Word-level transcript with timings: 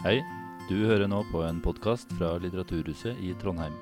Hei, 0.00 0.22
du 0.64 0.78
hører 0.88 1.10
nå 1.12 1.18
på 1.28 1.42
en 1.44 1.58
podkast 1.60 2.08
fra 2.16 2.30
Litteraturhuset 2.40 3.18
i 3.20 3.34
Trondheim. 3.36 3.74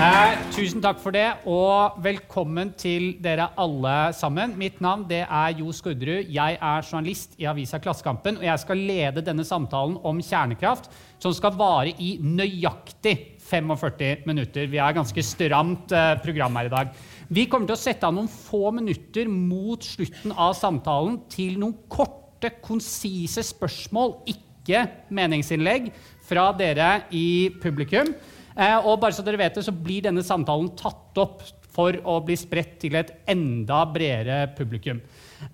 Eh, 0.00 0.34
tusen 0.52 0.80
takk 0.84 1.00
for 1.00 1.16
det, 1.16 1.26
og 1.48 1.96
velkommen 2.04 2.74
til 2.76 3.14
dere 3.24 3.50
alle 3.60 3.94
sammen. 4.16 4.52
Mitt 4.60 4.78
navn 4.84 5.06
det 5.08 5.22
er 5.24 5.56
Jo 5.56 5.72
Skurdrud. 5.72 6.28
Jeg 6.28 6.56
er 6.60 6.84
journalist 6.84 7.40
i 7.40 7.48
avisa 7.48 7.80
Klassekampen, 7.80 8.42
og 8.42 8.44
jeg 8.44 8.62
skal 8.62 8.84
lede 8.90 9.24
denne 9.24 9.44
samtalen 9.44 9.96
om 10.04 10.20
kjernekraft, 10.20 10.92
som 11.20 11.32
skal 11.36 11.56
vare 11.56 11.96
i 11.96 12.18
nøyaktig 12.20 13.40
45 13.50 14.28
minutter. 14.28 14.68
Vi 14.68 14.80
har 14.80 14.92
et 14.92 15.00
ganske 15.00 15.24
stramt 15.24 15.92
eh, 15.92 16.14
program 16.24 16.60
her 16.60 16.68
i 16.68 16.74
dag. 16.76 16.92
Vi 17.30 17.44
kommer 17.46 17.68
til 17.68 17.76
å 17.76 17.78
sette 17.78 18.08
av 18.08 18.14
noen 18.16 18.30
få 18.30 18.72
minutter 18.74 19.28
mot 19.30 19.84
slutten 19.86 20.32
av 20.34 20.56
samtalen 20.58 21.20
til 21.30 21.60
noen 21.62 21.76
korte, 21.86 22.50
konsise 22.64 23.44
spørsmål, 23.46 24.16
ikke 24.32 24.82
meningsinnlegg, 25.14 25.92
fra 26.26 26.48
dere 26.58 27.04
i 27.14 27.52
publikum. 27.62 28.10
Eh, 28.56 28.76
og 28.82 28.98
bare 29.02 29.14
så 29.14 29.22
dere 29.22 29.38
vet 29.38 29.60
det, 29.60 29.62
så 29.66 29.74
blir 29.74 30.08
denne 30.08 30.24
samtalen 30.26 30.72
tatt 30.78 31.20
opp 31.22 31.44
for 31.70 31.94
å 32.02 32.18
bli 32.26 32.34
spredt 32.38 32.80
til 32.82 32.98
et 32.98 33.12
enda 33.30 33.84
bredere 33.94 34.42
publikum. 34.58 34.98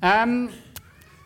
Um, 0.01 0.47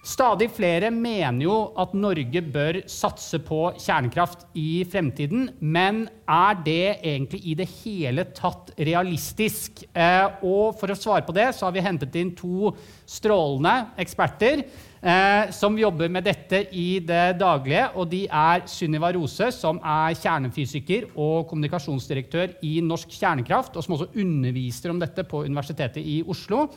stadig 0.07 0.49
flere 0.57 0.91
mener 0.95 1.45
jo 1.45 1.57
at 1.81 1.93
Norge 1.99 2.41
bør 2.53 2.81
satse 2.89 3.41
på 3.45 3.61
kjernekraft 3.77 4.47
i 4.57 4.83
fremtiden. 4.89 5.51
Men 5.61 6.07
er 6.31 6.61
det 6.65 6.85
egentlig 7.05 7.43
i 7.45 7.57
det 7.59 7.69
hele 7.83 8.25
tatt 8.37 8.73
realistisk? 8.79 9.85
Eh, 9.93 10.41
og 10.47 10.79
for 10.81 10.93
å 10.93 10.99
svare 10.99 11.27
på 11.27 11.35
det, 11.37 11.51
så 11.57 11.69
har 11.69 11.75
vi 11.77 11.85
hentet 11.85 12.17
inn 12.17 12.33
to 12.39 12.73
strålende 13.09 13.75
eksperter 14.01 14.63
eh, 14.63 15.51
som 15.55 15.77
jobber 15.79 16.13
med 16.13 16.25
dette 16.29 16.63
i 16.73 17.01
det 17.05 17.37
daglige. 17.41 17.91
Og 18.01 18.09
de 18.13 18.25
er 18.27 18.65
Sunniva 18.71 19.13
Rose, 19.17 19.51
som 19.57 19.83
er 19.85 20.17
kjernefysiker 20.17 21.11
og 21.15 21.45
kommunikasjonsdirektør 21.51 22.57
i 22.67 22.79
Norsk 22.85 23.13
Kjernekraft, 23.19 23.77
og 23.77 23.85
som 23.85 23.99
også 23.99 24.13
underviser 24.17 24.95
om 24.95 25.03
dette 25.03 25.27
på 25.29 25.45
Universitetet 25.45 26.01
i 26.01 26.23
Oslo. 26.25 26.69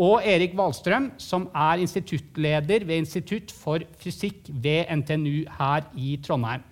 Og 0.00 0.24
Erik 0.24 0.54
Wahlstrøm, 0.56 1.12
som 1.20 1.48
er 1.54 1.82
instituttleder 1.84 2.86
ved 2.88 3.02
Institutt 3.02 3.52
for 3.52 3.84
fysikk 4.00 4.48
ved 4.48 4.88
NTNU 5.02 5.44
her 5.58 5.88
i 5.96 6.16
Trondheim. 6.24 6.64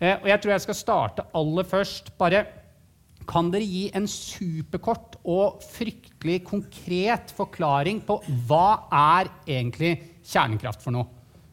Eh, 0.00 0.16
og 0.16 0.28
jeg 0.30 0.40
tror 0.40 0.54
jeg 0.54 0.66
skal 0.66 0.78
starte 0.78 1.28
aller 1.34 1.64
først. 1.64 2.16
bare 2.18 2.46
kan 3.30 3.50
dere 3.52 3.66
gi 3.66 3.90
en 3.94 4.08
superkort 4.10 5.18
og 5.28 5.60
fryktelig 5.62 6.40
konkret 6.48 7.30
forklaring 7.36 8.00
på 8.06 8.16
hva 8.48 8.88
er 8.90 9.30
egentlig 9.46 9.92
kjernekraft 10.26 10.82
for 10.82 10.94
noe? 10.94 11.06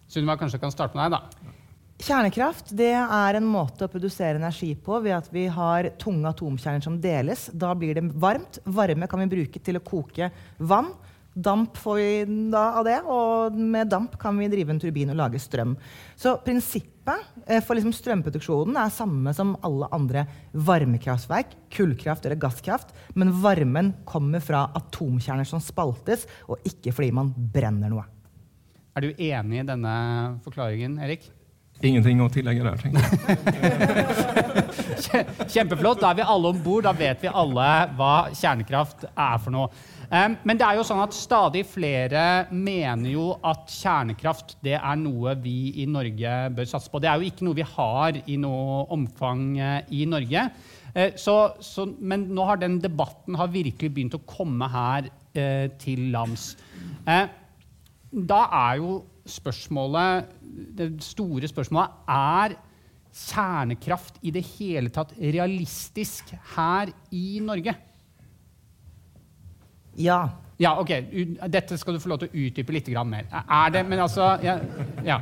Sunniva, 0.08 0.38
kanskje 0.40 0.62
kan 0.62 0.72
starte 0.72 0.96
med 0.96 1.12
deg, 1.12 1.18
da. 1.18 1.37
Kjernekraft 1.98 2.70
det 2.78 2.92
er 2.94 3.38
en 3.40 3.46
måte 3.50 3.88
å 3.88 3.90
produsere 3.90 4.38
energi 4.38 4.70
på 4.78 5.00
ved 5.02 5.16
at 5.16 5.30
vi 5.34 5.48
har 5.50 5.90
tunge 5.98 6.30
atomkjerner 6.30 6.84
som 6.86 7.00
deles. 7.02 7.48
Da 7.58 7.72
blir 7.74 7.98
det 7.98 8.06
varmt. 8.22 8.60
Varme 8.70 9.10
kan 9.10 9.24
vi 9.24 9.32
bruke 9.32 9.62
til 9.64 9.80
å 9.80 9.86
koke 9.86 10.30
vann. 10.62 10.92
Damp 11.38 11.78
får 11.78 11.98
vi 11.98 12.12
da 12.54 12.64
av 12.80 12.86
det, 12.88 12.98
og 13.06 13.58
med 13.58 13.90
damp 13.92 14.16
kan 14.18 14.38
vi 14.42 14.48
drive 14.50 14.74
en 14.74 14.80
turbin 14.82 15.12
og 15.14 15.20
lage 15.20 15.42
strøm. 15.42 15.76
Så 16.18 16.34
prinsippet 16.42 17.46
eh, 17.46 17.62
for 17.62 17.78
liksom 17.78 17.94
strømproduksjonen 17.94 18.78
er 18.82 18.94
samme 18.94 19.34
som 19.38 19.54
alle 19.66 19.90
andre 19.94 20.26
varmekraftverk, 20.54 21.54
kullkraft 21.74 22.26
eller 22.26 22.42
gasskraft, 22.42 22.94
men 23.14 23.36
varmen 23.44 23.94
kommer 24.10 24.42
fra 24.42 24.66
atomkjerner 24.82 25.46
som 25.46 25.62
spaltes, 25.62 26.26
og 26.50 26.66
ikke 26.66 26.96
fordi 26.98 27.14
man 27.14 27.30
brenner 27.54 27.94
noe. 27.94 28.08
Er 28.98 29.06
du 29.06 29.14
enig 29.14 29.62
i 29.62 29.70
denne 29.70 29.98
forklaringen, 30.42 30.98
Erik? 31.06 31.30
Ingenting 31.86 32.22
å 32.26 32.30
tillegge 32.34 32.64
der, 32.66 32.78
tenker 32.82 33.02
jeg. 33.06 33.12
Kjempeflott. 35.54 36.02
Da 36.02 36.10
er 36.10 36.18
vi 36.18 36.26
alle 36.26 36.50
om 36.50 36.62
bord. 36.64 36.88
Da 36.88 36.94
vet 36.98 37.22
vi 37.22 37.30
alle 37.30 37.68
hva 37.98 38.14
kjernekraft 38.34 39.06
er 39.12 39.38
for 39.44 39.54
noe. 39.54 39.70
Men 40.10 40.56
det 40.58 40.64
er 40.64 40.78
jo 40.80 40.86
sånn 40.88 41.04
at 41.04 41.14
stadig 41.16 41.66
flere 41.68 42.48
mener 42.50 43.12
jo 43.12 43.28
at 43.46 43.68
kjernekraft 43.70 44.56
det 44.64 44.78
er 44.80 45.00
noe 45.00 45.36
vi 45.44 45.84
i 45.84 45.86
Norge 45.92 46.36
bør 46.56 46.70
satse 46.70 46.90
på. 46.92 47.02
Det 47.04 47.12
er 47.12 47.20
jo 47.20 47.30
ikke 47.30 47.46
noe 47.46 47.60
vi 47.60 47.68
har 47.76 48.22
i 48.24 48.38
noe 48.40 48.86
omfang 48.96 49.44
eh, 49.60 49.82
i 50.00 50.06
Norge. 50.10 50.48
Eh, 50.94 51.12
så, 51.20 51.36
så, 51.62 51.86
men 52.00 52.30
nå 52.34 52.48
har 52.48 52.62
den 52.62 52.80
debatten 52.84 53.38
har 53.38 53.52
virkelig 53.54 53.92
begynt 53.94 54.18
å 54.18 54.24
komme 54.26 54.72
her 54.72 55.12
eh, 55.36 55.68
til 55.82 56.08
lands. 56.16 56.54
Da 58.08 58.42
er 58.48 58.80
jo 58.80 59.02
spørsmålet 59.32 60.32
Det 60.78 60.90
store 61.04 61.50
spørsmålet 61.50 62.10
er 62.14 62.58
kjernekraft 63.18 64.20
i 64.22 64.32
det 64.36 64.44
hele 64.58 64.92
tatt 64.94 65.14
realistisk 65.18 66.34
her 66.56 66.92
i 67.12 67.40
Norge? 67.42 67.74
Ja. 69.98 70.20
Ja, 70.58 70.74
ok. 70.82 70.92
Dette 71.54 71.78
skal 71.78 71.96
du 71.98 72.02
få 72.02 72.12
lov 72.12 72.22
til 72.22 72.30
å 72.30 72.46
utdype 72.48 72.74
litt 72.74 72.90
mer. 73.06 73.26
Er 73.32 73.74
det 73.74 73.86
Men 73.86 74.00
altså 74.00 74.38
ja. 74.44 74.60
ja. 75.06 75.22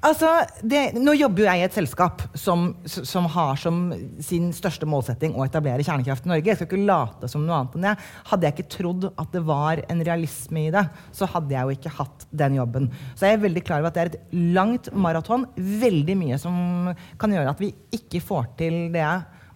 Altså, 0.00 0.28
det, 0.64 0.94
nå 0.96 1.12
jobber 1.12 1.42
jo 1.42 1.46
jeg 1.50 1.60
i 1.60 1.64
et 1.66 1.74
selskap 1.76 2.22
som, 2.38 2.70
som, 2.88 3.26
har 3.34 3.58
som 3.60 3.80
sin 4.24 4.46
største 4.56 4.88
målsetting 4.88 5.34
å 5.36 5.44
etablere 5.44 5.84
kjernekraft 5.84 6.24
i 6.24 6.30
Norge. 6.30 6.48
Jeg 6.48 6.56
skal 6.56 6.70
ikke 6.70 6.88
late 6.88 7.28
som 7.28 7.44
noe 7.44 7.58
annet 7.58 7.76
enn 7.76 7.84
det. 7.84 7.92
Hadde 8.30 8.48
jeg 8.48 8.56
ikke 8.56 8.72
trodd 8.78 9.06
at 9.10 9.34
det 9.34 9.44
var 9.44 9.82
en 9.92 10.00
realisme 10.08 10.62
i 10.62 10.72
det, 10.72 10.86
så 11.12 11.28
hadde 11.28 11.52
jeg 11.52 11.68
jo 11.68 11.76
ikke 11.76 11.94
hatt 11.98 12.26
den 12.42 12.56
jobben. 12.56 12.88
Så 13.12 13.28
jeg 13.28 13.36
er 13.36 13.44
veldig 13.44 13.64
klar 13.66 13.84
over 13.84 13.90
at 13.90 13.98
det 13.98 14.06
er 14.06 14.12
et 14.14 14.34
langt 14.56 14.88
maraton. 14.96 15.44
Veldig 15.84 16.16
mye 16.22 16.40
som 16.40 16.94
kan 17.20 17.36
gjøre 17.36 17.52
at 17.52 17.60
vi 17.60 17.74
ikke 18.00 18.24
får 18.24 18.54
til 18.62 18.80
det 18.96 19.08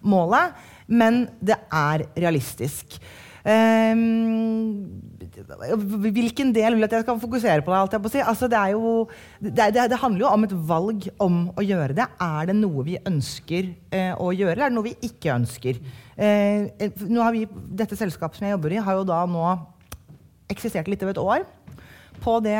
målet. 0.05 0.53
Men 0.93 1.23
det 1.41 1.57
er 1.73 2.05
realistisk. 2.21 2.99
Um, 3.45 5.03
hvilken 6.01 6.49
del 6.55 6.73
vil 6.77 6.87
at 6.87 6.93
jeg 6.95 7.03
skal 7.03 7.19
fokusere 7.21 7.61
på? 7.65 7.73
det? 7.91 7.99
på 8.01 8.09
si? 8.09 8.21
altså, 8.23 8.47
det, 8.49 8.61
jo, 8.71 8.93
det, 9.39 9.53
det, 9.75 9.83
det, 9.91 9.99
handler 10.01 10.23
jo 10.23 10.31
om 10.31 10.47
et 10.47 10.55
valg 10.69 11.05
om 11.21 11.37
å 11.53 11.65
gjøre 11.65 11.97
det. 11.97 12.07
Er 12.21 12.49
det 12.49 12.55
noe 12.57 12.85
vi 12.87 12.97
ønsker 12.97 13.69
eh, 13.91 14.13
å 14.17 14.31
gjøre, 14.33 14.55
eller 14.55 14.65
er 14.65 14.73
det 14.73 14.77
noe 14.77 14.87
vi 14.87 14.95
ikke 15.09 15.35
ønsker? 15.35 15.81
Eh, 16.15 16.89
har 17.19 17.35
vi, 17.35 17.45
dette 17.77 17.99
selskapet 17.99 18.39
som 18.39 18.47
jeg 18.47 18.55
jobber 18.55 18.73
i, 18.73 18.81
har 18.87 18.97
jo 18.97 19.05
da 19.07 19.21
nå 19.29 19.45
eksistert 20.51 20.89
litt 20.89 21.05
over 21.05 21.13
et 21.13 21.21
år. 21.21 21.45
På 22.23 22.39
det 22.41 22.57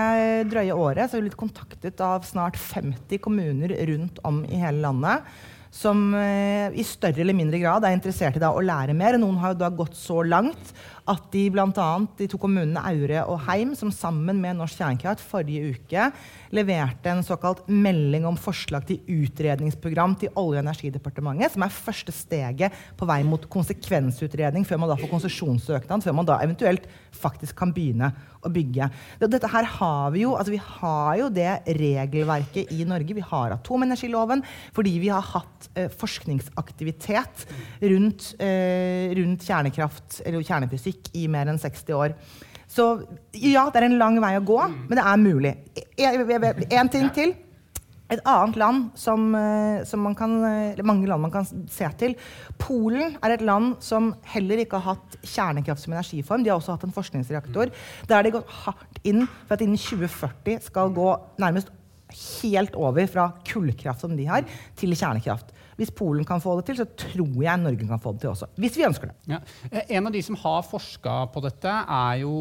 drøye 0.52 0.76
året 0.76 1.08
så 1.08 1.16
har 1.16 1.24
vi 1.24 1.30
blitt 1.30 1.40
kontaktet 1.40 2.02
av 2.04 2.26
snart 2.28 2.60
50 2.60 3.22
kommuner 3.24 3.74
rundt 3.90 4.20
om 4.28 4.44
i 4.46 4.60
hele 4.62 4.84
landet 4.84 5.26
som 5.76 6.14
eh, 6.16 6.72
i 6.80 6.86
større 6.88 7.24
eller 7.24 7.36
mindre 7.36 7.60
grad 7.60 7.84
er 7.84 7.96
interessert 7.98 8.38
i 8.38 8.44
da, 8.44 8.54
å 8.56 8.64
lære 8.64 8.96
mer. 8.96 9.20
Noen 9.20 9.40
har 9.42 9.54
jo 9.54 9.62
da 9.66 9.72
gått 9.74 9.98
så 10.00 10.22
langt 10.24 10.72
at 11.06 11.28
de 11.34 11.44
bl.a. 11.54 11.90
de 12.18 12.28
to 12.30 12.40
kommunene 12.42 12.82
Aure 12.90 13.22
og 13.30 13.38
Heim, 13.46 13.76
som 13.78 13.92
sammen 13.94 14.40
med 14.42 14.58
Norsk 14.58 14.80
Kjernekraft 14.80 15.22
forrige 15.22 15.76
uke 15.76 16.08
leverte 16.56 17.12
en 17.12 17.24
såkalt 17.26 17.66
melding 17.70 18.26
om 18.26 18.38
forslag 18.40 18.88
til 18.90 19.02
utredningsprogram 19.06 20.16
til 20.22 20.34
Olje- 20.34 20.62
og 20.62 20.66
energidepartementet, 20.66 21.54
som 21.54 21.66
er 21.66 21.74
første 21.74 22.14
steget 22.16 22.74
på 22.98 23.08
vei 23.10 23.20
mot 23.28 23.46
konsekvensutredning 23.52 24.66
før 24.66 24.82
man 24.82 24.92
da 24.92 24.98
får 25.00 25.12
konsesjonssøknad, 25.14 26.06
før 26.06 26.18
man 26.18 26.30
da 26.30 26.40
eventuelt 26.46 26.88
faktisk 27.16 27.58
kan 27.60 27.74
begynne 27.76 28.10
å 28.46 28.52
bygge. 28.54 28.90
Dette 29.22 29.50
her 29.52 29.70
har 29.78 30.14
vi 30.14 30.24
jo, 30.24 30.34
altså 30.38 30.54
vi 30.54 30.62
har 30.62 31.12
jo 31.22 31.30
det 31.34 31.52
regelverket 31.80 32.74
i 32.74 32.86
Norge. 32.88 33.18
Vi 33.18 33.26
har 33.26 33.56
atomenergiloven 33.56 34.44
fordi 34.76 34.98
vi 35.02 35.12
har 35.14 35.26
hatt 35.34 35.70
eh, 35.76 35.90
forskningsaktivitet 35.90 37.46
rundt, 37.82 38.34
eh, 38.42 39.14
rundt 39.18 39.46
kjernekraft 39.46 40.22
eller 40.26 40.46
kjernefysikk 40.46 40.95
i 41.14 41.28
mer 41.32 41.52
enn 41.52 41.62
60 41.62 41.98
år. 41.98 42.16
Så 42.76 42.90
ja, 43.38 43.70
det 43.72 43.80
er 43.80 43.88
en 43.88 44.00
lang 44.02 44.20
vei 44.24 44.36
å 44.38 44.46
gå, 44.46 44.60
men 44.90 44.98
det 44.98 45.04
er 45.06 45.22
mulig. 45.22 45.56
En 46.76 46.92
ting 46.92 47.10
til. 47.16 47.36
Et 48.14 48.22
annet 48.30 48.58
land 48.62 48.82
som, 49.02 49.32
som, 49.90 50.02
man 50.06 50.14
kan, 50.18 50.34
mange 50.86 51.08
land 51.10 51.24
man 51.24 51.34
kan 51.34 51.48
se 51.74 51.88
til. 51.98 52.14
Polen 52.62 53.16
er 53.18 53.34
et 53.34 53.46
land 53.46 53.80
som 53.82 54.12
heller 54.30 54.62
ikke 54.62 54.78
har 54.78 54.98
hatt 55.00 55.16
kjernekraft 55.26 55.82
som 55.82 55.96
energiform. 55.96 56.44
De 56.46 56.52
har 56.52 56.60
også 56.60 56.76
hatt 56.76 56.86
en 56.86 56.94
forskningsreaktor. 56.94 57.74
Der 58.06 58.18
har 58.20 58.28
de 58.28 58.36
gått 58.36 58.54
hardt 58.62 59.02
inn 59.10 59.26
for 59.48 59.58
at 59.58 59.66
innen 59.66 59.82
2040 59.82 60.62
skal 60.68 60.94
gå 60.94 61.10
nærmest 61.42 61.74
helt 62.44 62.78
over 62.78 63.10
fra 63.10 63.32
kullkraft 63.48 64.06
som 64.06 64.14
de 64.18 64.30
har, 64.30 64.46
til 64.78 64.94
kjernekraft. 64.94 65.50
Hvis 65.76 65.92
Polen 65.92 66.24
kan 66.28 66.40
få 66.44 66.56
det 66.60 66.70
til, 66.70 66.78
så 66.80 66.86
tror 66.88 67.34
jeg 67.44 67.60
Norge 67.60 67.88
kan 67.88 68.02
få 68.02 68.14
det 68.16 68.24
til 68.24 68.32
også. 68.32 68.48
Hvis 68.62 68.78
vi 68.80 68.86
ønsker 68.88 69.12
det. 69.12 69.16
Ja. 69.34 69.42
En 69.98 70.08
av 70.08 70.14
de 70.16 70.22
som 70.24 70.38
har 70.40 70.64
forska 70.64 71.16
på 71.34 71.44
dette, 71.44 71.74
er 71.98 72.22
jo, 72.22 72.36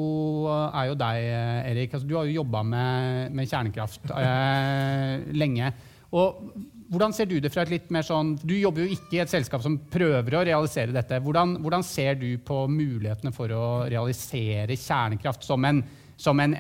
er 0.69 0.93
jo 0.93 1.01
deg, 1.01 1.27
Erik. 1.73 1.97
Altså, 1.97 2.07
du 2.07 2.15
har 2.19 2.29
jo 2.31 2.39
jobba 2.39 2.63
med, 2.69 3.35
med, 3.35 3.51
kjernekraft 3.51 4.15
eh, 4.15 5.27
lenge. 5.43 5.73
Og 6.15 6.47
hvordan 6.95 7.15
ser 7.17 7.27
du 7.27 7.39
det 7.43 7.51
fra 7.51 7.65
et 7.65 7.73
litt 7.73 7.89
mer 7.95 8.05
sånn 8.07 8.35
Du 8.39 8.53
jobber 8.55 8.85
jo 8.85 8.95
ikke 8.95 9.17
i 9.17 9.23
et 9.25 9.33
selskap 9.33 9.65
som 9.65 9.81
prøver 9.91 10.37
å 10.37 10.45
realisere 10.47 10.95
dette. 10.95 11.19
Hvordan, 11.25 11.57
hvordan 11.65 11.83
ser 11.87 12.21
du 12.21 12.29
på 12.45 12.65
mulighetene 12.71 13.35
for 13.35 13.51
å 13.51 13.65
realisere 13.91 14.79
kjernekraft 14.79 15.47
som 15.47 15.67
en, 15.67 15.83
som 16.21 16.39
en 16.45 16.55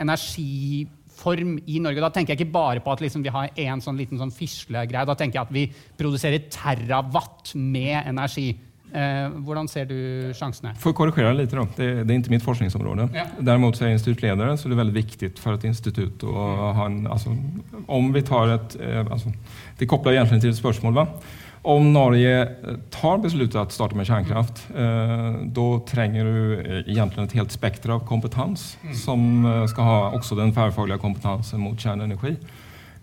energiform 1.14 1.58
i 1.66 1.80
Norge? 1.80 2.00
Da 2.00 2.10
tenker 2.10 2.34
jeg 2.34 2.44
ikke 2.44 2.52
bare 2.52 2.80
på 2.80 2.92
at 2.92 3.00
liksom 3.00 3.22
vi 3.22 3.32
har 3.32 3.50
en 3.56 3.80
sånn 3.80 3.96
liten 3.96 4.18
sånn 4.18 4.32
fislegreie. 4.32 5.06
Da 5.06 5.14
tenker 5.14 5.40
jeg 5.40 5.46
at 5.46 5.54
vi 5.54 5.72
produserer 5.96 6.48
terawatt 6.50 7.54
med 7.54 8.06
energi. 8.06 8.56
Eh, 8.94 9.28
hvordan 9.42 9.66
ser 9.66 9.86
du 9.86 10.32
sjansene? 10.34 10.74
For 10.78 10.92
å 10.92 10.94
korrigere 10.94 11.34
litt, 11.34 11.50
da. 11.50 11.64
Det, 11.76 12.06
det 12.06 12.14
er 12.14 12.20
ikke 12.20 12.34
mitt 12.36 12.44
forskningsområde. 12.44 13.08
Ja. 13.14 13.26
Derimot 13.40 13.76
så 13.76 13.84
er 13.84 13.88
jeg 13.90 13.98
instituttleder, 13.98 14.54
så 14.56 14.68
det 14.68 14.76
er 14.76 14.82
veldig 14.84 14.94
viktig 14.94 15.32
for 15.40 15.56
et 15.56 15.64
institutt 15.66 16.22
å 16.22 16.34
ha 16.78 16.86
en 16.86 17.08
altså, 17.10 17.34
Om 17.90 18.12
vi 18.14 18.22
tar 18.22 18.54
et 18.54 18.76
eh, 18.78 19.00
altså, 19.02 19.32
Det 19.78 19.88
kobler 19.90 20.20
egentlig 20.20 20.44
til 20.44 20.54
et 20.54 20.60
spørsmål. 20.60 20.94
Va? 20.94 21.08
Om 21.64 21.86
Norge 21.94 22.48
tar 22.92 23.14
om 23.16 23.24
å 23.24 23.62
starte 23.72 23.96
med 23.96 24.04
kjernekraft, 24.04 24.66
eh, 24.76 25.38
da 25.56 25.68
trenger 25.88 26.24
du 26.28 26.36
egentlig 26.84 27.24
et 27.24 27.36
helt 27.38 27.54
spekter 27.54 27.94
av 27.94 28.02
kompetanse, 28.04 28.76
som 28.92 29.46
eh, 29.46 29.64
skal 29.72 29.88
ha 29.88 29.96
også 30.18 30.36
den 30.36 30.52
tverrfaglige 30.52 31.00
kompetansen 31.00 31.64
mot 31.64 31.80
kjernenergi. 31.80 32.36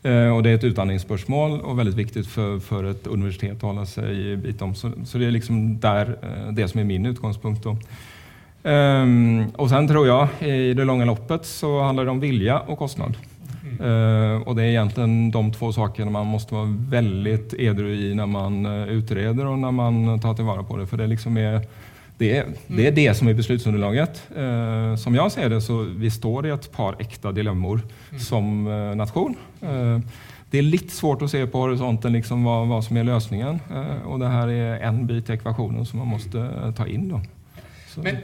Eh, 0.03 0.29
og 0.29 0.43
det 0.43 0.51
er 0.51 0.59
et 0.59 0.69
utdanningsspørsmål 0.69 1.57
og 1.63 1.81
veldig 1.81 1.95
viktig 1.97 2.25
for, 2.29 2.61
for 2.61 2.91
et 2.93 3.09
universitet 3.09 3.65
å 3.65 3.73
holde 3.73 3.87
seg 3.89 4.13
i 4.13 4.37
bit 4.45 4.61
om. 4.61 4.77
Så, 4.77 4.93
så 5.09 5.17
det 5.17 5.31
er 5.31 5.35
liksom 5.39 5.79
der, 5.81 6.15
det 6.53 6.69
som 6.69 6.83
er 6.83 6.89
min 6.89 7.09
utgangspunkt. 7.09 7.65
Då. 7.65 7.75
Ehm, 8.61 9.49
og 9.57 9.71
sen 9.71 9.89
tror 9.89 10.05
jeg 10.05 10.45
i 10.45 10.73
det 10.77 10.85
lange 10.85 11.07
loppet 11.09 11.47
så 11.49 11.79
handler 11.81 12.05
det 12.05 12.13
om 12.13 12.21
vilje 12.21 12.61
og 12.69 12.77
kostnad. 12.77 13.17
Eh, 13.81 14.35
og 14.45 14.55
det 14.57 14.65
er 14.67 14.75
egentlig 14.75 15.07
de 15.33 15.43
to 15.57 15.71
sakene 15.73 16.13
man 16.13 16.29
må 16.29 16.39
være 16.39 16.73
veldig 16.91 17.35
edru 17.57 17.89
i 17.91 18.11
når 18.17 18.29
man 18.29 18.59
eh, 18.69 18.95
utreder 18.99 19.47
og 19.49 19.57
når 19.63 19.77
man 19.77 20.01
tar 20.21 20.37
til 20.37 20.47
vare 20.47 20.65
på 20.67 20.77
det. 20.79 20.89
For 20.91 21.01
det 21.01 21.09
liksom 21.13 21.39
er 21.41 21.63
det 22.21 22.27
er, 22.37 22.49
det 22.69 22.83
er 22.85 22.91
det 22.93 23.07
som 23.17 23.31
er 23.31 23.33
beslutsunderlaget. 23.33 24.19
Uh, 24.29 24.91
som 24.93 25.15
jeg 25.17 25.31
ser 25.33 25.47
det, 25.49 25.57
så 25.65 25.79
vi 25.97 26.11
står 26.13 26.45
i 26.45 26.51
et 26.53 26.67
par 26.69 26.99
ekte 27.01 27.31
dilemmaer 27.33 27.81
som 28.21 28.67
uh, 28.67 28.91
nasjon. 28.93 29.33
Eh, 29.65 30.19
det 30.51 30.59
er 30.59 30.67
litt 30.67 30.91
svårt 30.91 31.23
å 31.23 31.29
se 31.31 31.39
på 31.47 31.59
horisonten 31.63 32.11
liksom, 32.17 32.43
hva, 32.43 32.57
hva 32.67 32.81
som 32.83 32.97
løsningen. 33.07 33.61
Eh, 33.71 34.01
og 34.03 34.19
det 34.19 34.31
her 34.33 34.51
er 34.51 34.81
en 34.89 35.05
bit 35.07 35.29
i 35.31 35.37
ekvasjonen 35.37 35.87
som 35.87 36.01
man 36.03 36.11
måtte 36.11 36.43
eh, 36.43 36.73
ta 36.75 36.87
inn. 36.91 37.07
Da. 37.13 37.21
Så- 37.93 38.03
Men, 38.03 38.19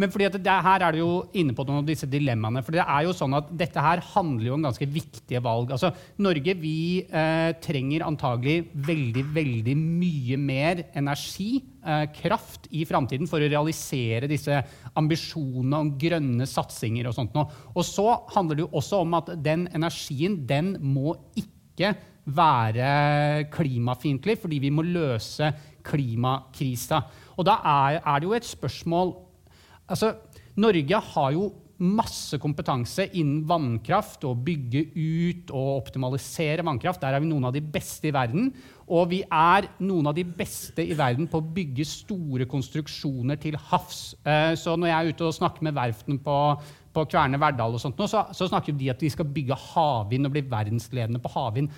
men 0.00 0.12
fordi 0.12 0.28
det, 0.40 0.54
her 0.64 0.84
er 0.86 0.94
du 0.94 1.00
jo 1.02 1.10
inne 1.36 1.52
på 1.56 1.64
noen 1.66 1.82
av 1.82 1.88
disse 1.88 2.08
dilemmaene. 2.08 2.62
For 2.64 2.72
det 2.74 2.84
er 2.86 3.04
jo 3.04 3.14
sånn 3.16 3.36
at 3.36 3.50
dette 3.60 3.82
her 3.84 4.00
handler 4.14 4.48
jo 4.48 4.56
om 4.56 4.64
ganske 4.64 4.88
viktige 4.88 5.42
valg. 5.44 5.74
Altså, 5.74 5.90
Norge 6.24 6.54
vi 6.56 7.02
eh, 7.04 7.50
trenger 7.60 8.06
antagelig 8.06 8.70
veldig, 8.88 9.26
veldig 9.36 9.76
mye 9.76 10.40
mer 10.40 10.84
energi, 10.96 11.50
eh, 11.84 12.06
kraft, 12.16 12.70
i 12.72 12.86
framtiden 12.88 13.28
for 13.28 13.42
å 13.42 13.50
realisere 13.50 14.30
disse 14.30 14.62
ambisjonene 14.96 15.82
om 15.84 15.94
grønne 16.00 16.48
satsinger 16.48 17.10
og 17.10 17.16
sånt. 17.18 17.36
noe. 17.36 17.50
Og 17.74 17.84
så 17.84 18.06
handler 18.34 18.56
det 18.56 18.66
jo 18.66 18.74
også 18.80 19.02
om 19.04 19.18
at 19.20 19.34
den 19.44 19.68
energien, 19.76 20.40
den 20.48 20.76
må 20.80 21.18
ikke 21.36 21.92
være 22.30 23.48
klimafiendtlig, 23.52 24.36
fordi 24.40 24.60
vi 24.62 24.70
må 24.72 24.84
løse 24.86 25.50
klimakrisa. 25.86 27.00
Og 27.36 27.46
da 27.48 27.58
er, 27.64 28.00
er 28.04 28.20
det 28.20 28.28
jo 28.28 28.36
et 28.36 28.48
spørsmål 28.48 29.12
Altså, 29.90 30.14
Norge 30.60 31.02
har 31.14 31.34
jo 31.34 31.50
masse 31.80 32.36
kompetanse 32.40 33.06
innen 33.16 33.46
vannkraft, 33.48 34.24
og 34.28 34.42
bygge 34.44 34.82
ut 34.92 35.52
og 35.56 35.78
optimalisere 35.78 36.64
vannkraft. 36.66 37.00
Der 37.00 37.16
er 37.16 37.22
vi 37.24 37.30
noen 37.30 37.46
av 37.48 37.54
de 37.56 37.62
beste 37.64 38.10
i 38.10 38.12
verden. 38.12 38.50
Og 38.90 39.08
vi 39.12 39.22
er 39.24 39.70
noen 39.80 40.10
av 40.10 40.16
de 40.16 40.26
beste 40.26 40.84
i 40.84 40.96
verden 40.98 41.30
på 41.30 41.40
å 41.40 41.46
bygge 41.56 41.86
store 41.88 42.46
konstruksjoner 42.50 43.40
til 43.40 43.56
havs. 43.70 44.02
Eh, 44.24 44.52
Så 44.60 44.76
når 44.76 44.90
jeg 44.90 44.98
er 44.98 45.14
ute 45.14 45.30
og 45.30 45.38
snakker 45.38 45.64
med 45.64 45.78
verftene 45.78 46.20
på, 46.20 46.36
på 46.92 47.06
Kværne 47.08 47.40
Verdal, 47.40 47.78
og 47.78 47.80
sånt, 47.80 47.96
så, 48.10 48.26
så 48.36 48.50
snakker 48.50 48.76
de 48.76 48.92
at 48.92 49.00
vi 49.00 49.12
skal 49.14 49.30
bygge 49.32 49.56
havvind 49.72 50.28
og 50.28 50.36
bli 50.36 50.44
verdensledende 50.52 51.22
på 51.22 51.32
havvind. 51.32 51.72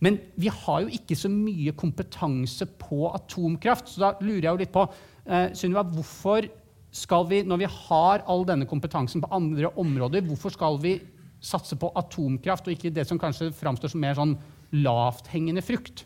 Men 0.00 0.20
vi 0.38 0.48
har 0.48 0.84
jo 0.84 0.94
ikke 0.94 1.18
så 1.18 1.28
mye 1.28 1.74
kompetanse 1.76 2.70
på 2.78 3.10
atomkraft. 3.10 3.90
Så 3.90 4.00
da 4.04 4.14
lurer 4.22 4.46
jeg 4.46 4.52
jo 4.52 4.62
litt 4.62 4.76
på, 4.78 4.86
eh, 5.26 5.50
Sunniva, 5.58 5.82
hvorfor 5.90 6.46
skal 6.90 7.26
vi, 7.30 7.42
når 7.46 7.62
vi 7.62 7.70
har 7.70 8.24
all 8.30 8.44
denne 8.48 8.66
kompetansen 8.68 9.22
på 9.22 9.30
andre 9.34 9.70
områder, 9.78 10.24
hvorfor 10.26 10.54
skal 10.54 10.78
vi 10.82 10.96
satse 11.40 11.78
på 11.80 11.92
atomkraft 11.96 12.66
og 12.68 12.74
ikke 12.74 12.92
det 12.92 13.06
som 13.08 13.18
kanskje 13.20 13.52
framstår 13.56 13.92
som 13.92 14.02
mer 14.02 14.18
sånn 14.18 14.36
lavthengende 14.76 15.62
frukt? 15.64 16.04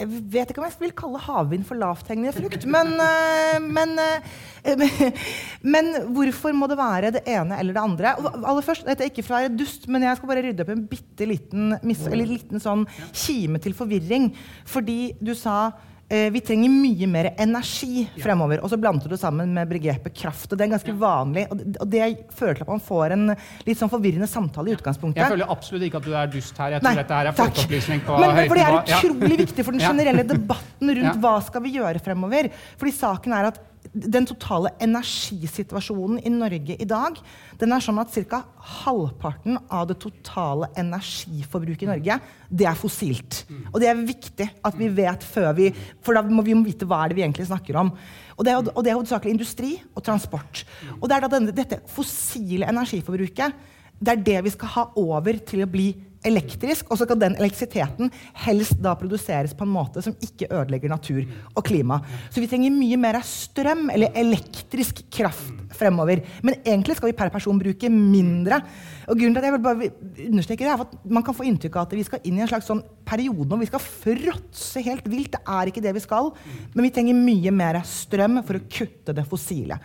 Jeg 0.00 0.06
vet 0.32 0.48
ikke 0.52 0.62
om 0.62 0.64
jeg 0.68 0.78
vil 0.80 0.92
kalle 0.96 1.20
havvind 1.20 1.64
for 1.66 1.76
lavthengende 1.76 2.32
frukt, 2.32 2.62
men, 2.70 2.92
eh, 3.04 3.58
men, 3.60 3.92
eh, 4.00 5.10
men 5.74 5.90
hvorfor 6.14 6.54
må 6.56 6.68
det 6.70 6.78
være 6.78 7.10
det 7.18 7.24
ene 7.28 7.58
eller 7.58 7.76
det 7.76 7.82
andre? 7.82 8.12
Og 8.22 8.38
aller 8.38 8.64
først, 8.64 8.86
Dette 8.86 9.04
er 9.04 9.10
ikke 9.10 9.24
for 9.26 9.36
å 9.36 9.42
være 9.42 9.58
dust, 9.58 9.88
men 9.90 10.06
jeg 10.06 10.16
skal 10.16 10.30
bare 10.30 10.44
rydde 10.46 10.64
opp 10.64 10.72
en 10.72 10.86
bitte 10.88 11.28
liten, 11.28 11.74
mis- 11.84 12.06
liten 12.16 12.62
sånn 12.62 12.86
kime 13.10 13.60
til 13.60 13.76
forvirring. 13.76 14.30
Fordi 14.70 15.00
du 15.20 15.34
sa 15.36 15.72
vi 16.10 16.40
trenger 16.42 16.72
mye 16.74 17.06
mer 17.06 17.28
energi 17.38 18.02
fremover. 18.18 18.60
Og 18.64 18.72
så 18.72 18.78
blander 18.82 19.06
du 19.08 19.14
sammen 19.20 19.52
med 19.54 19.68
begrepet 19.70 20.14
kraft. 20.18 20.50
og 20.50 20.58
Det 20.58 20.66
er 20.66 20.72
ganske 20.74 20.94
vanlig. 20.98 21.44
Og 21.52 21.86
det, 21.86 22.02
fører 22.34 22.58
til 22.58 22.66
at 22.66 22.72
man 22.72 22.82
får 22.82 23.14
en 23.14 23.24
litt 23.66 23.78
sånn 23.78 23.92
forvirrende 23.92 24.26
samtale 24.30 24.72
i 24.72 24.74
utgangspunktet. 24.74 25.22
Jeg 25.22 25.34
føler 25.36 25.52
absolutt 25.54 25.86
ikke 25.86 26.00
at 26.02 26.08
du 26.10 26.16
er 26.18 26.32
dust 26.34 26.58
her. 26.58 26.74
Jeg 26.76 26.82
tror 26.82 26.90
Nei, 26.90 26.96
dette 26.98 27.20
her 27.20 27.30
er 27.30 27.38
folkeopplysning 27.38 28.02
på 28.08 28.18
høyt 28.18 28.50
for 28.50 28.58
Det 28.58 28.66
er 28.66 28.78
utrolig 28.82 29.30
Ja. 29.36 29.42
viktig 29.44 29.64
for 29.64 29.78
den 29.78 29.86
generelle 29.90 30.26
debatten 30.26 30.94
rundt 31.00 31.20
hva 31.22 31.34
skal 31.46 31.62
vi 31.62 31.76
gjøre 31.78 32.02
fremover. 32.02 32.50
Fordi 32.80 32.96
saken 32.98 33.36
er 33.38 33.52
at 33.52 33.60
den 33.92 34.26
totale 34.28 34.70
energisituasjonen 34.78 36.20
i 36.22 36.30
Norge 36.30 36.76
i 36.78 36.86
dag 36.88 37.16
den 37.58 37.74
er 37.74 37.82
sånn 37.82 37.98
at 37.98 38.14
ca. 38.30 38.42
halvparten 38.84 39.58
av 39.66 39.88
det 39.90 39.96
totale 40.02 40.68
energiforbruket 40.78 41.88
i 41.88 41.90
Norge 41.90 42.18
det 42.48 42.68
er 42.70 42.78
fossilt. 42.78 43.42
Og 43.72 43.80
det 43.82 43.90
er 43.90 43.98
viktig 43.98 44.46
at 44.66 44.78
vi 44.78 44.90
vet 44.94 45.26
før 45.26 45.50
vi 45.58 45.70
For 46.02 46.14
da 46.14 46.22
må 46.22 46.44
vi 46.46 46.54
vite 46.62 46.86
hva 46.86 47.02
er 47.02 47.10
det 47.10 47.18
vi 47.18 47.24
egentlig 47.26 47.48
snakker 47.50 47.76
om. 47.82 47.90
Og 48.36 48.46
det 48.46 48.52
er, 48.52 48.70
og 48.70 48.84
det 48.84 48.92
er 48.92 48.98
hovedsakelig 48.98 49.34
industri 49.34 49.72
og 49.94 50.04
transport. 50.06 50.64
Og 51.00 51.08
det 51.08 51.16
er 51.16 51.26
da 51.26 51.32
denne, 51.34 51.54
dette 51.54 51.82
fossile 51.90 52.70
energiforbruket 52.70 53.58
det 54.00 54.14
er 54.14 54.22
det 54.24 54.38
vi 54.46 54.52
skal 54.54 54.72
ha 54.76 54.86
over 54.96 55.42
til 55.44 55.64
å 55.64 55.68
bli 55.68 55.90
elektrisk. 56.26 56.88
Og 56.90 56.98
så 56.98 57.06
skal 57.06 57.20
den 57.20 57.36
elektrisiteten 57.38 58.10
helst 58.44 58.78
da 58.82 58.94
produseres 58.98 59.54
på 59.56 59.66
en 59.66 59.72
måte 59.72 60.02
som 60.04 60.16
ikke 60.24 60.50
ødelegger 60.50 60.92
natur 60.92 61.24
og 61.54 61.64
klima. 61.66 62.00
Så 62.30 62.42
vi 62.42 62.48
trenger 62.50 62.74
mye 62.74 62.98
mer 63.00 63.20
av 63.20 63.26
strøm 63.26 63.88
eller 63.92 64.16
elektrisk 64.18 65.02
kraft 65.12 65.74
fremover. 65.76 66.22
Men 66.44 66.60
egentlig 66.60 66.98
skal 66.98 67.10
vi 67.10 67.16
per 67.16 67.32
person 67.32 67.60
bruke 67.60 67.90
mindre. 67.92 68.60
Og 69.08 69.18
grunnen 69.18 69.36
til 69.36 69.42
at 69.42 69.48
jeg 69.48 69.56
vil 69.56 69.64
bare 69.64 69.90
understreke 70.28 70.66
det 70.66 70.72
er 70.72 70.84
at 70.84 70.96
Man 71.10 71.24
kan 71.26 71.34
få 71.34 71.46
inntrykk 71.48 71.76
av 71.76 71.88
at 71.88 71.96
vi 71.96 72.06
skal 72.06 72.22
inn 72.24 72.38
i 72.38 72.44
en 72.44 72.50
slags 72.50 72.68
sånn 72.68 72.82
periode 73.06 73.48
hvor 73.48 73.60
vi 73.60 73.68
skal 73.70 73.82
fråtse 73.82 74.84
helt 74.86 75.06
vilt. 75.10 75.34
Det 75.34 75.42
er 75.46 75.70
ikke 75.70 75.82
det 75.84 75.94
vi 75.96 76.04
skal. 76.04 76.32
Men 76.74 76.86
vi 76.86 76.94
trenger 76.94 77.18
mye 77.18 77.54
mer 77.54 77.80
strøm 77.86 78.42
for 78.44 78.58
å 78.58 78.66
kutte 78.70 79.14
det 79.16 79.26
fossile. 79.28 79.80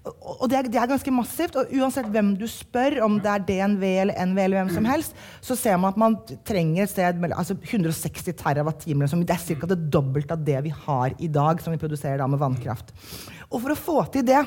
Og 0.00 0.46
det 0.48 0.56
er, 0.56 0.68
det 0.72 0.78
er 0.80 0.88
ganske 0.88 1.12
massivt. 1.12 1.58
Og 1.60 1.72
uansett 1.76 2.08
hvem 2.12 2.32
du 2.40 2.46
spør, 2.48 3.00
om 3.04 3.18
det 3.20 3.32
er 3.32 3.44
DNV 3.48 3.84
eller 3.88 4.30
NV 4.30 4.40
eller 4.44 4.60
hvem 4.62 4.72
som 4.78 4.88
helst, 4.88 5.18
så 5.44 5.56
ser 5.58 5.76
man 5.76 5.92
at 5.92 6.00
man 6.00 6.16
trenger 6.48 6.86
et 6.86 6.92
sted 6.94 7.20
mellom 7.20 7.42
altså 7.42 7.58
160 7.58 8.32
TWh. 8.32 8.72
Det 8.80 9.36
er 9.36 9.44
ca. 9.44 9.70
det 9.74 9.80
dobbelte 9.92 10.36
av 10.36 10.46
det 10.46 10.56
vi 10.64 10.72
har 10.86 11.14
i 11.18 11.28
dag, 11.28 11.60
som 11.60 11.76
vi 11.76 11.82
produserer 11.82 12.22
da 12.22 12.30
med 12.30 12.40
vannkraft. 12.40 12.94
Og 13.50 13.60
for 13.60 13.74
å 13.74 13.78
få 13.78 14.00
til 14.14 14.26
det 14.30 14.40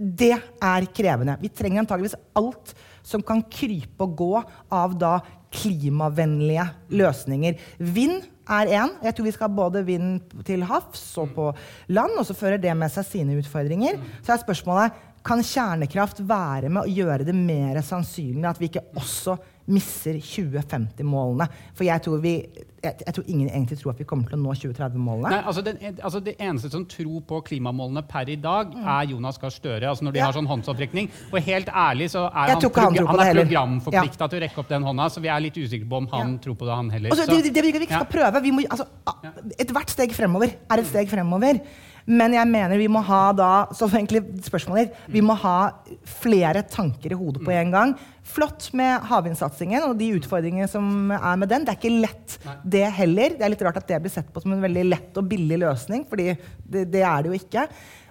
det 0.00 0.32
er 0.32 0.86
krevende. 0.96 1.36
Vi 1.42 1.50
trenger 1.52 1.82
antageligvis 1.82 2.16
alt 2.38 2.72
som 3.04 3.22
kan 3.24 3.42
krype 3.52 4.06
og 4.06 4.16
gå 4.16 4.32
av 4.72 4.96
da 4.98 5.18
klimavennlige 5.50 6.66
løsninger. 6.94 7.58
Vind 7.78 8.22
er 8.50 8.72
én. 8.80 8.96
Jeg 9.04 9.14
tror 9.14 9.28
vi 9.28 9.34
skal 9.34 9.54
både 9.54 9.84
vind 9.86 10.34
til 10.46 10.64
havs 10.66 11.04
og 11.22 11.34
på 11.36 11.50
land. 11.94 12.18
Og 12.18 12.26
så 12.26 12.36
fører 12.38 12.60
det 12.62 12.74
med 12.76 12.92
seg 12.92 13.06
sine 13.08 13.38
utfordringer. 13.40 13.98
Så 14.22 14.34
er 14.34 14.44
spørsmålet 14.44 15.06
kan 15.26 15.42
kjernekraft 15.44 16.22
være 16.24 16.70
med 16.72 16.86
å 16.86 16.90
gjøre 16.90 17.26
det 17.28 17.36
mer 17.36 17.82
sannsynlig 17.84 18.46
at 18.48 18.60
vi 18.60 18.70
ikke 18.70 18.86
også 18.96 19.36
misser 19.66 20.16
2050-målene? 20.22 21.46
For 21.76 21.84
jeg 21.86 22.02
tror, 22.04 22.20
vi, 22.22 22.32
jeg, 22.82 22.94
jeg 23.06 23.14
tror 23.16 23.26
ingen 23.30 23.48
egentlig 23.50 23.78
tror 23.80 23.92
at 23.92 24.00
vi 24.02 24.06
kommer 24.08 24.30
til 24.30 24.38
å 24.38 24.42
nå 24.42 24.54
2030-målene. 24.56 25.32
Nei, 25.34 25.40
altså, 25.52 25.64
den, 25.66 25.78
altså 26.00 26.22
Det 26.24 26.34
eneste 26.38 26.70
som 26.72 26.86
tror 26.90 27.20
på 27.28 27.40
klimamålene 27.50 28.02
per 28.08 28.30
i 28.32 28.38
dag, 28.40 28.72
er 28.80 29.10
Jonas 29.12 29.38
Gahr 29.40 29.54
Støre. 29.54 29.90
Altså 29.90 30.06
når 30.06 30.16
de 30.16 30.22
Ja. 30.22 30.30
har 30.30 30.38
sånn 30.38 30.48
håndsopprekning. 30.50 31.10
Og 31.32 31.38
helt 31.46 31.68
ærlig 31.68 32.10
så 32.14 32.26
er 32.28 32.54
han, 32.54 32.62
han 32.62 33.06
han 33.10 33.20
er 33.26 33.42
programforplikta 33.42 34.24
ja. 34.24 34.28
til 34.28 34.40
å 34.40 34.42
rekke 34.46 34.64
opp 34.64 34.68
den 34.68 34.88
hånda, 34.88 35.10
så 35.10 35.20
vi 35.20 35.28
er 35.32 35.40
litt 35.40 35.60
usikre 35.60 35.88
på 35.88 35.96
om 36.02 36.08
han 36.14 36.32
Ja. 36.34 36.38
tror 36.46 36.56
på 36.56 36.66
det, 36.66 36.74
han 36.74 36.90
heller. 36.90 37.10
Altså, 37.10 37.24
Så- 37.26 37.36
det, 37.36 37.42
det, 37.44 37.54
det 37.54 37.62
vi 37.64 37.86
ikke 37.86 37.94
skal 37.94 38.10
prøve 38.10 38.42
vi 38.42 38.50
må, 38.52 38.66
altså, 38.70 38.86
Ethvert 39.58 39.90
steg 39.90 40.12
fremover 40.16 40.48
er 40.70 40.78
et 40.78 40.86
steg 40.86 41.08
fremover. 41.08 41.60
Men 42.06 42.34
jeg 42.36 42.48
mener 42.48 42.80
vi 42.80 42.88
må 42.90 43.02
ha 43.06 43.22
da 43.36 43.50
så 43.76 43.88
egentlig 43.90 44.22
spørsmålet 44.46 44.88
ditt, 44.88 45.04
vi 45.12 45.22
må 45.24 45.36
ha 45.42 45.58
flere 46.20 46.64
tanker 46.70 47.12
i 47.12 47.18
hodet 47.18 47.44
på 47.44 47.54
en 47.54 47.74
gang. 47.74 47.94
Flott 48.30 48.68
med 48.78 49.06
havvindsatsingen 49.10 49.84
og 49.88 49.96
de 49.98 50.12
utfordringene 50.18 50.68
som 50.70 51.10
er 51.16 51.40
med 51.40 51.50
den. 51.50 51.64
Det 51.66 51.74
er 51.74 51.80
ikke 51.80 52.02
lett, 52.04 52.36
det 52.62 52.84
heller. 53.00 53.34
Det 53.36 53.46
er 53.46 53.54
litt 53.54 53.64
rart 53.66 53.80
at 53.80 53.88
det 53.90 54.02
blir 54.04 54.12
sett 54.14 54.30
på 54.32 54.42
som 54.42 54.54
en 54.54 54.62
veldig 54.62 54.84
lett 54.86 55.18
og 55.18 55.26
billig 55.30 55.58
løsning, 55.64 56.06
fordi 56.08 56.30
det, 56.62 56.86
det 56.92 57.02
er 57.02 57.24
det 57.24 57.32
jo 57.32 57.40
ikke. 57.40 57.66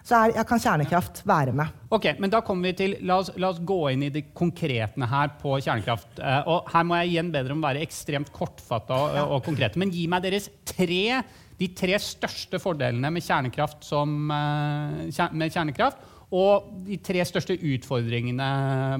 Så 0.09 0.17
er, 0.17 0.33
kan 0.47 0.61
kjernekraft 0.61 1.21
være 1.27 1.53
med. 1.55 1.73
Ok, 1.93 2.07
men 2.21 2.31
da 2.33 2.41
kommer 2.45 2.69
vi 2.69 2.77
til, 2.79 2.95
La 3.05 3.19
oss, 3.21 3.29
la 3.37 3.51
oss 3.53 3.59
gå 3.61 3.77
inn 3.93 4.07
i 4.07 4.11
de 4.13 4.23
konkretene 4.35 5.07
her 5.09 5.35
på 5.41 5.57
kjernekraft. 5.59 6.17
Eh, 6.17 6.49
og 6.49 6.71
her 6.73 6.87
må 6.87 6.97
jeg 6.99 7.13
igjen 7.13 7.29
bedre 7.35 7.55
om 7.55 7.61
å 7.61 7.67
være 7.67 7.83
ekstremt 7.85 8.31
kortfatta 8.33 8.97
og, 8.97 9.19
og 9.37 9.45
konkrete. 9.45 9.79
Men 9.81 9.93
gi 9.93 10.07
meg 10.11 10.25
deres 10.25 10.49
tre, 10.67 11.21
de 11.59 11.67
tre 11.75 11.97
største 11.99 12.59
fordelene 12.61 13.11
med 13.11 13.25
kjernekraft, 13.25 13.83
som, 13.83 14.31
eh, 14.31 15.29
med 15.31 15.51
kjernekraft 15.51 15.97
og 16.31 16.69
de 16.85 16.97
tre 16.97 17.25
største 17.25 17.57
utfordringene, 17.57 18.49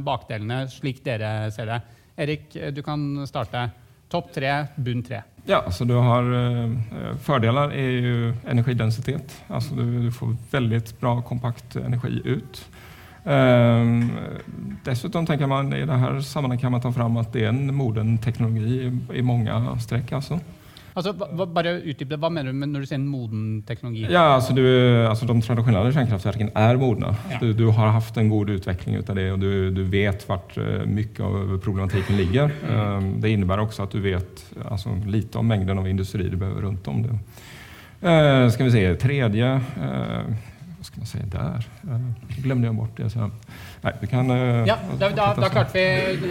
bakdelene, 0.04 0.63
slik 0.68 1.04
dere 1.06 1.51
ser 1.54 1.70
det. 1.70 1.82
Erik, 2.18 2.50
du 2.75 2.82
kan 2.84 3.25
starte. 3.30 3.70
Topp 4.10 4.32
tre, 4.34 4.66
bunn 4.75 5.04
tre. 5.06 5.22
Ja, 5.46 5.62
alltså 5.62 5.86
du 5.86 5.94
har 5.94 6.24
eh, 6.24 7.16
fördelar 7.22 7.72
är 7.74 8.34
energidensitet. 8.48 9.44
Altså 9.48 9.75
du, 9.75 10.04
du 10.04 10.12
får 10.12 10.36
veldig 10.51 10.82
bra 11.00 11.22
kompakt 11.22 11.75
energi 11.75 12.22
ut. 12.25 12.66
Um, 13.24 14.12
dessutom 14.86 15.25
tenker 15.25 15.48
man 15.48 15.74
i 15.74 15.86
det 15.86 15.98
her 16.01 16.22
sammanhanget 16.22 16.62
kan 16.62 16.72
man 16.72 16.82
ta 16.82 16.92
fram 16.92 17.18
at 17.18 17.34
det 17.34 17.44
er 17.44 17.51
en 17.51 17.75
moden 17.75 18.18
teknologi 18.18 18.80
i, 18.88 18.92
i 19.20 19.22
mange 19.22 19.54
strekk. 19.84 20.13
Alltså. 20.18 20.39
Altså, 20.98 21.13
hva, 21.13 21.46
bare 21.53 21.75
utdyp. 21.84 22.15
Hva 22.19 22.31
mener 22.34 22.51
du 22.51 22.60
med 22.60 22.72
når 22.74 22.84
du 22.84 22.89
sier 22.89 23.00
en 23.00 23.08
moden 23.10 23.43
teknologi? 23.67 24.05
Ja, 24.10 24.36
altså, 24.36 24.55
du, 24.58 24.63
altså 25.10 25.27
de 25.29 25.38
tradisjonelle 25.46 25.93
kjernekraftverkene 25.93 26.53
er 26.58 26.81
modne. 26.81 27.13
Ja. 27.31 27.41
Du, 27.43 27.51
du 27.58 27.67
har 27.75 27.93
haft 27.96 28.17
en 28.19 28.31
god 28.31 28.53
utveckling 28.58 29.00
utav 29.00 29.19
det 29.19 29.29
og 29.34 29.39
du, 29.43 29.69
du 29.75 29.84
vet 29.89 30.25
hvor 30.27 30.60
mye 30.89 31.29
av 31.29 31.55
problematiken 31.63 32.19
ligger. 32.19 32.53
Mm. 32.63 33.13
Det 33.24 33.34
innebærer 33.36 33.67
også 33.67 33.86
at 33.86 33.96
du 33.96 34.01
vet 34.03 34.43
altså, 34.65 34.96
lite 35.10 35.41
om 35.41 35.48
mengden 35.50 35.81
av 35.81 35.88
industri 35.89 36.29
du 36.29 36.38
behøver 36.39 36.67
rundt 36.67 36.91
om 36.91 37.03
det. 37.05 37.17
Eh, 38.01 38.50
skal 38.50 38.65
vi 38.65 38.72
se, 38.72 38.96
tredje, 38.96 39.48
eh, 39.55 40.24
Hva 40.79 40.86
skal 40.88 41.01
man 41.01 41.10
si 41.10 41.19
der? 41.27 41.65
Eh, 41.91 42.38
glemte 42.39 42.69
jeg 42.69 42.75
bort 42.77 42.96
det. 42.96 43.10
Så. 43.12 43.29
Nej, 43.83 43.93
vi 44.01 44.07
kan... 44.12 44.29
eh, 44.31 44.65
Ja, 44.67 44.75
da, 45.00 45.09
da, 45.15 45.27
da 45.39 45.50
klarte 45.50 45.74
vi 45.74 45.83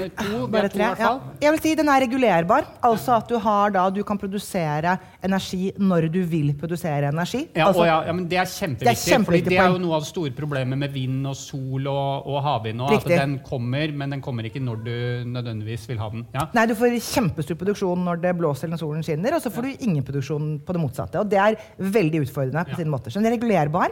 eh, 0.04 0.08
to. 0.18 0.46
Bare 0.52 0.68
to, 0.68 0.76
i 0.76 0.78
tre. 0.78 0.84
hvert 0.84 0.98
Ja. 1.00 1.06
fall. 1.06 1.20
Jeg 1.40 1.52
vil 1.54 1.60
si 1.64 1.74
Den 1.78 1.88
er 1.88 2.00
regulerbar. 2.04 2.66
Altså 2.84 3.14
at 3.16 3.28
du, 3.28 3.38
har 3.38 3.70
da, 3.70 3.88
du 3.90 4.02
kan 4.04 4.18
produsere 4.18 4.98
energi 5.24 5.72
når 5.78 6.08
du 6.12 6.20
vil 6.28 6.52
produsere 6.60 7.08
energi. 7.08 7.48
Ja, 7.56 7.68
altså, 7.68 7.84
ja, 7.88 8.02
ja, 8.06 8.12
men 8.12 8.28
Det 8.28 8.38
er 8.38 8.44
kjempeviktig. 8.44 8.84
Det 8.84 8.92
er 8.92 9.00
kjempeviktig 9.14 9.44
fordi 9.48 9.56
det 9.56 9.64
er 9.64 9.72
jo 9.72 9.78
noe 9.86 9.94
av 9.96 10.04
det 10.04 10.10
store 10.10 10.30
problemet 10.36 10.78
med 10.78 10.92
vind 10.92 11.26
og 11.26 11.36
sol 11.36 11.86
og, 11.88 12.26
og 12.26 12.42
havvind. 12.44 12.82
At 12.98 13.04
den 13.08 13.38
kommer, 13.46 13.92
men 13.92 14.10
den 14.10 14.20
kommer 14.22 14.44
ikke 14.44 14.60
når 14.60 14.84
du 14.84 14.94
nødvendigvis 15.32 15.88
vil 15.88 15.98
ha 15.98 16.08
den. 16.10 16.26
Ja. 16.34 16.46
Nei, 16.54 16.66
Du 16.66 16.74
får 16.74 16.98
kjempestor 17.00 17.56
produksjon 17.56 18.04
når 18.04 18.20
det 18.26 18.34
blåser 18.38 18.66
eller 18.68 18.76
når 18.76 18.84
solen 18.84 19.02
skinner, 19.06 19.34
og 19.38 19.42
så 19.42 19.50
får 19.54 19.62
du 19.62 19.86
ingen 19.88 20.04
produksjon 20.04 20.58
på 20.66 20.72
det 20.76 20.80
motsatte. 20.82 21.18
Og 21.20 21.28
det 21.30 21.38
er 21.40 21.56
veldig 21.78 22.26
utfordrende 22.26 22.64
på 22.68 22.76
Ja. 22.76 22.76
sin 22.82 22.90
måte. 22.92 23.10
Så 23.10 23.20
den 23.22 23.26
er 23.32 23.36
regulerbar. 23.38 23.88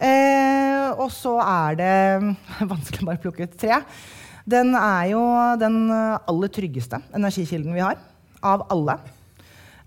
Ja. 0.00 0.10
Eh, 0.10 0.88
og 1.00 1.12
så 1.14 1.36
er 1.44 1.78
det 1.78 1.94
vanskelig 2.72 3.04
å 3.04 3.10
bare 3.12 3.22
plukke 3.22 3.46
ut 3.46 3.56
tre. 3.60 3.82
Den 4.50 4.72
er 4.74 5.12
jo 5.12 5.22
den 5.60 5.82
aller 5.92 6.50
tryggeste 6.50 7.02
energikilden 7.14 7.76
vi 7.76 7.84
har. 7.84 8.00
Av 8.40 8.64
alle. 8.72 8.96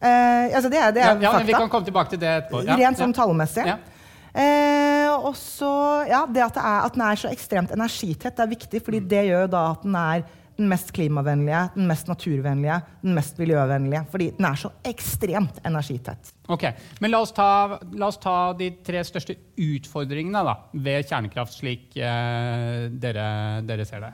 Eh, 0.04 0.52
altså 0.52 0.70
det 0.70 0.82
det 0.94 1.02
Ja, 1.02 1.16
er 1.16 1.24
ja, 1.24 1.32
men 1.32 1.48
Vi 1.48 1.56
kan 1.56 1.70
komme 1.72 1.88
tilbake 1.88 2.14
til 2.14 2.20
det 2.22 2.30
etterpå. 2.30 2.62
Ja, 2.68 2.76
Rent 2.78 3.00
sånn 3.00 3.14
ja. 3.16 3.18
tallmessig. 3.18 3.66
Ja. 3.66 3.78
Eh, 4.34 5.10
og 5.14 5.36
så, 5.38 5.72
ja, 6.10 6.24
det 6.26 6.42
at, 6.44 6.56
det 6.58 6.64
er, 6.64 6.80
at 6.88 6.96
den 6.96 7.04
er 7.06 7.20
så 7.22 7.30
ekstremt 7.32 7.72
energitett, 7.72 8.40
er 8.40 8.50
viktig, 8.50 8.82
fordi 8.84 9.00
det 9.06 9.28
gjør 9.30 9.52
da 9.54 9.62
at 9.76 9.86
den 9.86 9.96
er 10.00 10.24
den 10.58 10.70
mest 10.70 10.92
klimavennlige, 10.94 11.62
den 11.76 11.88
mest 11.90 12.08
naturvennlige, 12.08 12.80
den 13.02 13.14
mest 13.18 13.38
miljøvennlige. 13.42 14.04
Fordi 14.12 14.30
den 14.38 14.46
er 14.50 14.60
så 14.60 14.72
ekstremt 14.86 15.62
energitett. 15.66 16.34
Ok, 16.48 16.66
Men 17.02 17.12
la 17.12 17.22
oss, 17.24 17.32
ta, 17.36 17.80
la 17.94 18.08
oss 18.08 18.20
ta 18.22 18.54
de 18.60 18.72
tre 18.86 19.04
største 19.08 19.36
utfordringene 19.58 20.44
da, 20.46 20.58
ved 20.74 21.08
kjernekraft, 21.10 21.58
slik 21.62 21.96
eh, 21.98 22.90
dere, 22.92 23.28
dere 23.68 23.86
ser 23.90 24.06
det. 24.08 24.14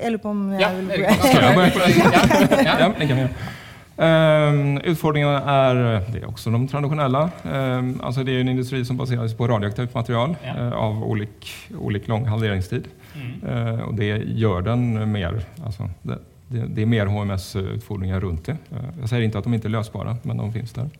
Jeg 0.00 0.10
lurer 0.10 0.22
på 0.24 0.32
om 0.34 0.48
jeg 0.52 0.60
Ja, 0.60 0.72
vil 0.74 0.90
Erik? 0.90 1.06
Ja. 2.64 3.28
Ehm, 3.96 4.78
utfordringarna 4.78 5.40
är, 5.40 5.74
det 6.12 6.18
är 6.18 6.28
också 6.28 6.50
de 6.50 6.68
tradisjonelle. 6.68 7.30
Um, 7.44 8.00
altså 8.02 8.22
det 8.22 8.34
er 8.34 8.40
en 8.40 8.48
industri 8.48 8.84
som 8.84 8.96
baseres 8.96 9.34
på 9.34 9.46
radioaktivt 9.46 9.94
material 9.94 10.36
Ja. 10.42 10.54
uh, 10.54 10.72
av 10.72 11.04
ulik 11.12 11.46
lang 11.70 12.02
lång 12.06 12.26
halveringstid. 12.26 12.88
Mm. 13.44 13.78
Eh, 13.78 13.80
och 13.80 13.94
det 13.94 14.16
gör 14.16 14.62
den 14.62 15.12
mer, 15.12 15.44
alltså 15.64 15.90
det, 16.02 16.18
det, 16.48 16.66
det 16.66 16.82
är 16.82 16.86
mer 16.86 17.06
HMS-utfordringar 17.06 18.20
runt 18.20 18.44
det. 18.44 18.52
Eh, 18.52 18.78
jag 19.00 19.08
säger 19.08 19.22
inte 19.22 19.38
att 19.38 19.44
de 19.44 19.54
inte 19.54 19.68
är 19.68 19.70
lösbara, 19.70 20.16
men 20.22 20.36
de 20.36 20.52
finns 20.52 20.72
där. 20.72 20.90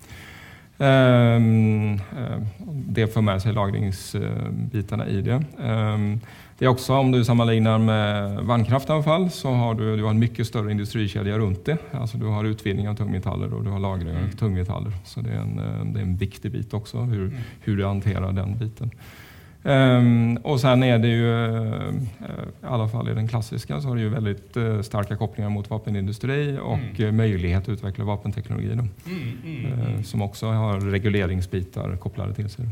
Ehm, 0.79 1.95
eh, 1.95 2.39
det 2.69 3.07
för 3.07 3.21
med 3.21 3.43
sig 3.43 3.53
lagringsbitarna 3.53 5.07
i 5.07 5.23
det. 5.23 5.45
Ehm, 5.63 6.21
det 6.59 6.65
är 6.65 6.69
också 6.69 6.95
om 6.95 7.13
du 7.13 7.25
sammanlignar 7.25 7.79
med 7.79 8.39
vannkraftanfall, 8.39 9.31
så 9.31 9.51
har 9.51 9.75
du, 9.75 9.97
du 9.97 10.03
har 10.03 10.11
en 10.11 10.19
mycket 10.19 10.47
större 10.47 10.71
industrikedja 10.71 11.39
runt 11.39 11.65
det. 11.65 11.79
Alltså 11.91 12.19
du 12.19 12.27
har 12.27 12.45
utvinning 12.45 12.89
av 12.89 12.95
tungmetaller 12.95 13.55
och 13.55 13.65
du 13.65 13.71
har 13.71 13.79
lagring 13.79 14.17
av 14.17 14.37
tungmetaller. 14.39 14.93
Så 15.05 15.21
det 15.21 15.31
är 15.31 15.39
en, 15.39 15.59
eh, 15.59 15.85
det 15.93 15.99
är 15.99 16.03
en 16.03 16.17
viktig 16.17 16.53
bit 16.53 16.75
också 16.75 16.99
hur, 16.99 17.41
hur 17.61 17.77
du 17.77 17.87
hanterar 17.87 18.33
den 18.33 18.59
biten. 18.59 18.91
Ehm, 19.65 20.37
och 20.37 20.61
sen 20.61 20.83
är 20.83 20.99
det 20.99 21.09
ju, 21.09 21.45
eh, 21.45 21.95
i 22.63 22.67
alla 22.67 22.89
fall 22.89 23.09
i 23.09 23.15
den 23.15 23.29
klassiska, 23.29 23.81
så 23.81 23.89
har 23.89 23.97
det 23.97 24.03
ju 24.03 24.09
väldigt 24.09 24.57
eh, 24.57 24.81
starka 24.81 25.17
kopplingar 25.17 25.51
mot 25.51 25.71
vapenindustri 25.71 26.59
och 26.63 27.01
eh, 27.01 27.13
möjlighet 27.13 27.63
att 27.63 27.69
utveckla 27.69 28.05
vapenteknologi 28.05 28.69
då, 28.69 28.73
Mm, 28.75 28.89
mm, 29.07 29.73
mm. 29.73 29.97
eh, 29.97 30.03
som 30.03 30.23
också 30.23 30.47
har 30.47 30.81
reguleringsbitar 30.81 31.97
kopplade 31.97 32.35
till 32.35 32.51
sig. 32.51 32.67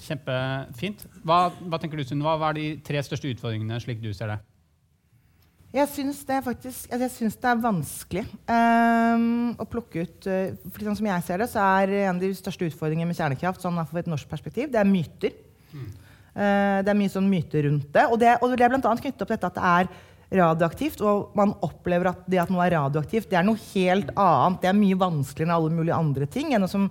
Kjempefint. 0.00 1.06
Hva, 1.22 1.52
hva 1.60 1.78
tenker 1.78 2.00
du, 2.00 2.04
Sunniva? 2.04 2.34
Hva 2.40 2.50
er 2.50 2.58
de 2.58 2.64
tre 2.82 3.02
største 3.06 3.28
utfordringene, 3.30 3.78
slik 3.80 4.00
du 4.02 4.10
ser 4.16 4.32
det? 4.32 4.38
Jeg 5.72 5.88
syns 5.88 6.24
det 6.28 6.42
faktisk 6.44 6.90
altså 6.90 7.06
jeg 7.06 7.12
syns 7.14 7.38
det 7.40 7.48
er 7.48 7.60
vanskelig 7.62 8.24
um, 8.44 9.54
å 9.56 9.64
plukke 9.64 10.02
ut 10.04 10.26
uh, 10.28 10.50
sånn 10.76 10.98
Som 10.98 11.08
jeg 11.08 11.24
ser 11.24 11.40
det, 11.40 11.48
så 11.48 11.62
er 11.80 11.94
en 12.02 12.18
av 12.18 12.20
de 12.20 12.28
største 12.36 12.68
utfordringene 12.68 13.08
med 13.08 13.16
kjernekraft 13.16 13.64
sånn 13.64 13.80
fra 13.88 14.02
et 14.02 14.10
norsk 14.10 14.28
perspektiv, 14.28 14.68
det 14.72 14.80
er 14.82 14.88
myter. 14.88 15.32
Eh, 15.72 16.78
det 16.80 16.88
er 16.88 16.96
mye 16.96 17.12
sånn 17.12 17.28
myter 17.28 17.66
rundt 17.68 17.90
det. 17.92 18.06
Og 18.08 18.20
det, 18.20 18.36
og 18.40 18.52
det 18.52 18.64
er 18.64 18.72
bl.a. 18.72 18.80
knyttet 18.80 19.24
opp 19.24 19.28
til 19.28 19.36
dette 19.36 19.50
at 19.50 19.58
det 19.58 19.72
er 19.72 19.90
radioaktivt. 20.42 21.02
Og 21.04 21.34
man 21.38 21.54
opplever 21.64 22.12
at 22.12 22.22
det 22.30 22.40
at 22.42 22.52
noe 22.52 22.64
er 22.66 22.76
radioaktivt, 22.78 23.28
det 23.30 23.40
er 23.40 23.46
noe 23.46 23.60
helt 23.72 24.14
annet. 24.16 24.62
Det 24.62 24.70
er 24.70 24.78
mye 24.78 25.00
vanskeligere 25.00 25.50
enn 25.50 25.58
alle 25.58 25.74
mulige 25.74 25.98
andre 25.98 26.30
ting. 26.30 26.54
enn 26.56 26.68
som 26.70 26.88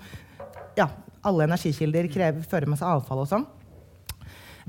ja, 0.78 0.88
alle 1.26 1.50
energikilder 1.50 2.08
krever, 2.12 2.46
fører 2.48 2.70
med 2.70 2.80
seg 2.80 2.94
avfall 2.94 3.26
og 3.26 3.32
sånn. 3.32 3.50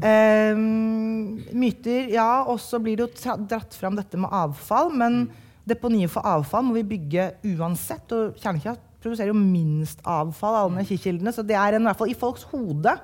Ehm, 0.02 1.42
myter, 1.52 2.08
ja. 2.12 2.44
Og 2.48 2.60
så 2.64 2.80
blir 2.82 2.98
det 2.98 3.06
jo 3.06 3.36
dratt 3.44 3.76
fram 3.76 3.98
dette 3.98 4.20
med 4.20 4.32
avfall. 4.32 4.92
Men 4.94 5.26
deponiet 5.68 6.12
for 6.12 6.26
avfall 6.26 6.64
må 6.66 6.78
vi 6.80 6.88
bygge 6.96 7.32
uansett. 7.54 8.08
Og 8.16 8.40
kjernekraft 8.40 8.88
produserer 9.02 9.32
jo 9.32 9.38
minst 9.38 10.00
avfall 10.06 10.56
av 10.56 10.64
alle 10.64 10.80
energikildene. 10.80 11.34
Så 11.34 11.44
det 11.44 11.58
er 11.58 11.76
en, 11.76 11.84
i 11.84 11.90
hvert 11.90 12.00
fall 12.00 12.12
i 12.14 12.18
folks 12.18 12.46
hode 12.54 12.96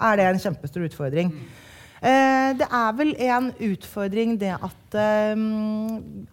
er 0.00 0.16
det 0.18 0.28
en 0.30 0.42
kjempestor 0.42 0.86
utfordring. 0.88 1.32
Eh, 2.02 2.50
det 2.58 2.68
er 2.68 2.96
vel 2.98 3.14
en 3.30 3.52
utfordring 3.70 4.36
det 4.40 4.54
at 4.56 4.98
ehm, 5.00 6.26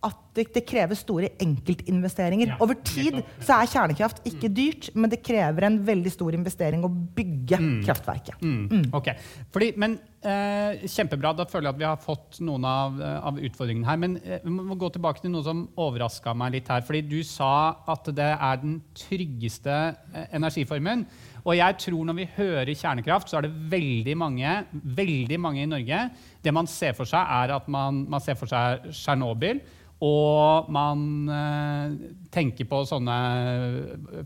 at 0.00 0.16
det, 0.36 0.46
det 0.54 0.62
krever 0.68 0.96
store 0.96 1.28
enkeltinvesteringer. 1.42 2.54
Ja, 2.54 2.58
Over 2.64 2.78
tid 2.86 3.18
så 3.42 3.58
er 3.58 3.68
kjernekraft 3.68 4.22
ikke 4.28 4.48
dyrt, 4.52 4.88
men 4.96 5.12
det 5.12 5.20
krever 5.24 5.66
en 5.66 5.76
veldig 5.84 6.12
stor 6.14 6.36
investering 6.36 6.86
å 6.86 6.90
bygge 6.90 7.58
kraftverket. 7.84 8.40
Mm. 8.40 8.86
Ok, 8.96 9.10
Fordi, 9.52 9.72
men 9.80 9.98
eh, 10.24 10.86
Kjempebra. 10.88 11.34
Da 11.36 11.44
føler 11.48 11.68
jeg 11.68 11.74
at 11.74 11.82
vi 11.82 11.88
har 11.88 12.00
fått 12.00 12.40
noen 12.44 12.64
av, 12.64 12.96
eh, 12.96 13.18
av 13.28 13.40
utfordringene 13.44 13.88
her. 13.90 14.00
Men 14.00 14.16
eh, 14.22 14.40
vi 14.44 14.54
må 14.56 14.78
gå 14.80 14.88
tilbake 14.94 15.20
til 15.24 15.34
noe 15.34 15.44
som 15.44 15.66
overraska 15.76 16.32
meg 16.32 16.56
litt 16.56 16.72
her. 16.72 16.84
Fordi 16.86 17.04
du 17.10 17.20
sa 17.26 17.52
at 17.90 18.08
det 18.16 18.32
er 18.32 18.62
den 18.64 18.80
tryggeste 18.96 19.76
eh, 20.14 20.30
energiformen. 20.40 21.04
Og 21.44 21.56
jeg 21.56 21.76
tror 21.80 22.04
når 22.08 22.16
vi 22.18 22.28
hører 22.36 22.74
kjernekraft, 22.74 23.28
så 23.30 23.36
er 23.38 23.42
det 23.46 23.58
veldig 23.72 24.16
mange, 24.18 24.64
veldig 24.72 25.40
mange 25.40 25.62
i 25.62 25.70
Norge 25.70 26.10
Det 26.44 26.52
man 26.54 26.66
ser 26.70 26.92
for 26.96 27.04
seg, 27.08 27.20
er 27.20 27.50
at 27.56 27.68
man, 27.68 28.06
man 28.10 28.20
ser 28.24 28.34
for 28.38 28.46
seg 28.50 28.78
Tsjernobyl. 28.90 29.60
Og 30.00 30.70
man 30.72 31.28
eh, 31.28 31.92
tenker 32.32 32.64
på 32.64 32.84
sånne 32.88 33.12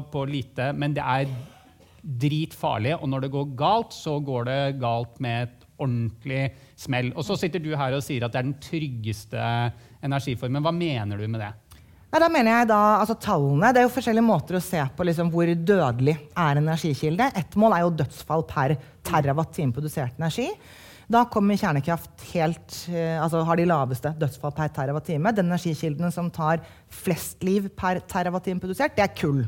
på 0.09 0.25
lite, 0.25 0.73
men 0.73 0.97
det 0.97 1.05
er 1.05 1.29
dritfarlig. 2.01 2.97
Og 2.97 3.05
når 3.11 3.21
det 3.27 3.35
går 3.35 3.53
galt, 3.59 3.93
så 3.93 4.21
går 4.25 4.45
det 4.49 4.79
galt 4.81 5.21
med 5.21 5.43
et 5.45 5.60
ordentlig 5.81 6.45
smell. 6.79 7.11
Og 7.17 7.27
så 7.27 7.39
sitter 7.41 7.63
du 7.63 7.73
her 7.75 7.97
og 7.97 8.05
sier 8.05 8.27
at 8.27 8.35
det 8.35 8.41
er 8.41 8.49
den 8.49 8.61
tryggeste 8.63 9.49
energiformen. 10.05 10.63
Hva 10.65 10.73
mener 10.77 11.21
du 11.21 11.27
med 11.27 11.43
det? 11.43 11.51
Nei, 12.11 12.19
da 12.19 12.29
mener 12.33 12.51
jeg 12.51 12.69
da, 12.73 12.81
altså 12.99 13.15
tallene, 13.23 13.71
Det 13.71 13.79
er 13.79 13.87
jo 13.87 13.95
forskjellige 13.95 14.27
måter 14.27 14.57
å 14.59 14.65
se 14.65 14.83
på 14.97 15.05
liksom, 15.07 15.29
hvor 15.31 15.47
dødelig 15.47 16.17
er 16.35 16.59
en 16.59 16.65
energikilde. 16.65 17.29
Ett 17.39 17.55
mål 17.55 17.77
er 17.77 17.85
jo 17.85 17.93
dødsfall 18.01 18.43
per 18.51 18.75
terawatt-time 19.07 19.77
produsert 19.77 20.19
energi. 20.19 20.49
Da 21.11 21.25
kommer 21.31 21.59
kjernekraft 21.59 22.25
helt, 22.33 22.75
eh, 22.91 23.15
altså 23.19 23.45
har 23.47 23.59
de 23.59 23.67
laveste 23.67 24.13
dødsfall 24.19 24.53
per 24.55 24.75
terawatt-time. 24.75 25.33
Den 25.35 25.51
energikilden 25.51 26.13
som 26.15 26.31
tar 26.35 26.63
flest 26.91 27.43
liv 27.47 27.71
per 27.79 28.03
terawatt-time 28.11 28.63
produsert, 28.63 28.95
det 28.99 29.07
er 29.07 29.15
kull. 29.15 29.45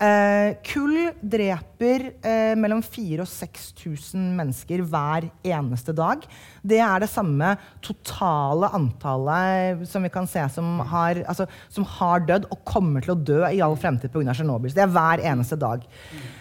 Eh, 0.00 0.54
kull 0.64 1.10
dreper 1.20 2.06
eh, 2.24 2.54
mellom 2.56 2.78
4000 2.80 3.20
og 3.20 3.28
6000 3.28 4.28
mennesker 4.38 4.80
hver 4.88 5.26
eneste 5.44 5.92
dag. 5.92 6.22
Det 6.64 6.78
er 6.80 7.02
det 7.02 7.10
samme 7.12 7.50
totale 7.84 8.70
antallet 8.78 9.82
som 9.90 10.06
vi 10.06 10.12
kan 10.12 10.28
se 10.30 10.46
som 10.54 10.78
har, 10.88 11.20
altså, 11.28 11.44
som 11.68 11.84
har 11.98 12.24
dødd 12.24 12.46
og 12.48 12.62
kommer 12.64 13.04
til 13.04 13.12
å 13.12 13.18
dø 13.20 13.42
i 13.50 13.60
all 13.60 13.76
fremtid 13.76 14.08
pga. 14.14 14.32
Tsjernobyl. 14.32 14.72
Det 14.72 14.86
er 14.86 14.94
hver 14.94 15.20
eneste 15.32 15.58
dag. 15.60 15.84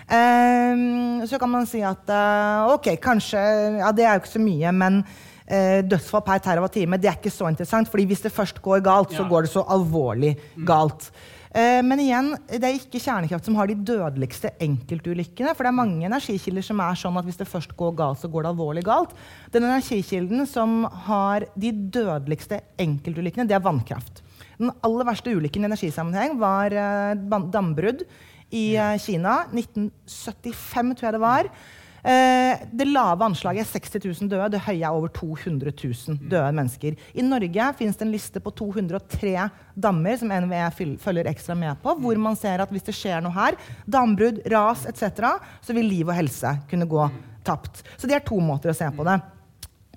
Eh, 0.07 0.85
så 1.27 1.39
kan 1.41 1.51
man 1.51 1.67
si 1.67 1.81
at 1.83 2.07
eh, 2.15 2.69
ok, 2.77 2.93
kanskje 3.03 3.41
Ja, 3.81 3.91
det 3.91 4.05
er 4.05 4.15
jo 4.15 4.23
ikke 4.23 4.37
så 4.37 4.43
mye, 4.43 4.71
men 4.71 5.01
eh, 5.49 5.81
dødsfall 5.83 6.23
per 6.29 6.39
terawattime, 6.47 7.01
det 7.01 7.11
er 7.11 7.19
ikke 7.19 7.33
så 7.33 7.51
interessant. 7.51 7.91
fordi 7.91 8.07
hvis 8.07 8.23
det 8.23 8.31
først 8.31 8.63
går 8.63 8.79
galt, 8.87 9.11
så 9.11 9.27
går 9.27 9.49
det 9.49 9.51
så 9.51 9.65
alvorlig 9.67 10.37
galt. 10.63 11.09
Eh, 11.49 11.79
men 11.81 12.01
igjen, 12.03 12.29
det 12.45 12.61
er 12.61 12.77
ikke 12.77 13.01
kjernekraft 13.01 13.47
som 13.47 13.55
har 13.57 13.69
de 13.69 13.77
dødeligste 13.87 14.51
enkeltulykkene. 14.61 15.55
For 15.55 15.65
det 15.65 15.71
er 15.71 15.79
mange 15.79 16.05
energikilder 16.05 16.65
som 16.65 16.81
er 16.85 16.99
sånn 16.99 17.17
at 17.17 17.25
hvis 17.25 17.39
det 17.41 17.49
først 17.49 17.73
går 17.79 17.95
galt, 17.97 18.21
så 18.21 18.29
går 18.29 18.45
det 18.45 18.51
alvorlig 18.53 18.85
galt. 18.85 19.15
Den 19.53 19.65
energikilden 19.65 20.45
som 20.49 20.83
har 21.07 21.47
de 21.57 21.73
dødeligste 21.73 22.61
enkeltulykkene, 22.81 23.47
det 23.49 23.57
er 23.57 23.65
vannkraft. 23.65 24.21
Den 24.59 24.73
aller 24.85 25.07
verste 25.07 25.33
ulykken 25.33 25.65
i 25.65 25.69
energisammenheng 25.71 26.37
var 26.41 26.75
eh, 26.75 27.41
dambrudd 27.49 28.05
i 28.53 28.73
eh, 28.77 28.97
Kina. 29.01 29.41
1975, 29.49 30.95
tror 30.99 31.09
jeg 31.09 31.17
det 31.17 31.25
var. 31.25 31.53
Eh, 32.03 32.61
det 32.71 32.87
lave 32.87 33.25
anslaget 33.25 33.65
er 33.65 33.71
60 33.79 34.21
000 34.21 34.31
døde. 34.31 34.49
Det 34.55 34.63
høye 34.65 34.83
er 34.83 34.95
over 34.95 35.11
200 35.15 35.73
000 35.73 36.19
døde 36.31 36.51
mennesker. 36.55 36.99
I 37.13 37.25
Norge 37.25 37.71
finnes 37.79 37.99
det 37.99 38.07
en 38.07 38.13
liste 38.13 38.43
på 38.43 38.53
203 38.61 39.33
dammer 39.75 40.19
som 40.19 40.31
NVE 40.31 40.95
følger 41.01 41.31
ekstra 41.31 41.57
med 41.57 41.79
på, 41.83 41.95
hvor 41.99 42.21
man 42.21 42.37
ser 42.39 42.63
at 42.63 42.71
hvis 42.73 42.87
det 42.87 42.95
skjer 42.97 43.23
noe 43.23 43.35
her, 43.35 43.57
dambrudd, 43.87 44.41
ras 44.51 44.85
etc., 44.89 45.35
så 45.63 45.75
vil 45.75 45.89
liv 45.89 46.07
og 46.07 46.17
helse 46.17 46.55
kunne 46.69 46.87
gå 46.89 47.09
tapt. 47.47 47.83
Så 47.97 48.07
det 48.07 48.19
er 48.19 48.25
to 48.25 48.39
måter 48.43 48.71
å 48.71 48.77
se 48.77 48.87
på 48.95 49.05
det. 49.07 49.19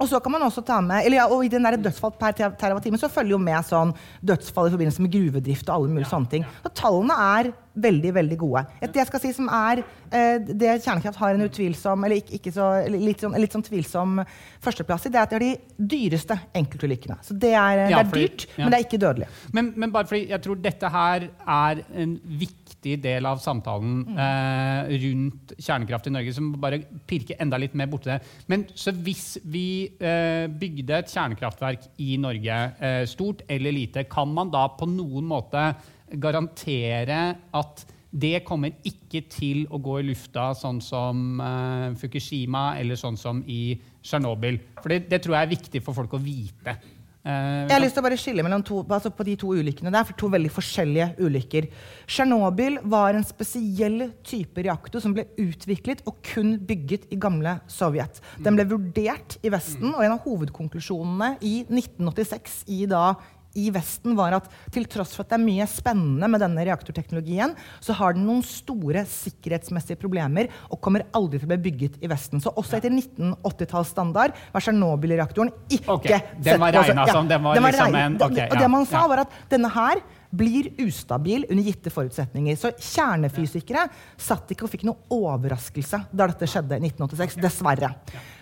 Og 0.02 0.09
så 0.11 0.18
kan 0.23 0.35
man 0.35 0.42
også 0.42 0.64
ta 0.66 0.80
med, 0.82 1.06
eller 1.06 1.21
ja, 1.21 1.26
og 1.30 1.44
I 1.47 1.50
den 1.52 1.62
der 1.66 1.78
dødsfall 1.78 2.14
per 2.18 2.35
terawattime 2.35 2.99
så 2.99 3.11
følger 3.12 3.37
jo 3.37 3.42
med 3.42 3.68
sånn 3.68 3.92
dødsfall 4.32 4.71
i 4.71 4.75
forbindelse 4.75 5.04
med 5.04 5.12
gruvedrift 5.14 5.68
og 5.68 5.76
alle 5.76 5.92
mulige 5.92 6.09
ja, 6.09 6.14
sånne 6.16 6.32
ting. 6.32 6.47
Så 6.64 6.73
tallene 6.82 7.18
er 7.38 7.52
veldig 7.73 8.11
veldig 8.14 8.37
gode. 8.40 8.64
Et, 8.80 8.90
det 8.92 9.00
jeg 9.00 9.09
skal 9.09 9.23
si 9.23 9.30
som 9.37 9.49
er 9.49 9.80
eh, 10.12 10.37
det 10.42 10.75
kjernekraft 10.85 11.21
har 11.23 11.37
en 11.37 11.47
utvilsom, 11.47 12.04
eller 12.04 12.21
ikke, 12.21 12.35
ikke 12.40 12.52
så, 12.54 12.68
litt, 12.92 13.23
sånn, 13.23 13.37
litt 13.40 13.54
sånn 13.54 13.64
tvilsom 13.64 14.21
førsteplass 14.64 15.09
i, 15.09 15.12
det 15.14 15.21
er 15.21 15.28
at 15.28 15.32
det 15.32 15.38
er 15.38 15.47
de 15.47 15.87
dyreste 15.94 16.37
enkeltulykkene. 16.59 17.16
Så 17.25 17.37
det 17.38 17.54
er, 17.54 17.87
ja, 17.87 18.02
det 18.02 18.02
er 18.02 18.26
dyrt, 18.26 18.47
ja. 18.50 18.64
men 18.64 18.75
det 18.75 18.80
er 18.80 18.87
ikke 18.88 19.02
dødelig. 19.06 19.30
Men, 19.56 19.73
men, 19.76 19.94
bare 19.94 20.11
fordi 20.11 20.26
jeg 20.35 20.44
tror 20.44 20.61
dette 20.66 20.92
her 20.92 21.28
er 21.30 21.85
en 22.02 22.16
viktig 22.26 22.62
del 22.83 23.27
av 23.29 23.41
samtalen 23.43 24.03
mm. 24.09 24.19
eh, 24.25 24.93
rundt 25.05 25.55
kjernekraft 25.59 26.09
i 26.09 26.15
Norge, 26.15 26.35
som 26.37 26.51
bare 26.62 26.83
pirker 27.09 27.41
enda 27.43 27.61
litt 27.61 27.77
mer 27.79 27.91
borti 27.93 28.11
det. 28.11 28.19
Men 28.51 28.67
så 28.75 28.95
hvis 28.95 29.37
vi 29.45 29.67
eh, 30.01 30.49
bygde 30.51 30.99
et 30.99 31.12
kjernekraftverk 31.12 31.89
i 32.03 32.17
Norge, 32.21 32.61
eh, 32.83 33.03
stort 33.11 33.45
eller 33.49 33.75
lite, 33.75 34.07
kan 34.11 34.31
man 34.35 34.53
da 34.53 34.67
på 34.77 34.89
noen 34.91 35.29
måte 35.31 35.71
garantere 36.12 37.25
at 37.57 37.87
det 38.12 38.43
kommer 38.45 38.75
ikke 38.85 39.23
til 39.33 39.62
å 39.73 39.81
gå 39.81 40.01
i 40.03 40.09
lufta 40.11 40.51
sånn 40.57 40.83
som 40.85 41.41
uh, 41.41 41.95
Fukushima 41.97 42.75
eller 42.77 42.99
sånn 43.01 43.17
som 43.17 43.41
i 43.49 43.73
Tsjernobyl. 44.05 44.59
For 44.83 44.93
det, 44.93 45.07
det, 45.09 45.23
tror 45.25 45.39
jeg 45.39 45.47
er 45.47 45.55
viktig 45.55 45.81
for 45.87 45.97
folk 45.97 46.19
å 46.19 46.21
vite. 46.21 46.77
Uh, 47.23 47.69
jeg 47.69 47.71
har 47.71 47.83
lyst 47.85 47.95
til 47.95 48.02
å 48.02 48.07
bare 48.09 48.19
skille 48.19 48.43
mellom 48.43 48.64
to, 48.67 48.81
altså 48.83 49.12
på 49.14 49.26
de 49.29 49.37
to 49.38 49.52
ulykkene 49.55 49.93
der, 49.95 50.07
for 50.09 50.18
to 50.18 50.31
veldig 50.33 50.51
forskjellige 50.51 51.09
ulykker. 51.23 51.68
Tsjernobyl 52.11 52.81
var 52.90 53.14
en 53.14 53.27
spesiell 53.27 54.09
type 54.27 54.64
reaktor 54.66 55.05
som 55.05 55.14
ble 55.14 55.29
utviklet 55.38 56.03
og 56.11 56.18
kun 56.27 56.57
bygget 56.66 57.07
i 57.14 57.20
gamle 57.23 57.61
Sovjet. 57.70 58.18
Den 58.42 58.59
ble 58.59 58.66
vurdert 58.73 59.38
i 59.46 59.53
Vesten, 59.55 59.92
og 59.92 60.03
en 60.03 60.16
av 60.16 60.27
hovedkonklusjonene 60.27 61.37
i 61.46 61.61
1986 61.68 62.64
i 62.75 62.83
da 62.90 63.12
i 63.59 63.69
Vesten 63.75 64.17
var 64.19 64.37
at 64.37 64.49
til 64.73 64.87
tross 64.91 65.15
for 65.17 65.25
at 65.25 65.33
det 65.33 65.38
er 65.38 65.45
mye 65.45 65.67
spennende 65.71 66.29
med 66.31 66.43
denne 66.43 66.65
reaktorteknologien, 66.69 67.55
så 67.83 67.97
har 67.99 68.17
den 68.17 68.27
noen 68.29 68.43
store 68.47 69.05
sikkerhetsmessige 69.09 70.01
problemer 70.01 70.51
og 70.69 70.81
kommer 70.85 71.07
aldri 71.17 71.41
til 71.41 71.49
å 71.49 71.53
bli 71.55 71.61
bygget 71.69 72.01
i 72.03 72.11
Vesten. 72.12 72.43
Så 72.43 72.55
også 72.55 72.79
etter 72.79 72.95
1980-tallsstandard 72.95 74.38
var 74.55 74.65
Tsjernobyl-reaktoren 74.65 75.53
ikke 75.69 75.99
okay. 75.99 76.25
Den 76.43 76.62
var 76.62 76.75
regna 76.79 77.07
som 77.11 77.29
den 77.31 77.45
var, 77.45 77.59
den 77.59 77.67
var 77.67 77.77
liksom 77.77 78.01
en 78.03 78.19
okay, 78.29 78.49
Og 78.49 78.59
det 78.59 78.73
man 78.73 78.88
sa, 78.88 79.07
var 79.11 79.25
at 79.27 79.38
denne 79.53 79.71
her 79.73 80.03
blir 80.33 80.71
ustabil 80.81 81.45
under 81.51 81.67
gitte 81.67 81.93
forutsetninger. 81.93 82.57
Så 82.57 82.73
kjernefysikere 82.73 83.85
satt 84.17 84.55
ikke 84.55 84.65
og 84.67 84.73
fikk 84.73 84.87
noe 84.88 85.05
overraskelse 85.12 86.07
da 86.11 86.29
dette 86.31 86.49
skjedde 86.49 86.79
i 86.79 86.87
1986. 86.88 87.37
Dessverre. 87.43 87.93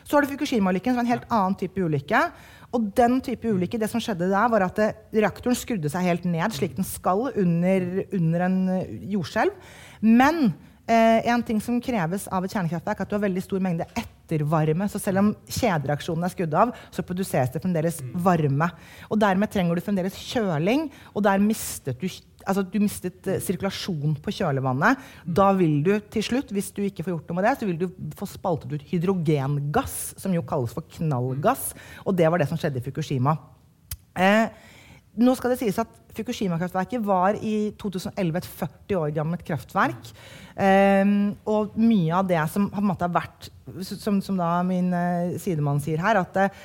Så 0.07 0.17
har 0.17 0.25
du 0.25 0.31
Fukushima-ulykken, 0.33 0.95
som 0.95 1.03
er 1.03 1.07
en 1.07 1.13
helt 1.13 1.29
annen 1.35 1.57
type 1.59 1.83
ulykke. 1.83 2.23
Og 2.77 2.91
den 2.95 3.19
type 3.25 3.51
ulykke, 3.51 3.81
det 3.83 3.91
som 3.91 4.03
skjedde 4.03 4.29
der, 4.31 4.51
var 4.53 4.65
at 4.69 4.79
det, 4.79 4.89
reaktoren 5.17 5.59
skrudde 5.59 5.91
seg 5.91 6.07
helt 6.07 6.27
ned, 6.29 6.55
slik 6.55 6.77
den 6.77 6.87
skal 6.87 7.27
under, 7.31 7.89
under 8.15 8.47
en 8.47 8.59
eh, 8.77 8.93
jordskjelv. 9.11 9.73
Men 10.07 10.53
eh, 10.87 11.27
en 11.33 11.43
ting 11.47 11.59
som 11.65 11.81
kreves 11.83 12.29
av 12.31 12.47
et 12.47 12.55
kjernekraftverk, 12.55 13.03
er 13.03 13.09
at 13.09 13.11
du 13.11 13.19
har 13.19 13.27
veldig 13.27 13.43
stor 13.43 13.65
mengde 13.65 13.89
ettervarme. 13.91 14.87
Så 14.93 15.03
selv 15.03 15.25
om 15.25 15.33
kjedereaksjonen 15.51 16.29
er 16.29 16.35
skrudd 16.37 16.55
av, 16.63 16.75
så 16.95 17.07
produseres 17.07 17.51
det 17.51 17.65
fremdeles 17.65 17.99
varme. 18.23 18.71
Og 19.11 19.19
dermed 19.19 19.51
trenger 19.51 19.75
du 19.75 19.85
fremdeles 19.89 20.23
kjøling, 20.31 20.87
og 21.11 21.27
der 21.27 21.43
mistet 21.43 21.99
du 21.99 22.07
altså 22.49 22.65
du 22.67 22.79
mistet 22.83 23.29
uh, 23.29 23.39
sirkulasjon 23.43 24.17
på 24.23 24.35
kjølevannet. 24.41 25.05
Da 25.25 25.51
vil 25.59 25.81
du 25.87 25.93
til 26.13 26.27
slutt, 26.27 26.53
hvis 26.55 26.73
du 26.77 26.83
ikke 26.87 27.07
får 27.07 27.15
gjort 27.15 27.31
noe 27.31 27.41
med 27.41 27.49
det, 27.49 27.55
så 27.61 27.69
vil 27.69 27.81
du 27.81 27.87
få 28.19 28.29
spaltet 28.31 28.75
ut 28.75 28.89
hydrogengass, 28.91 29.99
som 30.21 30.35
jo 30.37 30.45
kalles 30.47 30.75
for 30.77 30.87
knallgass. 30.99 31.71
Og 32.05 32.17
det 32.19 32.29
var 32.31 32.43
det 32.43 32.51
som 32.51 32.61
skjedde 32.61 32.83
i 32.83 32.85
Fukushima. 32.85 33.37
Eh, 34.21 34.51
nå 35.21 35.35
skal 35.39 35.53
det 35.53 35.61
sies 35.63 35.79
at 35.83 35.97
Fukushima-kraftverket 36.15 37.03
var 37.07 37.37
i 37.39 37.71
2011 37.79 38.39
et 38.41 38.47
40 38.47 38.97
år 38.99 39.13
gammelt 39.15 39.45
kraftverk. 39.47 40.11
Um, 40.57 41.13
og 41.49 41.77
mye 41.79 42.17
av 42.19 42.27
det 42.29 42.41
som 42.51 42.67
har 42.75 43.13
vært, 43.15 43.49
som, 43.87 44.19
som 44.23 44.41
min 44.67 44.91
uh, 44.91 45.39
sidemann 45.41 45.83
sier 45.83 46.03
her, 46.03 46.19
at 46.21 46.41
uh, 46.41 46.65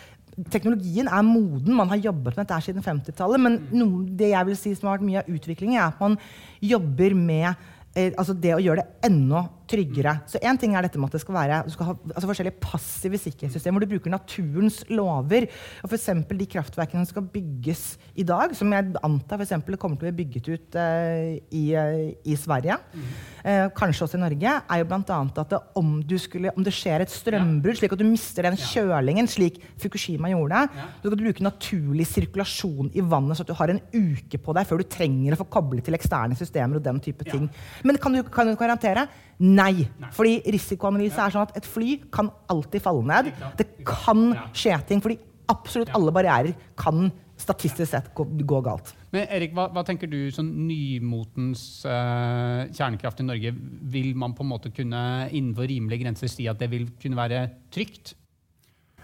teknologien 0.51 1.07
er 1.07 1.25
moden. 1.25 1.75
Man 1.77 1.91
har 1.91 2.01
jobbet 2.09 2.35
med 2.35 2.43
dette 2.43 2.59
siden 2.65 2.83
50-tallet. 2.83 3.41
Men 3.41 3.59
noe, 3.75 4.03
det 4.19 4.33
jeg 4.33 4.49
vil 4.49 4.59
si 4.59 4.73
som 4.75 4.89
har 4.89 4.99
vært 4.99 5.07
mye 5.07 5.23
av 5.23 5.31
utviklingen, 5.31 5.79
er 5.79 5.87
at 5.87 6.01
man 6.03 6.17
jobber 6.63 7.15
med 7.17 7.47
eh, 7.95 8.11
altså 8.11 8.35
det 8.35 8.55
å 8.55 8.61
gjøre 8.63 8.83
det 8.83 9.09
enda 9.09 9.45
tryggere. 9.69 10.15
Så 10.29 10.41
en 10.41 10.59
ting 10.59 10.75
er 10.75 10.85
dette 10.85 10.99
med 10.99 11.09
at 11.09 11.17
det 11.17 11.23
skal 11.23 11.37
være 11.37 11.61
du 11.65 11.73
skal 11.73 11.89
ha 11.89 11.95
altså 12.13 12.29
forskjellige 12.29 12.61
passive 12.63 13.19
sikkerhetssystemer 13.21 13.79
hvor 13.79 13.85
du 13.85 13.93
bruker 13.95 14.13
naturens 14.13 14.81
lover. 14.91 15.47
og 15.83 15.91
F.eks. 15.91 16.09
de 16.29 16.47
kraftverkene 16.55 17.03
som 17.03 17.11
skal 17.13 17.27
bygges 17.33 17.83
i 18.15 18.25
dag, 18.27 18.53
som 18.57 18.71
jeg 18.73 18.93
antar 19.03 19.39
for 19.39 19.45
eksempel, 19.45 19.77
kommer 19.81 19.99
til 19.99 20.09
å 20.09 20.13
bli 20.13 20.23
bygget 20.23 20.49
ut 20.53 20.77
uh, 20.79 21.35
i, 21.51 21.63
uh, 21.75 22.11
i, 22.23 22.37
Sverige, 22.39 22.77
uh, 23.43 23.67
kanskje 23.75 24.05
også 24.05 24.19
i 24.19 24.23
Norge, 24.23 24.53
er 24.61 24.81
jo 24.81 24.87
bl.a. 24.89 25.19
at 25.25 25.51
det, 25.51 25.61
om, 25.81 25.91
skulle, 26.21 26.53
om, 26.55 26.65
det 26.65 26.73
skjer 26.75 27.03
et 27.03 27.13
strømbrudd, 27.13 27.79
slik 27.79 27.95
at 27.95 28.01
du 28.01 28.07
mister 28.07 28.47
den 28.47 28.59
kjølingen, 28.59 29.29
slik 29.31 29.59
Fukushima 29.81 30.31
gjorde, 30.31 30.65
ja. 30.69 30.87
så 31.01 31.11
kan 31.11 31.19
du 31.19 31.25
bruke 31.25 31.45
naturlig 31.45 32.07
sirkulasjon 32.11 32.93
i 32.95 33.03
vannet, 33.03 33.37
så 33.37 33.45
at 33.45 33.51
du 33.51 33.57
har 33.59 33.73
en 33.73 33.83
uke 33.93 34.39
på 34.41 34.55
deg 34.55 34.69
før 34.69 34.81
du 34.81 34.89
trenger 34.95 35.35
å 35.35 35.41
få 35.41 35.49
koblet 35.57 35.85
til 35.85 35.97
eksterne 35.97 36.37
systemer 36.39 36.79
og 36.79 36.85
den 36.85 37.01
type 37.03 37.27
ting. 37.27 37.49
Men 37.85 37.99
kan 38.01 38.15
du, 38.15 38.23
kan 38.31 38.47
du 38.49 38.55
garantere? 38.59 39.07
Nei. 39.55 39.85
Fordi 40.15 40.39
risikoanalyse 40.55 41.21
er 41.21 41.35
sånn 41.35 41.45
at 41.47 41.59
et 41.59 41.69
fly 41.69 41.99
kan 42.13 42.31
alltid 42.51 42.83
falle 42.83 43.05
ned. 43.07 43.31
Det 43.59 43.69
kan 43.87 44.27
skje 44.55 44.79
ting. 44.89 45.03
Fordi 45.03 45.19
absolutt 45.51 45.93
alle 45.95 46.13
barrierer 46.15 46.55
kan 46.79 47.09
statistisk 47.37 47.91
sett 47.91 48.11
gå, 48.15 48.23
gå 48.47 48.59
galt. 48.63 48.93
Men 49.11 49.27
Erik, 49.27 49.53
hva, 49.55 49.67
hva, 49.75 49.83
tenker 49.87 50.07
du 50.11 50.29
sånn 50.33 50.49
nymotens 50.69 51.83
uh, 51.87 52.63
kjernekraft 52.71 53.19
i 53.21 53.27
Norge? 53.27 53.51
Vil 53.91 54.13
man 54.17 54.35
på 54.37 54.45
en 54.45 54.51
måte 54.53 54.71
kunne 54.75 55.01
innenfor 55.31 55.67
rimelige 55.69 56.05
grenser 56.05 56.31
si 56.31 56.47
at 56.51 56.61
det 56.61 56.71
vil 56.71 56.87
kunne 57.01 57.19
være 57.19 57.47
trygt? 57.75 58.15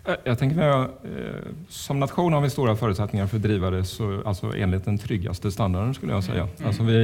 Eh, 0.01 0.17
jeg 0.25 0.37
tenker 0.39 0.57
vi, 0.57 1.09
eh, 1.11 1.49
Som 1.69 1.99
nasjon 2.01 2.33
har 2.33 2.41
vi 2.41 2.49
store 2.49 2.73
forutsetninger 2.77 3.27
for 3.29 3.37
å 3.37 3.43
drive 3.43 3.71
det 3.75 3.83
så, 3.85 4.07
altså, 4.25 4.49
enligt 4.57 4.87
den 4.89 4.97
tryggeste 4.97 5.51
standarden. 5.53 5.93
skulle 5.93 6.15
jeg 6.15 6.23
si. 6.23 6.31
Mm. 6.31 6.65
Altså, 6.65 6.83
vi 6.87 7.01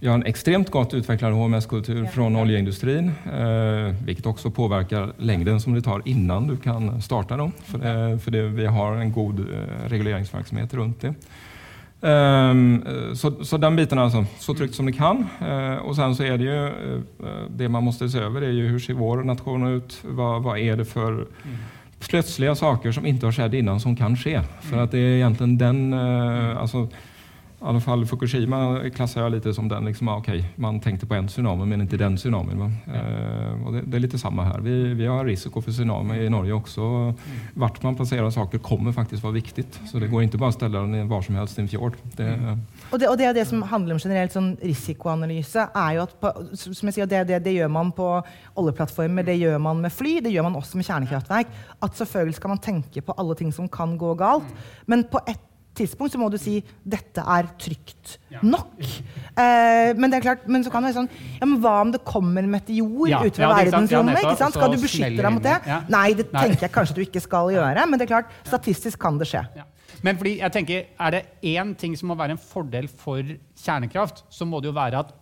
Vi 0.00 0.08
har 0.08 0.18
en 0.18 0.26
extremt 0.26 0.70
godt 0.70 0.94
utviklet 0.94 1.36
HMS-kultur 1.36 2.02
fra 2.12 2.26
oljeindustrien, 2.26 3.08
eh, 3.08 3.94
hvilket 4.04 4.26
også 4.26 4.50
påvirker 4.52 5.14
lengden 5.18 5.60
som 5.60 5.74
det 5.74 5.84
tar 5.86 6.02
innan 6.04 6.48
du 6.50 6.56
kan 6.56 7.00
starte. 7.00 7.36
dem. 7.36 7.52
for 7.64 8.18
for 8.18 8.30
det, 8.30 8.42
vi 8.56 8.66
har 8.66 9.00
en 9.00 9.12
god 9.12 9.40
eh, 9.40 9.88
reguleringsvirksomhet 9.88 10.74
rundt 10.74 11.00
det. 11.00 11.14
Um, 12.04 12.84
så, 13.14 13.30
så, 13.44 13.56
den 13.56 13.76
biten 13.76 13.98
altså 13.98 14.26
så 14.38 14.52
trygt 14.52 14.74
som 14.74 14.86
det 14.86 14.92
kan. 14.92 15.22
Uh, 15.40 15.80
og 15.88 15.94
sen 15.96 16.12
så 16.14 16.26
er 16.28 16.36
det 16.36 16.50
jo 16.50 16.66
uh, 17.24 17.46
Det 17.48 17.70
man 17.70 17.84
må 17.84 17.92
se 17.92 18.04
over, 18.20 18.42
er 18.42 18.52
jo 18.52 18.66
hvordan 18.68 18.80
ser 18.84 18.98
vår 18.98 19.22
nasjon 19.24 19.64
ut? 19.78 19.96
Hva, 20.04 20.38
hva 20.44 20.58
er 20.60 20.76
det 20.76 20.86
for 20.86 21.24
plötsliga 22.04 22.52
saker 22.54 22.92
som 22.92 23.06
ikke 23.08 23.30
har 23.30 23.32
skjedd 23.32 23.54
innan 23.54 23.80
som 23.80 23.96
kan 23.96 24.16
skje? 24.16 24.42
For 24.68 24.82
at 24.82 24.92
det 24.92 25.00
er 25.00 25.22
egentlig 25.22 25.58
den 25.58 25.94
altså, 25.94 26.90
i 27.64 27.66
alla 27.66 27.80
fall 27.80 28.06
Fukushima 28.06 28.90
klassar 28.94 29.22
jag 29.22 29.32
lite 29.32 29.54
som 29.54 29.68
den, 29.68 29.84
liksom, 29.84 30.08
okay, 30.08 30.44
man 30.56 30.80
tänkte 30.80 31.06
på 31.06 31.14
en 31.14 31.28
tsunami 31.28 31.66
men 31.66 31.80
inte 31.80 31.96
den 31.96 32.16
tsunamin. 32.16 32.60
Eh, 32.60 33.66
och 33.66 33.72
det, 33.72 33.82
det, 33.86 33.96
är 33.96 34.00
lite 34.00 34.18
samma 34.18 34.44
här. 34.44 34.60
Vi, 34.60 34.94
vi 34.94 35.06
har 35.06 35.24
risiko 35.24 35.62
för 35.62 35.72
tsunami 35.72 36.18
i 36.18 36.28
Norge 36.30 36.52
också. 36.52 36.80
Mm. 36.80 37.14
Vart 37.54 37.82
man 37.82 37.96
placerar 37.96 38.30
saker 38.30 38.58
kommer 38.58 38.92
faktiskt 38.92 39.22
vara 39.22 39.32
viktigt. 39.32 39.80
Så 39.86 39.98
det 39.98 40.06
går 40.06 40.22
inte 40.22 40.38
bara 40.38 40.48
att 40.48 40.54
ställa 40.54 40.80
den 40.80 41.08
var 41.08 41.22
som 41.22 41.34
helst 41.34 41.58
i 41.58 41.62
en 41.62 41.68
fjord. 41.68 41.96
Det, 42.02 42.22
mm. 42.22 42.60
og, 42.90 43.00
det, 43.00 43.08
og 43.08 43.18
det, 43.18 43.32
det 43.32 43.46
som 43.48 43.62
handler 43.62 43.94
om 43.94 44.00
generelt 44.04 44.36
sånn 44.36 44.52
risikoanalyse, 44.60 45.64
er 45.74 45.96
jo 45.96 46.04
at 46.04 46.14
på, 46.20 46.34
som 46.52 46.90
jeg 46.90 46.98
sier, 46.98 47.08
det, 47.08 47.22
det, 47.32 47.40
det 47.48 47.56
gjør 47.56 47.72
man 47.72 47.94
på 47.96 48.10
oljeplattformer, 48.60 49.24
det 49.24 49.38
gjør 49.40 49.56
man 49.58 49.80
med 49.80 49.92
fly, 49.92 50.18
det 50.20 50.34
gjør 50.36 50.50
man 50.50 50.60
også 50.60 50.76
med 50.76 50.90
kjernekraftverk. 50.90 51.56
At 51.80 51.96
selvfølgelig 51.96 52.36
skal 52.42 52.54
man 52.56 52.62
tenke 52.68 53.00
på 53.00 53.16
alle 53.16 53.40
ting 53.40 53.56
som 53.56 53.72
kan 53.72 53.96
gå 53.96 54.12
galt. 54.20 54.52
Men 54.84 55.08
på 55.08 55.24
et 55.24 55.40
tidspunkt 55.76 56.14
så 56.14 56.20
må 56.20 56.30
du 56.32 56.38
si 56.40 56.58
dette 56.82 57.22
er 57.22 57.50
trygt 57.60 58.16
nok. 58.44 58.78
Eh, 59.34 59.90
men 59.98 60.10
det 60.10 60.20
er 60.20 60.26
klart, 60.28 60.46
men 60.50 60.64
så 60.64 60.72
kan 60.72 60.84
det 60.84 60.92
være 60.92 61.00
sånn 61.02 61.10
ja, 61.40 61.46
men 61.46 61.56
Hva 61.62 61.74
om 61.82 61.92
det 61.94 62.00
kommer 62.06 62.44
en 62.44 62.52
meteor 62.52 63.10
ja, 63.10 63.20
utover 63.24 63.46
ja, 63.46 63.52
verdensrommet? 63.58 64.20
ikke 64.22 64.38
sant? 64.40 64.56
Skal 64.58 64.74
du 64.74 64.80
beskytte 64.82 65.20
deg 65.20 65.34
mot 65.34 65.44
det? 65.44 65.58
Nei, 65.92 66.08
det 66.18 66.28
tenker 66.32 66.68
jeg 66.68 66.74
kanskje 66.74 66.98
du 66.98 67.04
ikke 67.04 67.22
skal 67.24 67.52
gjøre. 67.54 67.86
Men 67.90 68.00
det 68.00 68.06
er 68.08 68.12
klart, 68.16 68.34
statistisk 68.46 69.00
kan 69.02 69.20
det 69.20 69.30
skje. 69.30 69.44
Men 70.04 70.18
fordi 70.20 70.38
jeg 70.38 70.52
tenker, 70.52 70.88
er 71.00 71.14
det 71.14 71.22
én 71.54 71.72
ting 71.80 71.94
som 71.96 72.10
må 72.10 72.16
være 72.18 72.36
en 72.36 72.40
fordel 72.40 72.90
for 72.90 73.24
kjernekraft, 73.64 74.24
så 74.28 74.46
må 74.48 74.60
det 74.60 74.68
jo 74.68 74.76
være 74.76 75.00
at 75.00 75.14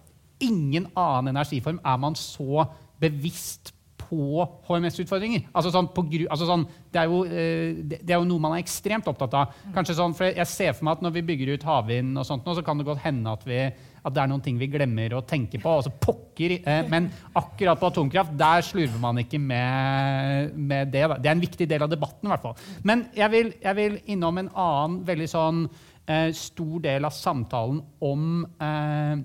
ingen 0.42 0.88
annen 0.98 1.36
energiform 1.36 1.78
er 1.86 2.00
man 2.02 2.18
så 2.18 2.66
bevisst 3.02 3.72
på 4.12 4.44
HMS-utfordringer. 4.68 5.46
Altså 5.56 5.72
sånn, 5.72 5.88
altså 6.26 6.48
sånn, 6.48 6.66
det, 6.92 7.00
er 7.00 7.08
jo, 7.08 7.22
eh, 7.24 7.78
det, 7.80 8.10
er 8.10 8.18
jo, 8.18 8.26
noe 8.28 8.42
man 8.42 8.56
er 8.56 8.60
ekstremt 8.60 9.08
opptatt 9.08 9.36
av. 9.38 9.54
Kanskje 9.72 9.96
sånn, 9.96 10.16
for 10.18 10.28
Jeg 10.28 10.48
ser 10.50 10.74
for 10.76 10.86
meg 10.86 10.98
at 10.98 11.06
når 11.06 11.14
vi 11.16 11.24
bygger 11.30 11.54
ut 11.54 11.64
havvind, 11.66 12.18
og 12.20 12.28
sånt, 12.28 12.44
så 12.44 12.64
kan 12.66 12.80
det 12.80 12.86
godt 12.88 13.00
hende 13.06 13.32
at, 13.32 13.46
vi, 13.48 13.62
at, 14.02 14.12
det 14.12 14.22
er 14.22 14.30
noen 14.30 14.44
ting 14.44 14.58
vi 14.60 14.68
glemmer 14.72 15.16
å 15.16 15.24
tenke 15.24 15.60
på. 15.62 15.78
Altså 15.80 15.94
pokker, 15.96 16.58
eh, 16.60 16.82
Men 16.92 17.08
akkurat 17.38 17.80
på 17.80 17.88
atomkraft 17.88 18.36
der 18.36 18.66
slurver 18.66 19.00
man 19.00 19.22
ikke 19.24 19.40
med, 19.40 20.52
med 20.56 20.92
det. 20.92 21.06
Da. 21.08 21.16
Det 21.16 21.32
er 21.32 21.38
en 21.38 21.46
viktig 21.46 21.70
del 21.70 21.86
av 21.88 21.92
debatten. 21.92 22.28
I 22.28 22.34
hvert 22.34 22.44
fall. 22.50 22.68
Men 22.84 23.06
jeg 23.16 23.32
vil, 23.32 23.54
jeg 23.64 23.80
vil 23.80 23.98
innom 24.12 24.42
en 24.42 24.52
annen 24.52 25.00
veldig 25.08 25.30
sånn 25.32 25.64
eh, 26.06 26.28
stor 26.36 26.82
del 26.84 27.08
av 27.08 27.16
samtalen 27.16 27.80
om, 28.04 28.44
eh, 28.60 29.16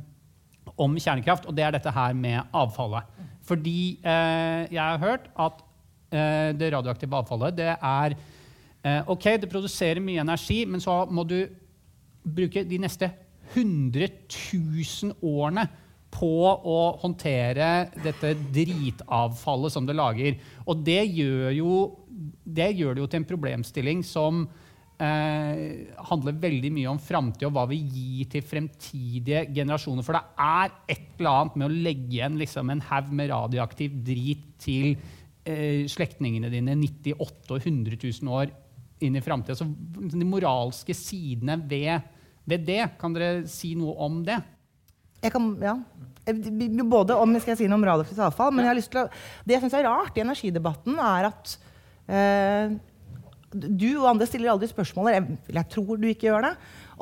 om 0.77 0.95
kjernekraft, 0.95 1.47
og 1.47 1.55
det 1.57 1.65
er 1.65 1.75
dette 1.75 1.91
her 1.91 2.15
med 2.15 2.55
avfallet. 2.55 3.03
Fordi 3.47 3.79
eh, 4.03 4.67
jeg 4.73 4.83
har 4.83 4.99
hørt 5.01 5.29
at 5.39 5.63
eh, 6.11 6.51
det 6.57 6.73
radioaktive 6.73 7.21
avfallet 7.21 7.55
det 7.57 7.71
er 7.73 8.15
eh, 8.83 9.01
OK, 9.07 9.29
det 9.41 9.51
produserer 9.51 10.03
mye 10.03 10.23
energi, 10.23 10.63
men 10.67 10.83
så 10.83 11.05
må 11.09 11.23
du 11.27 11.39
bruke 12.27 12.65
de 12.67 12.79
neste 12.83 13.09
100 13.53 14.09
000 14.51 15.15
årene 15.23 15.67
på 16.11 16.31
å 16.47 16.79
håndtere 17.01 17.89
dette 18.03 18.33
dritavfallet 18.55 19.73
som 19.73 19.87
det 19.87 19.95
lager. 19.95 20.37
Og 20.65 20.83
det 20.83 21.01
gjør, 21.05 21.51
jo, 21.55 21.73
det 22.43 22.71
gjør 22.75 22.95
det 22.95 23.03
jo 23.03 23.09
til 23.11 23.21
en 23.21 23.29
problemstilling 23.31 24.03
som 24.07 24.47
eh, 25.03 25.93
handler 26.09 26.39
veldig 26.41 26.71
mye 26.73 26.89
om 26.91 26.99
framtida 27.01 27.49
og 27.49 27.55
hva 27.57 27.65
vi 27.69 27.79
gir 27.81 28.29
til 28.31 28.45
fremtidige 28.45 29.45
generasjoner. 29.53 30.05
For 30.05 30.17
det 30.17 30.23
er 30.47 30.73
et 30.95 31.19
eller 31.19 31.33
annet 31.33 31.59
med 31.59 31.67
å 31.67 31.79
legge 31.87 32.17
igjen 32.17 32.39
liksom, 32.41 32.73
en 32.73 32.83
haug 32.89 33.13
med 33.15 33.31
radioaktiv 33.31 33.97
drit 34.07 34.45
til 34.63 34.93
eh, 34.93 35.85
slektningene 35.89 36.51
dine 36.53 36.77
98 36.79 37.53
og 37.53 37.59
100 37.61 37.99
000 38.01 38.33
år 38.33 38.53
inn 39.05 39.17
i 39.17 39.23
framtida. 39.23 39.57
Så 39.57 39.67
de 39.67 40.27
moralske 40.27 40.95
sidene 40.97 41.59
ved, 41.61 42.05
ved, 42.47 42.65
det, 42.67 42.83
kan 43.01 43.13
dere 43.15 43.45
si 43.51 43.75
noe 43.77 43.93
om 44.07 44.21
det? 44.25 44.39
Jeg 45.21 45.33
kan, 45.33 45.49
ja. 45.61 45.77
Både 46.27 47.15
om, 47.17 47.31
skal 47.39 47.53
jeg 47.53 47.61
si 47.61 47.69
noe 47.69 47.79
om 47.79 47.87
radioaktivt 47.87 48.21
avfall, 48.25 48.51
men 48.53 48.65
jeg 48.65 48.71
har 48.71 48.77
lyst 48.77 48.91
til 48.93 49.05
å, 49.05 49.07
det 49.45 49.55
jeg 49.55 49.63
syns 49.63 49.77
er 49.77 49.87
rart 49.87 50.17
i 50.17 50.23
energidebatten, 50.25 50.97
er 51.01 51.29
at 51.29 51.53
eh, 52.09 52.77
du 53.57 53.89
og 53.97 54.09
andre 54.13 54.27
stiller 54.29 54.53
aldri 54.53 54.69
spørsmål, 54.71 55.11
jeg, 55.13 55.37
jeg 55.57 55.69
tror 55.73 55.99
du 55.99 56.07
ikke 56.09 56.29
gjør 56.29 56.49
det, 56.49 56.53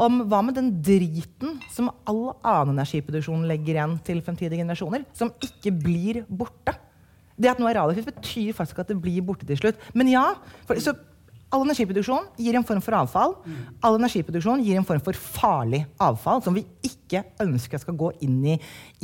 om 0.06 0.22
hva 0.30 0.42
med 0.44 0.58
den 0.58 0.72
driten 0.84 1.60
som 1.72 1.92
all 2.08 2.36
annen 2.42 2.76
energiproduksjon 2.76 3.48
legger 3.50 3.78
igjen 3.78 3.98
til 4.08 4.22
fremtidige 4.26 4.62
generasjoner, 4.64 5.06
som 5.16 5.32
ikke 5.44 5.72
blir 5.72 6.24
borte. 6.28 6.76
Det 7.36 7.52
at 7.52 7.60
noe 7.60 7.72
er 7.72 7.80
radioaktivt, 7.82 8.16
betyr 8.16 8.56
faktisk 8.56 8.80
at 8.84 8.92
det 8.92 9.00
blir 9.02 9.24
borte 9.26 9.48
til 9.48 9.60
slutt. 9.60 9.80
Men 9.96 10.12
ja, 10.12 10.30
for, 10.68 10.80
så 10.80 10.96
All 11.54 11.64
energiproduksjon 11.64 12.26
gir 12.42 12.58
en 12.58 12.66
form 12.68 12.82
for 12.84 12.98
avfall. 12.98 13.36
All 13.86 13.96
energiproduksjon 14.00 14.64
gir 14.66 14.80
en 14.80 14.88
form 14.88 15.02
for 15.06 15.16
farlig 15.16 15.84
avfall 16.02 16.42
som 16.44 16.56
vi 16.58 16.66
ikke 16.84 17.22
ønsker 17.44 17.80
skal 17.80 17.96
gå 18.00 18.10
inn 18.26 18.40
i, 18.56 18.56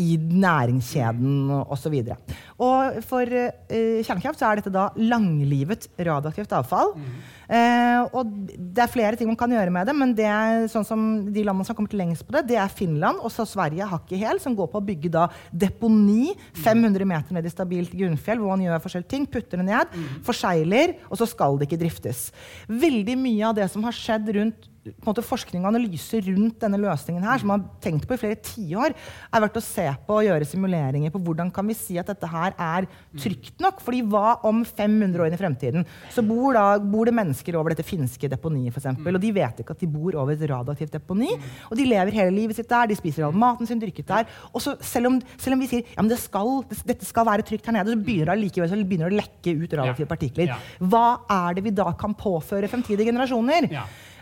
i 0.01 0.15
næringskjeden 0.17 1.51
osv. 1.61 1.99
Og, 2.01 2.33
og 2.65 2.97
for 3.07 3.29
uh, 3.29 4.01
kjernekraft 4.01 4.41
så 4.41 4.49
er 4.49 4.59
dette 4.59 4.73
da 4.73 4.89
langlivet 4.97 5.87
radioaktivt 6.01 6.57
avfall. 6.57 6.95
Uh, 6.97 7.21
og 7.51 8.31
det 8.47 8.83
er 8.83 8.91
flere 8.91 9.17
ting 9.19 9.27
man 9.27 9.39
kan 9.39 9.51
gjøre 9.51 9.73
med 9.73 9.89
det, 9.89 9.95
men 9.97 10.13
det 10.15 10.27
er 10.29 10.67
sånn 10.71 10.87
som 10.87 11.01
de 11.27 11.43
landene 11.43 11.67
som 11.67 11.73
har 11.73 11.79
kommet 11.81 11.95
lengst 11.99 12.23
på 12.27 12.35
det, 12.37 12.45
det 12.53 12.57
er 12.61 12.71
Finland 12.71 13.19
og 13.19 13.33
så 13.33 13.45
Sverige 13.49 13.87
hakk 13.91 14.13
i 14.15 14.21
hæl, 14.23 14.39
som 14.43 14.55
går 14.55 14.71
på 14.71 14.79
å 14.79 14.87
bygge 14.87 15.11
da 15.11 15.27
deponi 15.51 16.31
500 16.63 17.07
meter 17.07 17.35
ned 17.35 17.47
i 17.47 17.53
stabilt 17.53 17.95
grunnfjell, 17.97 18.39
hvor 18.39 18.55
man 18.55 18.63
gjør 18.63 18.83
forskjellige 18.85 19.11
ting, 19.11 19.27
putter 19.27 19.59
det 19.59 19.67
ned, 19.67 19.99
forsegler, 20.27 20.95
og 21.09 21.19
så 21.19 21.27
skal 21.29 21.59
det 21.59 21.67
ikke 21.67 21.81
driftes. 21.83 22.29
Veldig 22.71 23.17
mye 23.19 23.49
av 23.51 23.57
det 23.59 23.67
som 23.73 23.83
har 23.87 23.97
skjedd 23.97 24.31
rundt 24.39 24.70
måte, 25.05 25.23
forskning 25.25 25.63
og 25.63 25.71
analyse 25.75 26.19
rundt 26.25 26.61
denne 26.63 26.79
løsningen 26.81 27.25
her, 27.25 27.41
som 27.41 27.51
man 27.51 27.63
har 27.63 27.81
tenkt 27.83 28.07
på 28.09 28.15
i 28.15 28.21
flere 28.21 28.39
tiår, 28.41 28.95
er 28.95 29.43
verdt 29.43 29.59
å 29.59 29.63
se 29.63 29.85
på 30.07 30.17
og 30.17 30.25
gjøre 30.25 30.47
simuleringer 30.49 31.13
på 31.13 31.21
hvordan 31.21 31.51
kan 31.53 31.67
vi 31.69 31.77
si 31.77 31.99
at 32.01 32.09
dette 32.09 32.29
her 32.29 32.55
er 32.57 32.87
trygt 33.19 33.61
nok. 33.61 33.81
fordi 33.85 34.01
hva 34.09 34.39
om 34.47 34.63
500 34.65 35.21
år 35.21 35.29
inn 35.29 35.37
i 35.37 35.41
fremtiden 35.41 35.87
så 36.13 36.23
bor, 36.25 36.53
da, 36.57 36.79
bor 36.79 37.05
det 37.05 37.15
mennesker 37.15 37.57
over 37.59 37.75
dette 37.75 37.85
finske 37.87 38.29
deponiet, 38.31 38.73
f.eks., 38.73 38.89
og 39.11 39.21
de 39.21 39.33
vet 39.35 39.61
ikke 39.61 39.75
at 39.75 39.83
de 39.83 39.89
bor 39.91 40.17
over 40.17 40.33
et 40.33 40.45
radioaktivt 40.49 40.97
deponi, 40.97 41.29
og 41.69 41.77
de 41.77 41.87
lever 41.87 42.15
hele 42.15 42.35
livet 42.35 42.57
sitt 42.57 42.69
der, 42.71 42.89
de 42.89 42.97
spiser 42.97 43.27
all 43.27 43.37
maten 43.37 43.69
sin, 43.69 43.81
dyrket 43.81 44.07
der. 44.09 44.29
Og 44.51 44.63
så 44.63 44.75
selv 44.85 45.11
om, 45.11 45.19
selv 45.41 45.57
om 45.57 45.63
vi 45.63 45.69
sier 45.71 45.85
ja, 45.85 46.01
men 46.01 46.11
det 46.11 46.19
skal, 46.21 46.61
dette 46.87 47.07
skal 47.07 47.27
være 47.27 47.45
trygt 47.47 47.67
her 47.69 47.77
nede, 47.77 47.93
så 47.93 48.01
begynner 48.01 48.33
det 48.33 48.45
likevel 48.45 48.71
så 48.71 48.79
begynner 48.79 49.11
det 49.11 49.17
å 49.17 49.21
lekke 49.21 49.55
ut 49.61 49.75
radioaktive 49.79 50.09
partikler. 50.09 50.55
Hva 50.81 51.05
er 51.31 51.57
det 51.57 51.65
vi 51.67 51.75
da 51.75 51.91
kan 51.97 52.15
påføre 52.17 52.69
fremtidige 52.71 53.11
generasjoner? 53.11 53.69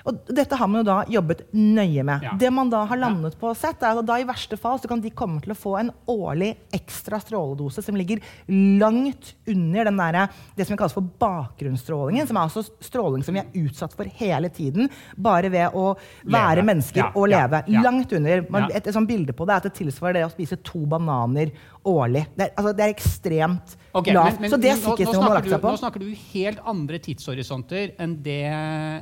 Og 0.10 0.32
dette 0.34 0.58
har 0.58 0.70
man 0.70 0.82
jo 0.82 0.88
da 0.88 0.98
jobbet 1.12 1.44
nøye 1.54 2.04
med. 2.06 2.26
Ja. 2.26 2.34
Det 2.40 2.50
man 2.54 2.72
da 2.72 2.82
har 2.90 3.00
landet 3.00 3.38
på 3.40 3.52
og 3.52 3.58
sett, 3.58 3.84
er 3.86 4.00
at 4.00 4.08
da 4.08 4.18
i 4.20 4.28
verste 4.28 4.58
fall 4.60 4.80
så 4.82 4.90
kan 4.90 5.02
de 5.04 5.12
komme 5.14 5.42
til 5.44 5.54
å 5.54 5.58
få 5.58 5.76
en 5.80 5.92
årlig 6.10 6.52
ekstra 6.76 7.20
stråledose 7.22 7.84
som 7.86 7.98
ligger 7.98 8.24
langt 8.50 9.34
under 9.50 9.90
den 9.90 10.00
der, 10.00 10.20
det 10.58 10.68
som 10.68 10.80
kalles 10.80 10.96
for 10.96 11.06
bakgrunnsstrålingen, 11.22 12.28
som 12.30 12.40
er 12.40 12.48
altså 12.48 12.66
stråling 12.84 13.26
som 13.26 13.38
vi 13.38 13.44
er 13.44 13.66
utsatt 13.66 13.96
for 13.98 14.10
hele 14.20 14.50
tiden, 14.54 14.90
bare 15.18 15.52
ved 15.54 15.78
å 15.78 15.92
være 16.24 16.62
leve. 16.62 16.68
mennesker 16.72 17.04
ja. 17.04 17.10
og 17.14 17.30
leve. 17.32 17.64
Langt 17.80 18.14
under. 18.18 18.46
Man, 18.50 18.70
et, 18.70 18.82
et, 18.86 18.94
sånt 18.96 19.10
bilde 19.10 19.36
på 19.36 19.46
det 19.46 19.56
er 19.56 19.64
at 19.64 19.70
det 19.70 19.78
tilsvarer 19.78 20.20
det 20.20 20.28
å 20.28 20.34
spise 20.34 20.60
to 20.66 20.86
bananer 20.90 21.54
årlig. 21.88 22.26
Det 22.36 22.48
er, 22.48 22.52
altså, 22.56 22.74
det 22.76 22.86
er 22.86 22.94
ekstremt 22.94 23.76
okay, 23.94 24.14
lavt. 24.14 24.42
så 24.52 24.60
det 24.60 24.72
er 24.72 24.82
sikkerhetsnivået 24.82 25.28
har 25.28 25.38
lagt 25.40 25.54
seg 25.54 25.64
på. 25.64 25.72
Nå 25.74 25.82
snakker 25.84 26.04
du 26.04 26.10
helt 26.34 26.60
andre 26.74 27.00
tidshorisonter 27.06 27.94
enn 28.02 28.18
det, 28.26 28.42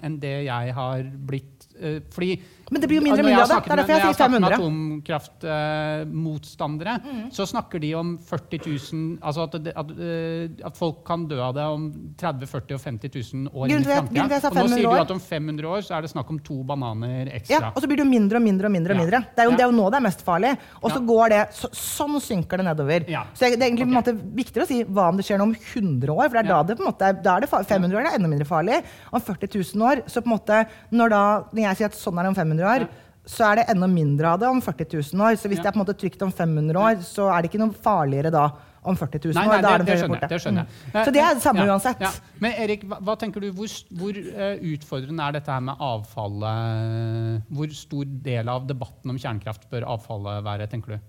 enn 0.06 0.20
det 0.22 0.36
jeg 0.48 0.78
har 0.78 1.10
blitt. 1.30 1.68
Uh, 1.78 2.00
fordi 2.14 2.38
men 2.72 2.82
det 2.84 2.88
blir 2.90 2.98
jo 3.00 3.06
mindre 3.06 3.24
og 3.24 3.28
mindre 3.30 3.44
av 3.44 3.50
det. 3.52 3.58
Det 3.64 3.72
er 3.72 3.78
derfor 3.80 3.94
jeg 3.96 4.04
sier 4.04 4.18
500. 4.18 4.28
Når 4.28 4.34
jeg 4.38 4.38
snakker 4.38 4.40
med 4.44 4.52
atomkraftmotstandere, 4.58 6.94
mm. 7.04 7.26
så 7.38 7.44
snakker 7.48 7.78
de 7.84 7.90
om 7.96 8.08
40 8.28 8.60
000 8.66 9.18
Altså 9.28 9.42
at, 9.48 9.54
at, 9.72 9.88
eh, 9.96 10.46
at, 10.68 10.76
folk 10.78 10.98
kan 11.08 11.28
dø 11.30 11.38
av 11.44 11.54
det 11.56 11.64
om 11.64 11.92
30 12.20 12.48
40 12.52 12.74
og 12.76 12.82
50 12.84 13.10
000 13.16 13.48
år 13.54 13.66
inn 13.72 13.82
i 13.82 13.84
framtida. 13.88 14.24
Nå 14.58 14.68
sier 14.74 14.84
du 14.84 14.90
at 15.00 15.12
om 15.16 15.22
500 15.24 15.68
år 15.72 15.80
så 15.88 15.92
er 15.98 16.02
det 16.06 16.12
snakk 16.12 16.28
om 16.34 16.40
to 16.44 16.58
bananer 16.68 17.26
ekstra. 17.38 17.56
Ja, 17.56 17.62
og 17.72 17.80
så 17.84 17.88
blir 17.90 17.98
det 18.02 18.06
jo 18.06 18.12
mindre 18.12 18.36
og 18.42 18.46
mindre 18.46 18.66
og 18.68 18.74
mindre. 18.76 18.92
og 18.94 19.00
mindre. 19.02 19.20
Det, 19.32 19.42
er 19.44 19.48
jo, 19.50 19.54
det, 19.56 19.64
er 19.64 19.70
jo, 19.72 19.78
nå 19.78 19.86
det 19.94 20.00
er 20.02 20.08
mest 20.08 20.22
farlig. 20.28 20.52
Og 20.82 20.90
så 20.94 21.00
går 21.12 21.26
det 21.34 21.42
så, 21.58 21.68
Sånn 21.78 22.16
synker 22.24 22.56
det 22.62 22.68
nedover. 22.68 23.00
Ja. 23.12 23.22
Så 23.34 23.40
det 23.48 23.62
er 23.62 23.68
egentlig 23.70 23.88
okay. 23.90 24.16
viktigere 24.42 24.66
å 24.68 24.70
si 24.70 24.78
hva 24.84 25.06
om 25.12 25.18
det 25.20 25.26
skjer 25.28 25.38
noe 25.42 25.50
om 25.52 25.58
100 25.58 26.14
år. 26.14 26.26
For 26.28 26.38
det 26.38 26.44
er 26.44 26.52
da 26.52 26.60
det 26.68 26.78
på 26.78 26.86
en 26.86 26.92
måte, 26.92 27.12
da 27.24 27.32
er 27.38 27.46
det 27.46 27.52
500 27.52 27.98
år 27.98 28.08
det 28.08 28.12
er 28.12 28.20
enda 28.20 28.32
mindre 28.32 28.50
farlig. 28.50 28.82
Om 29.12 29.24
40 29.24 29.54
000 29.56 29.88
år, 29.88 30.04
så 30.10 30.24
på 30.24 30.30
en 30.30 30.36
måte, 30.36 30.62
når, 30.92 31.14
da, 31.14 31.24
når 31.52 31.64
jeg 31.68 31.80
sier 31.80 31.92
at 31.92 32.00
sånn 32.00 32.20
er 32.20 32.28
det 32.28 32.34
om 32.34 32.38
500 32.38 32.57
år, 32.66 32.88
så 33.28 33.44
er 33.52 33.56
det 33.60 33.66
enda 33.70 33.88
mindre 33.92 34.26
av 34.34 34.40
det 34.40 34.48
om 34.48 34.62
40 34.64 34.86
000 35.14 35.22
år. 35.22 35.36
Så 35.36 35.48
hvis 35.52 35.58
Ja. 35.60 35.64
det 35.64 35.68
er 35.68 35.72
på 35.76 35.80
en 35.82 35.86
måte 35.86 36.00
trygt 36.00 36.22
om 36.24 36.32
500 36.32 36.80
år, 36.80 36.96
så 37.04 37.28
er 37.30 37.42
det 37.42 37.52
ikke 37.52 37.60
noe 37.60 37.74
farligere 37.74 38.32
da 38.32 38.52
om 38.88 38.96
40 38.96 39.20
000 39.26 39.34
Nei, 39.36 39.48
år. 39.48 39.62
da 39.62 39.62
det, 39.62 39.68
er 39.74 39.78
det 39.78 39.86
det, 39.86 39.98
skjønner 40.00 40.08
borte. 40.16 40.22
jeg. 40.22 40.30
Det 40.30 40.42
skjønner 40.42 40.64
jeg. 40.64 40.94
Mm. 40.94 41.04
Så 41.04 41.12
det 41.12 41.22
er 41.22 41.34
det 41.34 41.42
samme 41.44 41.60
Ja, 41.60 41.74
uansett. 41.74 42.00
ja. 42.00 42.12
Men 42.40 42.52
Erik, 42.64 42.84
hva, 42.88 43.00
hva 43.04 43.16
tenker 43.20 43.42
du, 43.42 43.52
hvor, 43.52 43.68
hvor 44.00 44.16
uh, 44.16 44.56
utfordrende 44.72 45.24
er 45.28 45.32
dette 45.34 45.52
her 45.52 45.60
med 45.60 45.76
avfallet? 45.78 47.44
Hvor 47.52 47.68
stor 47.76 48.06
del 48.06 48.48
av 48.50 48.66
debatten 48.70 49.12
om 49.12 49.18
kjernekraft 49.20 49.70
bør 49.70 49.84
avfallet 49.98 50.44
være, 50.48 50.68
tenker 50.72 50.96
du? 50.96 51.00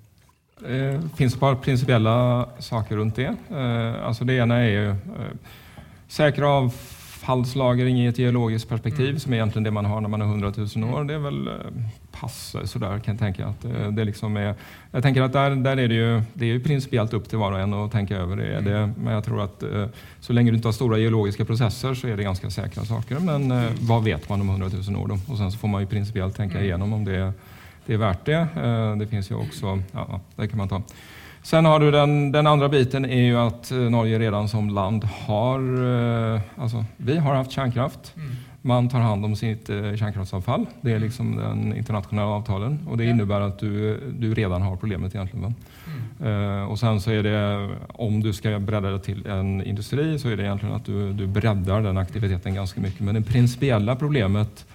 Det 0.59 1.11
finns 1.15 1.35
et 1.35 1.41
par 1.41 1.55
prinsipielle 1.63 2.13
saker 2.67 2.97
rundt 2.99 3.15
det. 3.15 3.31
Uh, 3.51 4.07
altså 4.09 4.27
det 4.27 4.41
ene 4.43 4.59
er 4.59 4.71
jo 4.75 4.91
uh, 5.15 5.31
sikre 6.11 6.35
säker 6.35 6.69
avfallslagring 7.29 8.01
i 8.01 8.07
ett 8.07 8.19
geologiskt 8.19 8.69
perspektiv 8.69 9.19
som 9.19 9.33
är 9.33 9.37
egentligen 9.37 9.65
det 9.65 9.71
man 9.71 9.85
har 9.85 10.01
när 10.01 10.09
man 10.09 10.23
er 10.23 10.25
100 10.25 10.53
000 10.77 10.95
år. 10.95 11.05
Det 11.05 11.15
är 11.15 11.19
väl 11.19 11.49
eh, 11.49 11.55
pass 12.21 12.57
sådär 12.65 12.99
kan 12.99 13.15
jag 13.15 13.19
tänka. 13.19 13.47
Att 13.47 13.65
eh, 13.65 13.89
det 13.91 14.05
liksom 14.05 14.37
är, 14.37 14.55
jag 14.91 15.03
tänker 15.03 15.23
att 15.23 15.33
där, 15.33 15.51
där 15.51 15.77
är 15.77 15.89
det 15.89 15.95
ju, 15.95 16.23
det 16.35 16.45
är 16.45 16.49
ju 16.49 16.61
principiellt 16.61 17.13
upp 17.13 17.29
till 17.29 17.39
var 17.39 17.53
och 17.53 17.61
en 17.61 17.75
att 17.75 17.93
tänka 17.93 18.17
över 18.17 18.37
det. 18.37 18.47
Är 18.47 18.61
det 18.61 18.93
men 18.97 19.15
jag 19.15 19.25
tror 19.25 19.43
att 19.43 19.63
eh, 19.63 19.87
så 20.21 20.33
länge 20.33 20.51
du 20.51 20.57
inte 20.57 20.69
har 20.69 20.73
stora 20.73 20.99
geologiska 20.99 21.45
processer 21.45 21.95
så 21.95 22.09
är 22.09 22.17
det 22.17 22.23
ganska 22.23 22.51
säkra 22.51 22.85
saker. 22.85 23.19
Men 23.19 23.51
hva 23.51 23.71
vad 23.81 24.05
vet 24.05 24.29
man 24.29 24.41
om 24.41 24.49
100 24.49 24.71
000 24.89 25.03
år 25.03 25.07
då? 25.09 25.19
Och 25.33 25.39
sen 25.39 25.53
så 25.53 25.59
får 25.59 25.69
man 25.69 25.81
ju 25.81 25.87
principiellt 25.87 26.37
tänka 26.37 26.63
igenom 26.63 26.93
om 26.93 27.05
det 27.05 27.33
det 27.87 27.95
är 27.95 27.99
värt 27.99 28.25
det. 28.25 28.49
Det 28.99 29.07
finns 29.07 29.31
ju 29.31 29.35
också, 29.35 29.83
ja, 29.93 30.21
det 30.37 30.49
kan 30.49 30.59
man 30.59 30.69
ta. 30.69 30.83
Sen 31.43 31.65
har 31.65 31.81
du 31.81 31.91
den, 31.91 32.33
den 32.33 32.47
andra 32.47 32.69
biten 32.69 33.05
är 33.05 33.23
ju 33.23 33.37
att 33.39 33.71
eh, 33.71 33.79
Norge 33.79 34.19
redan 34.19 34.49
som 34.49 34.69
land 34.71 35.05
har, 35.05 35.61
eh, 36.35 36.41
alltså 36.57 36.85
vi 36.97 37.17
har 37.19 37.35
haft 37.35 37.51
kärnkraft. 37.51 38.15
Man 38.63 38.89
tar 38.89 38.99
hand 39.01 39.25
om 39.25 39.37
sitt 39.37 39.71
eh, 39.71 39.77
kärnkraftsavfall. 39.97 40.67
Det 40.81 40.93
är 40.93 40.99
liksom 40.99 41.37
den 41.37 41.77
internationella 41.77 42.29
avtalen 42.29 42.79
och 42.89 42.97
det 42.97 43.05
Ja. 43.05 43.11
innebär 43.11 43.41
att 43.41 43.59
du, 43.59 44.01
du 44.19 44.35
redan 44.35 44.63
har 44.63 44.77
problemet 44.77 45.15
egentligen. 45.15 45.55
Mm. 46.21 46.69
Och 46.69 46.79
sen 46.79 47.01
så 47.01 47.11
är 47.11 47.23
det, 47.23 47.69
om 47.89 48.21
du 48.23 48.33
ska 48.33 48.59
bredda 48.59 48.91
det 48.91 48.99
till 48.99 49.27
en 49.27 49.63
industri 49.63 50.19
så 50.19 50.29
är 50.29 50.37
det 50.37 50.43
egentligen 50.43 50.75
att 50.75 50.85
du, 50.85 51.13
du 51.13 51.27
breddar 51.27 51.83
den 51.83 51.99
aktiviteten 51.99 52.55
ganska 52.55 52.81
mycket. 52.81 53.01
Men 53.01 53.15
det 53.15 53.23
principiella 53.23 53.97
problemet 53.97 54.67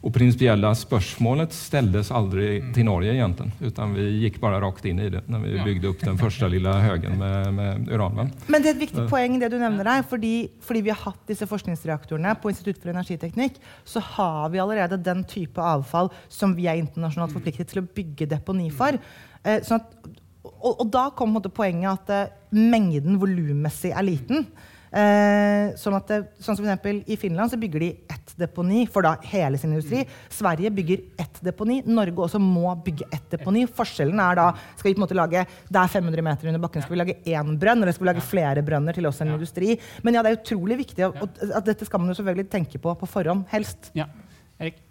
och 0.00 0.14
principiella 0.14 0.74
spørsmålet 0.74 1.52
ställdes 1.52 2.10
aldrig 2.10 2.74
til 2.74 2.84
Norge 2.84 3.14
egentligen, 3.14 3.52
utan 3.60 3.94
vi 3.94 4.10
gick 4.20 4.40
bara 4.40 4.60
rakt 4.60 4.84
in 4.84 4.98
i 5.00 5.08
det 5.10 5.22
när 5.28 5.38
vi 5.38 5.58
bygde 5.64 5.76
byggde 5.76 5.88
upp 5.88 6.00
den 6.00 6.18
första 6.18 6.48
lilla 6.48 6.78
högen 6.80 7.18
med, 7.18 7.54
med 7.54 7.88
uran. 7.88 8.30
Men 8.46 8.62
det 8.62 8.70
er 8.70 8.76
et 8.76 8.82
viktig 8.82 9.06
poeng 9.10 9.38
det 9.40 9.50
du 9.52 9.58
nevner 9.60 9.84
her. 9.84 10.02
fordi, 10.02 10.50
fordi 10.60 10.82
vi 10.82 10.90
har 10.90 11.00
hatt 11.04 11.26
disse 11.28 11.46
forskningsreaktorene 11.46 12.34
på 12.42 12.50
Institutt 12.50 12.80
for 12.82 12.90
energiteknikk, 12.90 13.60
så 13.84 14.00
har 14.00 14.48
vi 14.50 14.58
allerede 14.58 14.96
den 14.96 15.24
type 15.24 15.60
avfall 15.60 16.10
som 16.28 16.54
vi 16.56 16.66
er 16.66 16.80
internasjonalt 16.80 17.32
forpliktet 17.32 17.68
til 17.68 17.82
å 17.82 17.88
bygge 17.96 18.26
deponi 18.30 18.70
for. 18.70 18.98
Eh, 19.44 19.60
sånn 19.62 19.80
at, 19.80 20.08
og, 20.46 20.72
og 20.80 20.88
da 20.90 21.10
kom 21.16 21.36
poenget 21.50 21.92
at 21.92 22.14
eh, 22.14 22.32
mengden 22.56 23.20
volummessig 23.20 23.92
er 23.92 24.06
liten. 24.06 24.46
Eh, 24.90 25.72
sånn 25.80 25.96
at 25.98 26.10
det, 26.10 26.18
sånn 26.38 26.54
som 26.54 26.62
for 26.62 26.70
eksempel 26.70 27.00
I 27.10 27.16
Finland 27.18 27.50
så 27.50 27.58
bygger 27.60 27.82
de 27.82 27.88
ett 28.12 28.34
deponi 28.38 28.84
for 28.90 29.06
da 29.06 29.16
hele 29.26 29.58
sin 29.58 29.72
industri. 29.72 30.04
Sverige 30.32 30.70
bygger 30.76 31.02
ett 31.22 31.40
deponi. 31.44 31.80
Norge 31.86 32.26
også 32.28 32.40
må 32.42 32.70
bygge 32.84 33.08
ett 33.10 33.28
deponi. 33.34 33.66
Forskjellen 33.66 34.22
er 34.22 34.38
da 34.38 34.46
skal 34.76 34.90
vi 34.90 34.94
på 34.94 35.02
en 35.02 35.06
måte 35.06 35.18
lage, 35.18 35.46
Det 35.68 35.80
er 35.82 35.92
500 35.96 36.22
meter 36.22 36.48
under 36.48 36.62
bakken. 36.62 36.82
Skal 36.82 36.96
vi 36.96 37.02
lage 37.02 37.18
én 37.26 37.58
brønn, 37.58 37.82
eller 37.82 37.92
skal 37.92 38.06
vi 38.06 38.12
lage 38.12 38.24
flere 38.24 38.62
brønner 38.62 38.94
til 38.94 39.06
oss 39.06 39.20
en 39.20 39.34
industri? 39.34 39.78
Men 40.02 40.14
ja, 40.14 40.22
det 40.22 40.32
er 40.32 40.40
utrolig 40.40 40.78
viktig, 40.84 41.06
og, 41.06 41.22
og 41.22 41.56
at 41.56 41.66
dette 41.66 41.88
skal 41.88 42.00
man 42.00 42.12
jo 42.12 42.18
selvfølgelig 42.20 42.50
tenke 42.50 42.78
på 42.78 42.94
på 42.96 43.08
forhånd, 43.10 43.46
helst. 43.50 43.90
Ja. 43.94 44.06
Erik? 44.60 44.85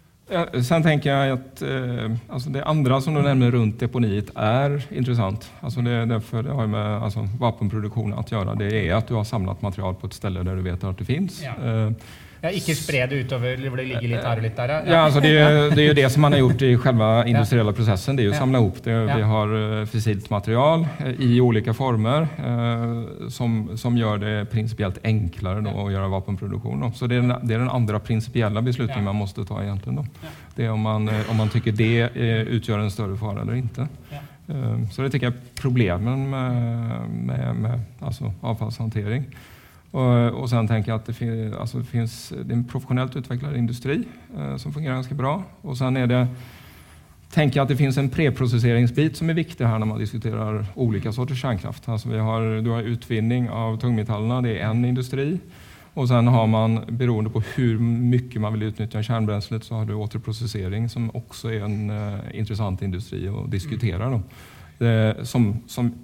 Sen 0.68 0.82
tänker 0.82 1.10
jag 1.10 1.30
att 1.30 1.62
eh, 1.62 2.16
alltså 2.28 2.50
det 2.50 2.64
andra 2.64 3.00
som 3.00 3.14
du 3.14 3.22
nämner 3.22 3.50
runt 3.50 3.80
deponiet 3.80 4.30
är 4.34 4.82
intressant. 4.90 5.50
Alltså 5.60 5.80
det, 5.80 6.04
därför 6.04 6.42
det 6.42 6.50
har 6.50 6.66
med 6.66 7.02
alltså, 7.02 7.28
vapenproduktion 7.38 8.14
att 8.14 8.32
göra. 8.32 8.54
Det 8.54 8.88
är 8.88 8.94
att 8.94 9.08
du 9.08 9.14
har 9.14 9.24
samlat 9.24 9.62
material 9.62 9.94
på 9.94 10.06
ett 10.06 10.12
ställe 10.12 10.42
där 10.42 10.56
du 10.56 10.62
vet 10.62 10.84
att 10.84 10.98
det 10.98 11.04
finns. 11.04 11.42
Ja. 11.42 11.64
Eh, 11.64 11.90
Ja, 12.46 12.52
ikke 12.54 12.74
spre 12.78 13.02
det 13.10 13.18
utover 13.24 13.58
hvor 13.66 13.80
det 13.80 13.86
ligger 13.88 14.06
litt 14.12 14.22
her 14.24 14.38
og 14.40 14.44
litt 14.46 14.56
der. 14.56 14.72
Ja, 14.86 15.00
alltså 15.04 15.20
det, 15.20 15.32
är- 15.38 15.70
det 15.74 15.82
er 15.82 15.88
jo 15.88 15.94
det 15.98 16.10
som 16.12 16.22
man 16.22 16.32
har 16.36 16.40
gjort 16.44 16.62
i 16.62 16.70
selve 16.82 17.08
industriella 17.32 17.72
processen. 17.72 18.16
Det 18.16 18.22
er 18.24 18.28
jo 18.30 18.34
å 18.36 18.38
samle 18.38 18.60
opp 18.62 18.78
det. 18.84 18.96
Vi 19.10 19.22
har 19.32 19.54
eh, 19.58 19.84
fossilt 19.90 20.30
material 20.30 20.86
eh, 21.00 21.20
i 21.26 21.40
olika 21.40 21.74
former 21.74 22.28
eh, 22.38 23.28
som, 23.34 23.56
som 23.76 23.96
gjør 23.98 24.22
det 24.22 24.34
prinsipielt 24.52 25.00
enklere 25.04 25.64
da, 25.66 25.72
å 25.74 25.88
gjøre 25.90 26.08
våpenproduksjon. 26.14 26.86
Så 26.94 27.06
det 27.10 27.18
er, 27.18 27.26
den, 27.26 27.34
det 27.48 27.56
er 27.58 27.64
den 27.66 27.72
andre 27.74 28.00
principiella 28.00 28.62
beslutningen 28.62 29.04
man 29.10 29.18
måtte 29.20 29.44
ta 29.48 29.58
egentlig. 29.64 29.96
Da. 29.98 30.32
Det 30.56 30.64
er 30.68 30.72
om 30.72 30.80
man, 30.86 31.10
om 31.30 31.36
man 31.36 31.50
tycker 31.52 31.72
det 31.76 32.12
utgjør 32.14 32.84
en 32.86 32.90
større 32.94 33.18
fara 33.20 33.42
eller 33.42 33.58
ikke. 33.60 33.88
Så 34.94 35.02
det 35.02 35.10
tycker 35.10 35.26
jag 35.26 35.34
är 35.34 35.60
problemen 35.60 36.30
med, 36.30 37.10
med, 37.10 37.56
med 37.56 37.80
altså 38.00 38.30
avfallshantering. 38.42 39.24
Och, 39.90 40.40
och 40.40 40.50
sen 40.50 40.68
tänker 40.68 40.90
jag 40.90 40.98
att 40.98 41.06
det, 41.06 41.12
fin, 41.12 41.54
alltså 41.54 41.78
det 41.78 41.84
finns 41.84 42.28
det 42.28 42.52
är 42.52 42.56
en 42.56 42.64
professionellt 42.64 43.16
utvecklad 43.16 43.56
industri 43.56 44.04
eh, 44.38 44.56
som 44.56 44.72
fungerar 44.72 44.94
ganska 44.94 45.14
bra. 45.14 45.42
Och 45.60 45.78
sen 45.78 45.96
är 45.96 46.06
det, 46.06 46.28
tänker 47.30 47.58
jag 47.58 47.62
att 47.62 47.68
det 47.68 47.76
finns 47.76 47.98
en 47.98 48.08
preprocesseringsbit 48.08 49.16
som 49.16 49.30
är 49.30 49.34
viktig 49.34 49.64
här 49.64 49.78
när 49.78 49.86
man 49.86 49.98
diskuterar 49.98 50.66
olika 50.74 51.12
sorters 51.12 51.42
kärnkraft. 51.42 51.88
Alltså 51.88 52.08
vi 52.08 52.18
har, 52.18 52.62
du 52.62 52.70
har 52.70 52.82
utvinning 52.82 53.50
av 53.50 53.76
tungmetallerna, 53.80 54.42
det 54.42 54.58
är 54.58 54.70
en 54.70 54.84
industri. 54.84 55.38
Och 55.96 56.08
sen 56.08 56.26
har 56.26 56.46
man, 56.46 56.80
beroende 56.88 57.30
på 57.30 57.42
hur 57.54 57.78
mycket 57.78 58.40
man 58.40 58.52
vill 58.52 58.62
utnyttja 58.62 59.02
kärnbränslet, 59.02 59.64
så 59.64 59.74
har 59.74 59.84
du 59.84 59.94
återprocessering 59.94 60.88
som 60.88 61.10
också 61.14 61.52
är 61.52 61.60
en 61.60 61.90
eh, 61.90 62.38
intressant 62.38 62.82
industri 62.82 63.28
att 63.28 63.50
diskutera. 63.50 64.10
Då. 64.10 64.22
Det, 64.78 65.16
som, 65.22 65.62
som 65.66 65.94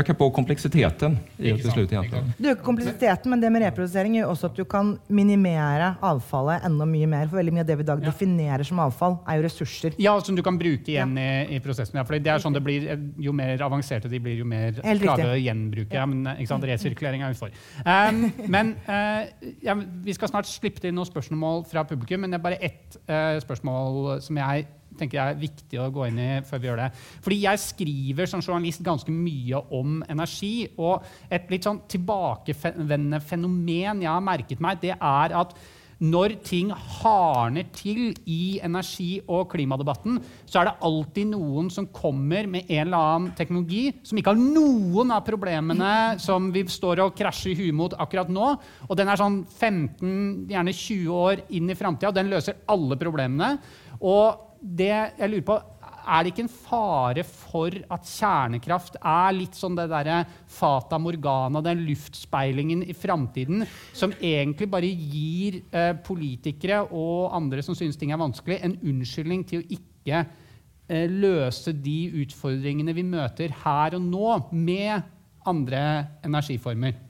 ökar 0.00 0.16
på 0.18 0.28
kompleksiteten. 0.34 1.16
i 1.38 1.50
sant, 1.50 1.64
beslut 1.64 1.92
ikke 1.92 2.22
Du 2.38 2.48
øker 2.50 2.62
kompleksiteten, 2.62 3.30
men 3.30 3.40
det 3.40 3.50
med 3.52 3.62
reprodusering 3.62 4.16
gjør 4.18 4.32
også 4.32 4.50
at 4.50 4.56
du 4.56 4.64
kan 4.64 4.98
minimere 5.08 5.94
avfallet 6.02 6.64
enda 6.66 6.86
mye 6.88 7.06
mer. 7.06 7.26
For 7.30 7.40
veldig 7.40 7.54
mye 7.56 7.64
av 7.64 7.70
det 7.70 7.76
vi 7.76 7.86
i 7.86 7.86
dag 7.86 8.02
Ja. 8.02 8.10
definerer 8.10 8.64
som 8.64 8.78
avfall, 8.78 9.18
er 9.28 9.36
jo 9.40 9.42
ressurser. 9.48 9.94
Ja, 9.98 10.18
som 10.20 10.36
du 10.36 10.42
kan 10.42 10.58
bruke 10.58 10.88
igjen 10.88 11.16
i, 11.18 11.56
i 11.56 11.60
prosessen. 11.60 11.96
Ja, 11.96 12.04
for 12.04 12.18
det 12.18 12.26
er 12.26 12.38
sånn 12.38 12.52
det 12.52 12.62
blir, 12.62 12.88
eh, 12.88 12.96
Jo 13.18 13.32
mer 13.32 13.58
avanserte 13.58 14.08
de 14.08 14.18
blir, 14.20 14.36
jo 14.36 14.44
mer 14.44 14.72
klarer 14.72 15.34
å 15.34 15.40
gjenbruke. 15.40 15.92
Ja, 15.92 16.06
men 16.06 16.26
eh, 16.26 16.44
Resirkulering 16.66 17.22
er 17.22 17.30
utfor. 17.30 17.50
for. 17.50 17.86
Um, 17.86 18.32
men 18.48 18.74
uh, 18.88 19.26
ja, 19.62 19.74
Vi 19.74 20.14
skal 20.16 20.28
snart 20.28 20.48
slippe 20.50 20.80
til 20.80 20.94
noen 20.96 21.06
spørsmål 21.08 21.66
fra 21.70 21.84
publikum, 21.84 22.20
men 22.20 22.30
det 22.32 22.40
er 22.40 22.42
bare 22.42 22.58
ett 22.60 22.98
uh, 23.08 23.38
spørsmål 23.42 24.20
som 24.24 24.36
jeg 24.36 24.66
tenker 24.98 25.20
jeg 25.20 25.36
er 25.36 25.40
viktig 25.40 25.80
å 25.82 25.88
gå 25.94 26.08
inn 26.08 26.20
i 26.22 26.28
før 26.46 26.62
vi 26.62 26.70
gjør 26.70 26.82
det. 26.82 26.90
Fordi 27.24 27.40
jeg 27.44 27.62
skriver 27.62 28.30
som 28.30 28.44
journalist 28.44 28.84
ganske 28.86 29.14
mye 29.14 29.62
om 29.76 30.02
energi. 30.08 30.54
Og 30.76 31.06
et 31.32 31.50
litt 31.52 31.66
sånn 31.66 31.82
tilbakevendende 31.90 33.22
fenomen 33.24 34.04
jeg 34.04 34.12
har 34.12 34.24
merket 34.24 34.62
meg, 34.62 34.80
det 34.82 34.94
er 34.96 35.36
at 35.36 35.56
når 35.96 36.34
ting 36.44 36.70
hardner 36.70 37.64
til 37.72 38.10
i 38.28 38.58
energi- 38.64 39.22
og 39.32 39.48
klimadebatten, 39.52 40.18
så 40.44 40.60
er 40.60 40.68
det 40.68 40.74
alltid 40.84 41.30
noen 41.30 41.70
som 41.72 41.88
kommer 41.88 42.46
med 42.46 42.68
en 42.68 42.82
eller 42.82 42.98
annen 42.98 43.30
teknologi 43.36 43.94
som 44.04 44.18
ikke 44.18 44.34
har 44.34 44.42
noen 44.42 45.14
av 45.14 45.24
problemene 45.24 46.18
som 46.20 46.50
vi 46.52 46.66
står 46.68 47.00
og 47.06 47.16
krasjer 47.16 47.54
i 47.54 47.60
huet 47.62 47.78
mot 47.78 47.96
akkurat 47.96 48.28
nå. 48.28 48.50
Og 48.90 48.96
den 48.98 49.08
er 49.08 49.20
sånn 49.20 49.40
15, 49.48 50.50
gjerne 50.52 50.76
20 50.76 51.16
år 51.16 51.46
inn 51.56 51.72
i 51.72 51.78
framtida, 51.78 52.12
og 52.12 52.18
den 52.18 52.32
løser 52.32 52.60
alle 52.68 53.00
problemene. 53.00 53.54
Og 54.04 54.45
det 54.60 54.92
jeg 54.92 55.30
lurer 55.30 55.46
på, 55.46 55.56
er 56.06 56.22
det 56.22 56.32
ikke 56.32 56.44
en 56.44 56.52
fare 56.52 57.24
for 57.26 57.74
at 57.92 58.06
kjernekraft 58.06 58.98
er 59.00 59.34
litt 59.34 59.56
sånn 59.58 59.76
det 59.78 59.88
derre 59.90 60.20
fata 60.50 61.00
morgana, 61.02 61.62
den 61.64 61.82
luftspeilingen 61.88 62.84
i 62.86 62.94
framtiden, 62.96 63.64
som 63.96 64.14
egentlig 64.20 64.70
bare 64.70 64.90
gir 64.90 65.60
eh, 65.74 65.92
politikere 66.06 66.84
og 66.86 67.34
andre 67.36 67.64
som 67.66 67.78
synes 67.78 67.98
ting 67.98 68.14
er 68.14 68.22
vanskelig, 68.22 68.60
en 68.62 68.78
unnskyldning 68.86 69.42
til 69.50 69.64
å 69.64 69.68
ikke 69.78 70.22
eh, 70.22 71.10
løse 71.10 71.74
de 71.74 71.98
utfordringene 72.22 72.94
vi 72.96 73.06
møter 73.06 73.54
her 73.64 73.98
og 73.98 74.06
nå, 74.06 74.38
med 74.54 75.12
andre 75.46 75.82
energiformer? 76.26 77.05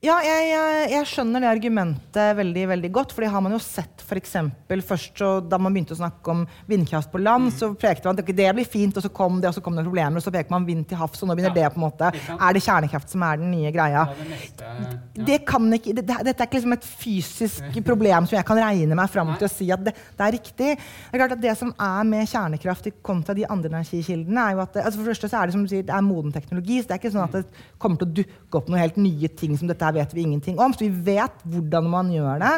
Ja, 0.00 0.14
jeg, 0.24 0.44
jeg, 0.48 0.84
jeg 0.94 1.06
skjønner 1.10 1.42
det 1.44 1.48
argumentet 1.50 2.30
veldig 2.38 2.62
veldig 2.70 2.88
godt. 2.96 3.10
For 3.12 3.20
det 3.20 3.28
har 3.34 3.42
man 3.44 3.52
jo 3.52 3.58
sett 3.60 4.00
for 4.00 4.16
eksempel, 4.16 4.80
først 4.82 5.18
så, 5.20 5.26
Da 5.44 5.58
man 5.60 5.74
begynte 5.76 5.92
å 5.92 5.98
snakke 5.98 6.32
om 6.32 6.46
vindkraft 6.70 7.10
på 7.12 7.20
land, 7.20 7.50
så 7.52 7.68
pekte 7.76 8.08
man 8.08 8.16
at 8.16 8.24
det 8.24 8.46
blir 8.56 8.64
fint, 8.64 8.96
og 8.96 9.04
så 9.04 9.10
kom 9.12 9.36
det, 9.42 9.50
og 9.50 9.58
så 9.58 9.62
kom 9.62 9.76
det 9.76 9.84
problemer, 9.84 10.16
og 10.16 10.24
så 10.24 10.32
peker 10.32 10.54
man 10.54 10.64
vind 10.64 10.86
til 10.88 10.96
havs, 10.96 11.20
og 11.20 11.28
nå 11.28 11.36
begynner 11.36 11.52
Ja. 11.52 11.68
det 11.68 11.74
på 11.74 11.82
en 11.82 11.84
måte. 11.84 12.08
Er 12.32 12.56
det 12.56 12.62
kjernekraft 12.64 13.12
som 13.12 13.26
er 13.28 13.42
den 13.42 13.50
nye 13.52 13.74
greia? 13.76 14.06
det 14.16 14.26
neste, 14.30 14.70
ja. 14.72 15.26
Det 15.28 15.38
kan 15.52 15.68
ikke, 15.76 15.92
det, 16.00 16.06
det- 16.08 16.24
dette 16.30 16.40
er 16.42 16.48
ikke 16.48 16.56
liksom 16.62 16.72
et 16.78 16.88
fysisk 17.02 17.78
problem 17.90 18.24
som 18.26 18.38
jeg 18.40 18.48
kan 18.48 18.56
regne 18.64 18.96
meg 18.96 19.12
fram 19.12 19.34
til 19.36 19.50
å 19.50 19.52
si 19.52 19.68
at 19.70 19.84
det, 19.84 19.94
det 20.16 20.26
er 20.30 20.32
riktig. 20.38 20.70
Det 20.80 21.12
er 21.12 21.22
klart 21.26 21.36
at 21.36 21.44
det 21.44 21.54
som 21.60 21.74
er 21.76 22.08
med 22.08 22.24
kjernekraft 22.32 22.88
kontra 23.04 23.36
de 23.36 23.44
andre 23.52 23.68
energikildene, 23.76 24.48
er 24.48 24.56
jo 24.56 24.64
at 24.64 24.80
altså 24.80 24.96
for 24.96 25.04
det 25.04 25.12
første 25.12 25.28
så 25.36 25.42
er 25.44 25.46
det 25.52 25.58
som 25.58 25.68
du 25.68 25.68
sier, 25.76 25.84
det 25.84 25.92
er 26.00 26.08
moden 26.08 26.32
teknologi. 26.32 26.80
så 26.80 26.88
Det 26.88 26.96
er 26.96 27.04
ikke 27.04 27.14
sånn 27.18 27.28
at 27.28 27.38
det 27.42 27.44
kommer 27.78 28.00
til 28.00 28.08
å 28.08 28.16
dukke 28.22 28.62
opp 28.64 28.72
noen 28.72 28.80
helt 28.86 28.96
nye 28.96 29.28
ting 29.36 29.60
som 29.60 29.68
dette 29.68 29.89
her 29.90 29.98
vet 29.98 30.16
vi 30.16 30.24
ingenting 30.24 30.58
om. 30.62 30.72
Så 30.72 30.86
vi 30.86 31.12
vet 31.12 31.44
hvordan 31.44 31.90
man 31.90 32.10
gjør 32.14 32.40
det. 32.42 32.54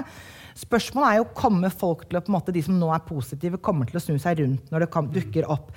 Spørsmålet 0.63 1.09
er 1.09 1.21
jo 1.21 1.29
kommer 1.37 1.73
folk 1.73 2.05
til 2.07 2.19
å, 2.19 2.23
på 2.25 2.29
en 2.29 2.37
måte, 2.37 2.53
de 2.55 2.63
som 2.65 2.77
nå 2.77 2.91
er 2.93 3.05
positive, 3.07 3.61
kommer 3.65 3.89
til 3.89 3.99
å 3.99 4.03
snu 4.05 4.19
seg 4.21 4.43
rundt 4.43 4.73
når 4.73 4.85
det 4.85 4.89
kan, 4.93 5.09
dukker 5.13 5.49
opp. 5.53 5.71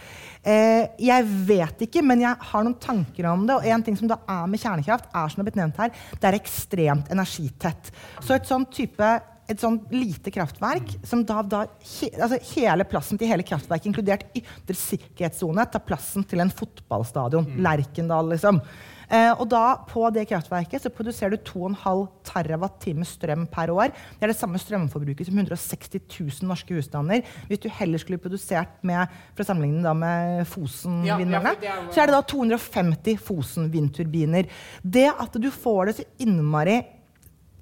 Eh, 0.43 0.91
jeg 1.01 1.29
vet 1.47 1.85
ikke, 1.87 2.03
men 2.05 2.25
jeg 2.25 2.47
har 2.49 2.65
noen 2.65 2.75
tanker 2.81 3.29
om 3.31 3.45
det. 3.47 3.55
Og 3.55 3.69
en 3.71 3.85
ting 3.85 3.95
som 3.99 4.11
da 4.11 4.19
er 4.27 4.49
med 4.51 4.61
kjernekraft, 4.61 5.07
er 5.11 5.31
som 5.31 5.39
det 5.39 5.45
er 5.45 5.49
blitt 5.49 5.61
nevnt 5.61 5.79
her, 5.79 5.95
det 6.19 6.29
er 6.29 6.39
ekstremt 6.41 7.15
energitett. 7.15 7.93
Så 8.19 8.35
et 8.35 8.51
sånn 8.51 8.67
type 8.73 9.13
et 9.45 9.61
sånn 9.61 9.75
lite 9.93 10.31
kraftverk 10.33 10.95
som 11.05 11.21
da, 11.27 11.43
da 11.45 11.59
he, 11.85 12.09
altså 12.17 12.39
Hele 12.55 12.85
plassen 12.89 13.19
til 13.21 13.29
hele 13.29 13.45
kraftverket, 13.45 13.91
inkludert 13.91 14.25
ytre 14.33 14.77
sikkerhetssone, 14.79 15.67
tar 15.69 15.83
plassen 15.85 16.25
til 16.25 16.41
en 16.41 16.49
fotballstadion. 16.49 17.45
Mm. 17.51 17.59
Lerkendal, 17.67 18.33
liksom. 18.33 18.61
Eh, 19.09 19.31
og 19.33 19.47
da, 19.51 19.63
på 19.89 20.07
det 20.13 20.25
kraftverket 20.29 20.83
så 20.85 20.91
produserer 20.93 21.35
du 21.35 21.49
2,5 21.49 22.05
TWh 22.25 23.05
strøm 23.05 23.45
per 23.51 23.73
år. 23.73 23.93
Det 24.17 24.27
er 24.27 24.33
det 24.33 24.39
samme 24.39 24.61
strømforbruket 24.61 25.29
som 25.29 25.37
160 25.37 26.01
000 26.09 26.49
norske 26.49 26.77
husstander. 26.77 27.25
Hvis 27.49 27.63
du 27.63 27.69
heller 27.69 28.01
skulle 28.01 28.21
produsert 28.21 28.81
med 28.85 29.05
for 29.35 29.45
å 29.45 29.49
sammenligne 29.49 29.85
da 29.85 29.93
med 29.97 30.45
Fosen-vindmøllene, 30.49 31.55
ja, 31.63 31.77
ja, 31.77 31.87
så 31.93 32.03
er 32.03 32.09
det 32.09 32.17
da 32.17 32.25
250 32.35 33.21
Fosen-vindturbiner. 33.25 34.49
Det 34.81 35.07
at 35.11 35.39
du 35.41 35.49
får 35.53 35.89
det 35.89 35.97
så 35.99 36.09
innmari 36.25 36.79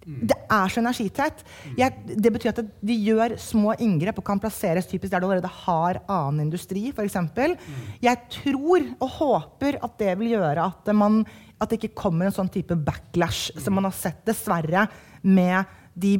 det 0.03 0.35
er 0.51 0.71
så 0.71 0.81
energitett. 0.81 1.43
Jeg, 1.79 1.95
det 2.11 2.31
betyr 2.35 2.51
at 2.51 2.61
de 2.63 2.97
gjør 3.07 3.37
små 3.41 3.75
inngrep 3.83 4.19
og 4.19 4.27
kan 4.27 4.41
plasseres 4.43 4.87
typisk 4.89 5.13
der 5.13 5.23
du 5.23 5.29
allerede 5.29 5.51
har 5.63 6.01
annen 6.11 6.47
industri. 6.47 6.89
For 6.95 7.07
eksempel. 7.07 7.55
jeg 8.03 8.19
tror 8.33 8.87
og 8.99 9.09
håper 9.17 9.79
at 9.83 9.97
det 10.01 10.17
vil 10.19 10.35
gjøre 10.35 10.67
at, 10.67 10.93
man, 10.95 11.21
at 11.59 11.71
det 11.71 11.79
ikke 11.79 12.01
kommer 12.05 12.27
en 12.27 12.35
sånn 12.35 12.51
type 12.51 12.75
backlash 12.75 13.53
som 13.59 13.77
man 13.77 13.87
har 13.87 13.95
sett 13.95 14.23
dessverre 14.27 14.87
med 15.23 15.63
de 15.93 16.17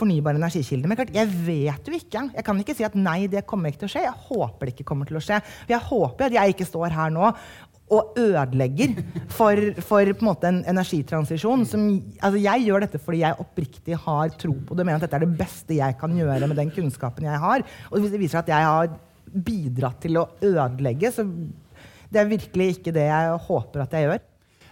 fornybare 0.00 0.40
energikildene. 0.40 0.90
Men 0.90 0.98
klart, 1.00 1.14
jeg 1.14 1.28
vet 1.46 1.88
jo 1.88 1.96
ikke. 1.96 2.24
Jeg 2.36 2.46
kan 2.46 2.60
ikke 2.62 2.76
si 2.76 2.86
at 2.86 2.96
nei, 2.98 3.24
det 3.30 3.44
kommer 3.48 3.70
ikke 3.70 3.84
til 3.84 3.90
å 3.90 3.94
skje. 3.94 4.04
Jeg 4.06 4.26
håper 4.30 4.68
det 4.68 4.74
ikke 4.74 4.88
kommer 4.88 5.08
til 5.08 5.20
å 5.20 5.24
skje. 5.24 5.40
For 5.44 5.74
jeg 5.74 5.86
håper 5.90 6.26
at 6.26 6.36
jeg 6.38 6.54
ikke 6.54 6.68
står 6.68 6.96
her 6.96 7.12
nå 7.14 7.32
og 7.90 8.14
ødelegger 8.18 8.94
for, 9.34 9.58
for 9.84 10.06
en, 10.06 10.30
en, 10.48 10.62
energitransisjon. 10.72 11.66
Som, 11.68 11.86
altså 12.20 12.40
jeg 12.40 12.66
gjør 12.66 12.86
dette 12.86 13.02
fordi 13.02 13.22
jeg 13.24 13.42
oppriktig 13.42 13.98
har 14.06 14.32
tro 14.40 14.54
på 14.54 14.78
det. 14.78 14.86
mener 14.86 15.00
at 15.00 15.06
dette 15.08 15.20
er 15.20 15.26
det 15.26 15.38
beste 15.40 15.78
jeg 15.78 15.98
kan 16.00 16.16
gjøre 16.16 16.48
med 16.50 16.58
den 16.60 16.72
kunnskapen 16.74 17.26
jeg 17.28 17.42
har. 17.44 17.66
Og 17.90 18.00
hvis 18.00 18.14
det 18.14 18.22
viser 18.22 18.42
at 18.42 18.50
jeg 18.52 18.70
har 18.70 18.94
bidratt 19.30 20.00
til 20.02 20.18
å 20.18 20.28
ødelegge, 20.42 21.12
så 21.14 21.26
det 22.10 22.18
er 22.18 22.30
virkelig 22.30 22.76
ikke 22.78 22.94
det 22.94 23.06
jeg 23.06 23.38
håper 23.46 23.84
at 23.84 23.94
jeg 23.94 24.08
gjør. 24.08 24.26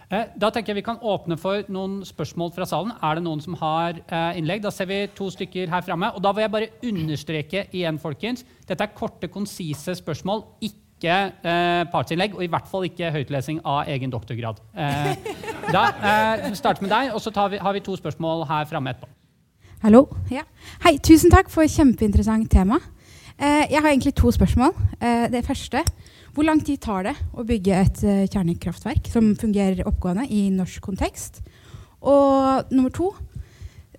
Eh, 0.09 0.25
da 0.41 0.49
tenker 0.49 0.73
jeg 0.73 0.79
Vi 0.79 0.87
kan 0.87 1.03
åpne 1.05 1.37
for 1.37 1.67
noen 1.69 1.99
spørsmål 2.07 2.51
fra 2.55 2.65
salen. 2.65 2.95
Er 3.05 3.19
det 3.19 3.23
noen 3.27 3.43
som 3.43 3.55
har 3.61 3.99
eh, 4.01 4.39
innlegg? 4.39 4.63
Da 4.63 4.71
ser 4.73 4.89
vi 4.89 5.03
to 5.15 5.29
stykker 5.29 5.69
her 5.69 5.85
framme. 5.85 6.09
Og 6.15 6.23
da 6.25 6.33
vil 6.33 6.47
jeg 6.47 6.53
bare 6.55 6.71
understreke 6.89 7.65
igjen, 7.69 8.01
folkens. 8.01 8.41
Dette 8.65 8.87
er 8.87 8.95
korte, 8.97 9.29
konsise 9.29 9.93
spørsmål. 9.99 10.47
Ikke 10.65 10.88
ikke 10.99 11.19
eh, 11.47 11.85
partsinnlegg, 11.93 12.35
og 12.35 12.43
i 12.43 12.49
hvert 12.51 12.67
fall 12.69 12.85
ikke 12.89 13.13
høytlesing 13.15 13.63
av 13.63 13.87
egen 13.89 14.11
doktorgrad. 14.11 14.59
Eh, 14.75 15.31
da 15.71 15.85
eh, 15.95 16.49
starter 16.59 16.83
med 16.83 16.91
deg, 16.91 17.13
og 17.15 17.23
så 17.23 17.31
vi, 17.49 17.61
har 17.63 17.75
vi 17.75 17.83
to 17.85 17.95
spørsmål 17.95 18.45
her 18.49 18.67
framme 18.69 18.93
etterpå. 18.93 19.15
Hallo. 19.79 20.09
Ja. 20.27 20.43
Hei, 20.83 20.97
tusen 20.99 21.31
takk 21.31 21.47
for 21.53 21.63
et 21.63 21.71
kjempeinteressant 21.71 22.49
tema. 22.51 22.81
Eh, 23.39 23.71
jeg 23.71 23.79
har 23.79 23.87
egentlig 23.93 24.11
to 24.19 24.31
spørsmål. 24.35 24.75
Eh, 24.99 25.31
det 25.31 25.45
første 25.47 25.85
Hvor 26.33 26.43
lang 26.43 26.59
tid 26.65 26.77
tar 26.77 27.03
det 27.03 27.15
å 27.33 27.43
bygge 27.43 27.73
et 27.73 28.01
uh, 28.05 28.27
kjernekraftverk 28.29 29.07
som 29.11 29.31
fungerer 29.35 29.81
oppgående 29.89 30.27
i 30.29 30.49
norsk 30.53 30.79
kontekst? 30.85 31.41
Og 32.05 32.69
nummer 32.71 32.93
to 32.93 33.09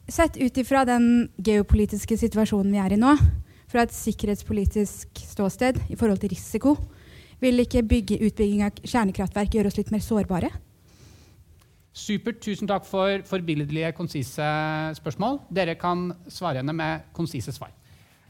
Sett 0.09 0.39
ut 0.39 0.57
ifra 0.59 0.85
den 0.87 1.29
geopolitiske 1.39 2.17
situasjonen 2.17 2.73
vi 2.73 2.81
er 2.83 2.95
i 2.95 2.99
nå, 2.99 3.13
fra 3.71 3.85
et 3.87 3.95
sikkerhetspolitisk 3.95 5.23
ståsted 5.31 5.79
i 5.89 5.99
forhold 5.99 6.21
til 6.23 6.35
risiko? 6.35 6.75
Vil 7.41 7.63
ikke 7.63 7.85
bygge, 7.87 8.19
utbygging 8.27 8.67
av 8.67 8.83
kjernekraftverk 8.83 9.55
gjøre 9.57 9.71
oss 9.71 9.79
litt 9.79 9.93
mer 9.95 10.03
sårbare? 10.05 10.51
Supert. 11.97 12.39
Tusen 12.45 12.69
takk 12.71 12.85
for 12.87 13.23
forbilledlige, 13.27 13.93
konsise 13.97 14.47
spørsmål. 14.99 15.41
Dere 15.51 15.75
kan 15.81 16.11
svare 16.31 16.61
henne 16.61 16.75
med 16.77 17.09
konsise 17.17 17.55
svar. 17.55 17.73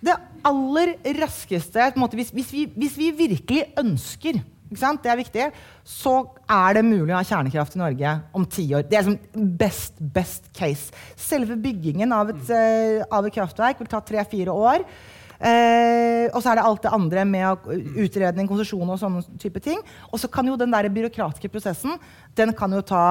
Det 0.01 0.15
aller 0.49 0.95
raskeste 1.19 1.91
måte, 2.01 2.17
hvis, 2.17 2.33
hvis, 2.33 2.55
vi, 2.55 2.65
hvis, 2.73 2.97
vi, 2.97 3.11
virkelig 3.13 3.67
ønsker 3.81 4.41
det 4.71 5.11
er 5.11 5.19
viktig, 5.19 5.45
så 5.83 6.13
er 6.47 6.77
det 6.77 6.85
mulig 6.87 7.11
å 7.11 7.17
ha 7.19 7.27
kjernekraft 7.27 7.75
i 7.75 7.81
Norge 7.81 8.13
om 8.39 8.45
ti 8.47 8.69
år. 8.71 8.85
Det 8.87 8.97
er 9.01 9.09
liksom 9.09 9.49
best, 9.59 9.99
best 9.99 10.47
case. 10.55 10.95
Selve 11.19 11.57
byggingen 11.59 12.15
av 12.15 12.31
et, 12.31 12.45
uh, 12.55 13.03
av 13.11 13.27
et 13.27 13.35
kraftverk 13.35 13.83
vil 13.83 13.91
ta 13.91 13.99
tre-fire 13.99 14.55
år. 14.55 14.87
Eh, 15.41 16.29
og 16.31 16.43
så 16.43 16.53
er 16.53 16.59
det 16.59 16.65
alt 16.69 16.83
det 16.85 16.93
andre 16.93 17.25
med 17.25 17.69
utredning, 17.97 18.49
konsesjon 18.49 18.93
og 18.93 19.01
sånne 19.01 19.39
type 19.41 19.63
ting. 19.65 19.81
Og 20.13 20.21
så 20.21 20.29
kan 20.33 20.49
jo 20.49 20.59
den 20.61 20.73
der 20.73 20.91
byråkratiske 20.93 21.49
prosessen 21.53 21.97
den 22.37 22.53
kan 22.57 22.73
jo 22.77 22.83
ta 22.85 23.05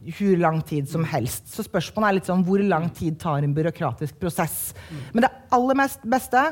hvor 0.00 0.36
lang 0.40 0.60
tid 0.64 0.88
som 0.88 1.04
helst. 1.04 1.48
Så 1.52 1.64
spørsmålet 1.66 2.08
er 2.08 2.16
litt 2.18 2.28
sånn 2.30 2.44
hvor 2.46 2.62
lang 2.64 2.88
tid 2.96 3.18
tar 3.20 3.44
en 3.44 3.56
byråkratisk 3.56 4.20
prosess. 4.20 4.70
Men 5.12 5.26
det 5.26 5.32
aller 5.52 5.76
mest 5.76 6.04
beste 6.08 6.44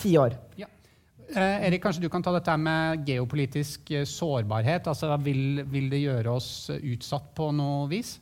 ti 0.00 0.14
år. 0.20 0.36
Ja. 0.60 0.68
Eh, 1.34 1.66
Erik, 1.66 1.82
kanskje 1.82 2.04
du 2.04 2.10
kan 2.12 2.22
ta 2.24 2.32
dette 2.34 2.54
med 2.60 3.04
geopolitisk 3.08 3.90
eh, 3.90 4.04
sårbarhet. 4.08 4.88
Altså, 4.90 5.12
vil, 5.24 5.64
vil, 5.68 5.88
det 5.92 6.04
gjøre 6.04 6.36
oss 6.36 6.70
utsatt 6.76 7.32
på 7.36 7.50
noe 7.56 7.88
vis? 7.92 8.16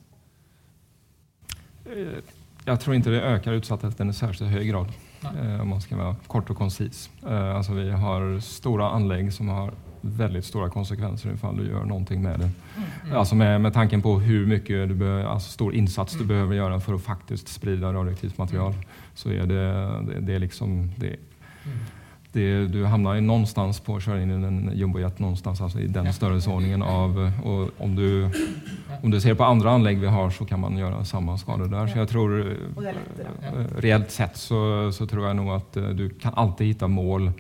Eh, 1.86 2.20
jeg 2.62 2.78
tror 2.78 2.94
ikke 2.96 3.14
det 3.14 3.24
øker 3.32 3.58
utsattheten 3.58 4.12
i 4.12 4.16
særlig 4.16 4.50
høy 4.54 4.62
grad. 4.70 4.94
Eh, 5.24 5.60
om 5.60 5.68
man 5.68 5.80
skal 5.80 5.98
være 5.98 6.14
kort 6.26 6.50
og 6.50 6.56
konsis. 6.56 7.10
Eh, 7.26 7.56
alltså 7.56 7.72
vi 7.72 7.90
har 7.90 8.40
store 8.40 8.90
anlegg 8.96 9.32
som 9.32 9.48
har 9.48 9.72
väldigt 10.02 10.44
stora 10.44 10.68
konsekvenser 10.70 11.30
ifall 11.30 11.56
du 11.56 11.68
gjør 11.68 11.86
noe 11.86 12.18
med 12.18 12.40
det. 12.42 12.50
Mm. 12.76 13.16
Alltså 13.16 13.34
med, 13.34 13.60
med 13.60 13.74
tanken 13.74 14.02
på 14.02 14.18
hur 14.20 14.46
mycket 14.46 14.88
du 14.88 14.94
behöver, 14.94 15.24
alltså 15.24 15.50
stor 15.50 15.74
insats 15.74 16.12
du 16.12 16.24
mm. 16.24 16.28
behöver 16.28 16.54
gjøre 16.54 16.80
for 16.80 16.98
å 16.98 16.98
faktisk 16.98 17.48
sprida 17.48 17.92
radioaktivt 17.92 18.38
material 18.38 18.74
så 19.14 19.30
er 19.30 19.46
det, 19.46 19.64
det, 20.08 20.20
det 20.26 20.38
liksom 20.38 20.90
det, 20.98 21.16
mm 21.64 22.01
det, 22.32 22.66
du 22.66 22.84
hamnar 22.84 23.20
någonstans 23.20 23.80
på 23.80 23.96
att 23.96 24.02
köra 24.02 24.22
in 24.22 24.30
i 24.30 24.34
en 24.34 24.70
jumbojet 24.74 25.18
någonstans, 25.18 25.60
alltså 25.60 25.80
i 25.80 25.86
den 25.86 26.12
störrelsordningen 26.12 26.82
av, 26.82 27.32
och 27.44 27.70
om 27.78 27.96
du, 27.96 28.30
om 29.02 29.10
du 29.10 29.20
ser 29.20 29.34
på 29.34 29.44
andre 29.44 29.70
anlegg 29.70 29.98
vi 29.98 30.06
har 30.06 30.30
så 30.30 30.44
kan 30.44 30.60
man 30.60 30.78
gjøre 30.78 31.04
samme 31.04 31.38
skador 31.38 31.66
der. 31.68 31.86
Så 31.86 31.98
jag 31.98 32.08
tror, 32.08 32.56
reelt 33.80 34.02
reellt 34.02 34.10
sett 34.10 34.36
så, 34.36 34.92
så 34.92 35.06
tror 35.06 35.26
jeg 35.26 35.36
nog 35.36 35.48
att 35.48 35.76
eh, 35.76 35.88
du 35.88 36.08
kan 36.08 36.34
alltid 36.34 36.66
hitta 36.66 36.88
mål 36.88 37.32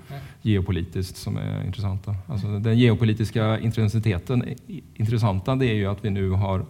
geopolitiskt 0.42 1.16
som 1.16 1.36
er 1.36 1.62
intressanta. 1.66 2.14
Alltså 2.26 2.58
den 2.58 2.78
geopolitiske 2.78 3.58
intensiteten, 3.62 4.44
intressanta 4.94 5.56
det 5.56 5.66
är 5.66 5.74
ju 5.74 5.86
att 5.86 6.04
vi 6.04 6.10
nu 6.10 6.30
har 6.30 6.64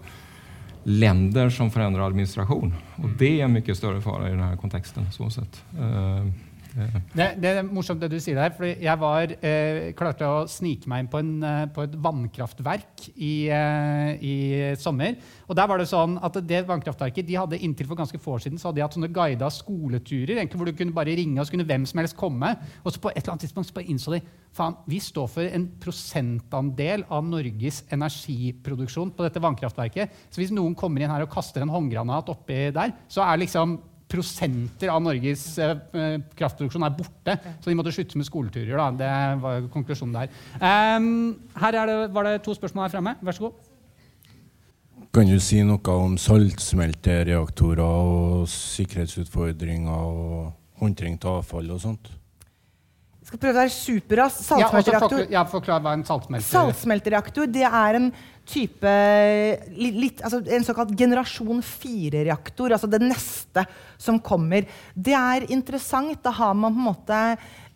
länder 0.85 1.51
som 1.51 1.71
förändrar 1.71 2.07
administration. 2.07 2.75
Och 2.97 3.09
det 3.19 3.41
är 3.41 3.45
en 3.45 3.53
mycket 3.53 3.77
större 3.77 4.01
fara 4.01 4.29
i 4.29 4.31
den 4.31 4.41
här 4.41 4.57
kontexten. 4.57 5.11
Så 5.13 5.31
sätt. 5.31 5.65
Det, 6.73 7.27
det, 7.43 7.51
er 7.51 7.67
morsomt 7.67 8.01
det 8.01 8.09
du 8.13 8.19
sier 8.23 8.39
der. 8.39 8.53
for 8.57 8.65
Jeg 8.69 9.01
var, 9.01 9.35
eh, 9.45 9.93
klarte 9.97 10.29
å 10.29 10.45
snike 10.49 10.89
meg 10.91 11.05
inn 11.05 11.11
på, 11.13 11.21
en, 11.21 11.33
eh, 11.45 11.67
på 11.73 11.85
et 11.85 11.97
vannkraftverk 12.07 13.07
i, 13.13 13.49
eh, 13.53 14.13
i, 14.17 14.35
sommer. 14.81 15.17
Og 15.49 15.57
der 15.57 15.69
var 15.69 15.79
Det 15.83 15.89
sånn 15.91 16.19
at 16.23 16.39
det 16.47 16.63
vannkraftverket 16.69 17.27
de 17.27 17.35
hadde 17.35 17.59
inntil 17.59 17.87
for 17.87 17.99
ganske 17.99 18.19
få 18.19 18.37
år 18.37 18.45
siden 18.45 18.59
så 18.59 18.69
hadde 18.69 18.81
de 18.81 18.85
hatt 18.87 18.95
sånne 18.95 19.13
guida 19.13 19.51
skoleturer 19.51 20.39
egentlig 20.39 20.61
hvor 20.61 20.71
du 20.71 20.79
kunne 20.79 20.95
bare 20.95 21.17
ringe 21.17 21.41
og 21.41 21.47
så 21.47 21.57
kunne 21.57 21.67
hvem 21.67 21.85
som 21.87 21.99
helst 21.99 22.17
komme. 22.17 22.57
Og 22.85 22.93
så 22.93 23.03
på 23.03 23.11
et 23.11 23.23
eller 23.23 23.35
annet 23.35 23.47
tidspunkt 23.47 23.69
så 23.69 23.75
bare 23.75 23.91
innså 23.91 24.15
de 24.15 24.23
faen, 24.53 24.77
vi 24.87 25.01
står 25.01 25.29
for 25.33 25.43
en 25.49 25.67
prosentandel 25.81 27.05
av 27.11 27.25
Norges 27.25 27.83
energiproduksjon 27.91 29.13
på 29.17 29.25
dette 29.25 29.43
vannkraftverket. 29.43 30.13
Så 30.31 30.41
hvis 30.41 30.53
noen 30.55 30.77
kommer 30.79 31.03
inn 31.03 31.11
her 31.13 31.25
og 31.25 31.33
kaster 31.33 31.65
en 31.65 31.73
håndgranat 31.73 32.29
oppi 32.33 32.71
der, 32.73 32.93
så 33.09 33.25
er 33.25 33.41
liksom 33.41 33.81
prosenter 34.13 34.93
av 34.93 35.03
Norges 35.05 35.43
eh, 35.63 35.75
kraftproduksjon 36.39 36.87
er 36.87 36.95
borte. 36.97 37.37
Så 37.61 37.71
de 37.71 37.77
måtte 37.79 37.95
slutte 37.95 38.21
med 38.21 38.29
skoleturer. 38.29 38.77
Da. 38.77 38.89
Det 39.01 39.43
var 39.43 39.69
konklusjonen 39.73 40.17
der. 40.21 40.41
Um, 40.61 41.11
her 41.59 41.79
det, 41.79 41.99
var 42.15 42.29
det 42.29 42.39
to 42.45 42.57
spørsmål 42.57 42.87
her 42.87 42.97
fremme. 42.97 43.17
Vær 43.25 43.39
så 43.39 43.49
god. 43.49 43.69
Kan 45.13 45.29
du 45.29 45.37
si 45.45 45.61
noe 45.69 45.99
om 46.07 46.15
saltsmeltereaktorer 46.17 47.85
og 47.85 48.49
sikkerhetsutfordringer 48.49 49.93
og 49.93 50.53
håndtering 50.81 51.19
av 51.21 51.43
avfall 51.43 51.69
og 51.75 51.83
sånt? 51.83 52.09
Skal 53.33 53.41
prøve 53.41 53.57
å 53.57 53.63
være 53.63 53.73
superrask. 53.73 54.45
Saltsmeltereaktor. 54.45 55.25
ja, 55.33 55.47
forklar 55.49 55.81
hva 55.81 55.97
en 55.97 56.05
saltsmelter 56.05 56.53
Saltsmeltereaktor 56.53 57.49
det 57.49 57.65
er 57.65 57.99
en 57.99 58.13
type 58.49 58.93
litt, 59.79 60.21
altså 60.27 60.41
En 60.51 60.67
såkalt 60.67 60.93
generasjon 60.99 61.63
4-reaktor. 61.65 62.75
Altså 62.75 62.91
det 62.91 63.01
neste 63.05 63.65
som 64.01 64.19
kommer. 64.21 64.67
Det 64.95 65.15
er 65.17 65.47
interessant. 65.55 66.19
Da 66.25 66.35
har 66.35 66.55
man 66.59 66.75
på 66.75 66.83
en 66.83 66.89
måte 66.91 67.21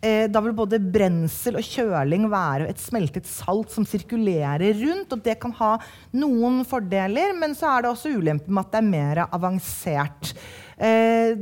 eh, 0.02 0.26
Da 0.32 0.42
vil 0.44 0.56
både 0.58 0.82
brensel 0.82 1.60
og 1.60 1.66
kjøling 1.66 2.28
være 2.32 2.68
et 2.72 2.82
smeltet 2.82 3.30
salt 3.30 3.72
som 3.72 3.86
sirkulerer 3.88 4.76
rundt. 4.82 5.14
og 5.14 5.24
Det 5.24 5.38
kan 5.40 5.54
ha 5.62 5.72
noen 6.18 6.64
fordeler, 6.68 7.32
men 7.38 7.56
så 7.56 7.70
er 7.72 7.86
det 7.86 7.94
også 7.94 8.16
ulemper 8.18 8.52
med 8.52 8.66
at 8.66 8.74
det 8.74 8.82
er 8.82 8.92
mer 8.92 9.24
avansert. 9.30 10.34
Eh, 10.76 11.32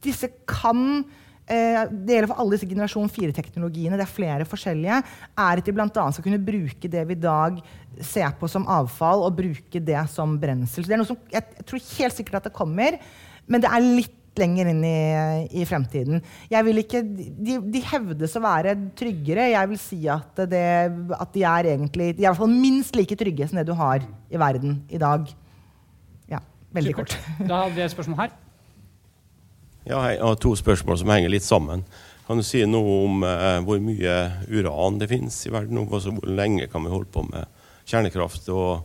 disse 0.00 0.32
kan 0.48 1.04
det 1.50 2.14
gjelder 2.14 2.30
for 2.30 2.42
alle 2.42 2.54
disse 2.54 2.68
generasjon 2.70 3.10
4-teknologiene. 3.10 3.98
Det 3.98 4.06
er 4.06 4.12
flere 4.12 4.46
forskjellige. 4.48 5.00
Er 5.34 5.62
at 5.62 5.66
de 5.66 5.74
bl.a. 5.74 5.88
skal 5.90 6.24
kunne 6.26 6.44
bruke 6.46 6.90
det 6.92 7.02
vi 7.08 7.16
i 7.16 7.22
dag 7.22 7.58
ser 8.06 8.30
på 8.38 8.48
som 8.50 8.68
avfall, 8.70 9.24
og 9.26 9.36
bruke 9.38 9.82
det 9.82 10.04
som 10.12 10.38
brensel. 10.40 10.84
Så 10.84 10.90
det 10.90 10.96
er 10.96 11.02
noe 11.02 11.10
som, 11.10 11.18
jeg, 11.32 11.66
tror 11.66 11.82
helt 11.98 12.16
sikkert 12.16 12.40
at 12.40 12.48
det 12.48 12.56
kommer, 12.56 12.98
men 13.50 13.62
det 13.62 13.70
er 13.70 13.84
litt 13.84 14.16
lenger 14.38 14.70
inn 14.70 14.84
i, 14.86 15.00
i 15.58 15.64
fremtiden. 15.68 16.22
Jeg 16.52 16.66
vil 16.66 16.80
ikke, 16.84 17.02
de, 17.04 17.58
de 17.74 17.82
hevdes 17.90 18.36
å 18.38 18.44
være 18.44 18.76
tryggere. 18.96 19.50
Jeg 19.50 19.70
vil 19.72 19.80
si 19.82 19.98
at, 20.12 20.44
det, 20.48 20.66
at 21.16 21.32
de 21.34 21.44
er 21.50 21.72
egentlig 21.74 22.12
de 22.14 22.22
er 22.22 22.28
i 22.28 22.30
hvert 22.30 22.40
fall 22.40 22.54
minst 22.54 22.96
like 22.96 23.18
trygge 23.18 23.50
som 23.50 23.60
det 23.60 23.66
du 23.68 23.74
har 23.76 24.06
i 24.06 24.40
verden 24.40 24.78
i 24.88 25.00
dag. 25.02 25.26
Ja, 26.30 26.40
veldig 26.78 26.94
kort. 27.02 27.18
Da 27.42 27.64
har 27.64 27.74
vi 27.74 27.84
et 27.84 27.92
spørsmål 27.92 28.22
her. 28.22 28.38
Ja, 29.88 30.00
jeg 30.10 30.20
har 30.20 30.36
to 30.36 30.52
spørsmål 30.58 30.98
som 31.00 31.10
henger 31.12 31.32
litt 31.32 31.46
sammen. 31.46 31.84
Kan 32.26 32.38
du 32.38 32.44
si 32.46 32.60
noe 32.68 32.96
om 33.06 33.22
eh, 33.26 33.60
hvor 33.64 33.80
mye 33.82 34.16
uran 34.52 34.98
det 35.00 35.08
finnes 35.10 35.38
i 35.48 35.52
verden? 35.54 35.80
Altså, 35.86 36.12
hvor 36.14 36.28
lenge 36.28 36.68
kan 36.70 36.84
vi 36.84 36.92
holde 36.92 37.08
på 37.10 37.24
med 37.26 37.48
kjernekraft 37.88 38.50
og 38.52 38.84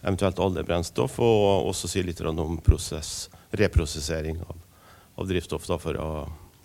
eventuelt 0.00 0.38
oljebrennstoff? 0.40 1.18
Og 1.20 1.68
også 1.72 1.90
si 1.90 2.04
litt 2.06 2.22
om 2.22 2.54
prosess, 2.64 3.26
reprosessering 3.50 4.38
av, 4.44 4.62
av 5.18 5.28
drivstoff 5.28 5.66
da, 5.66 5.80
for 5.82 5.98
å 5.98 6.12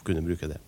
kunne 0.05 0.23
bruke 0.23 0.51
det. 0.51 0.61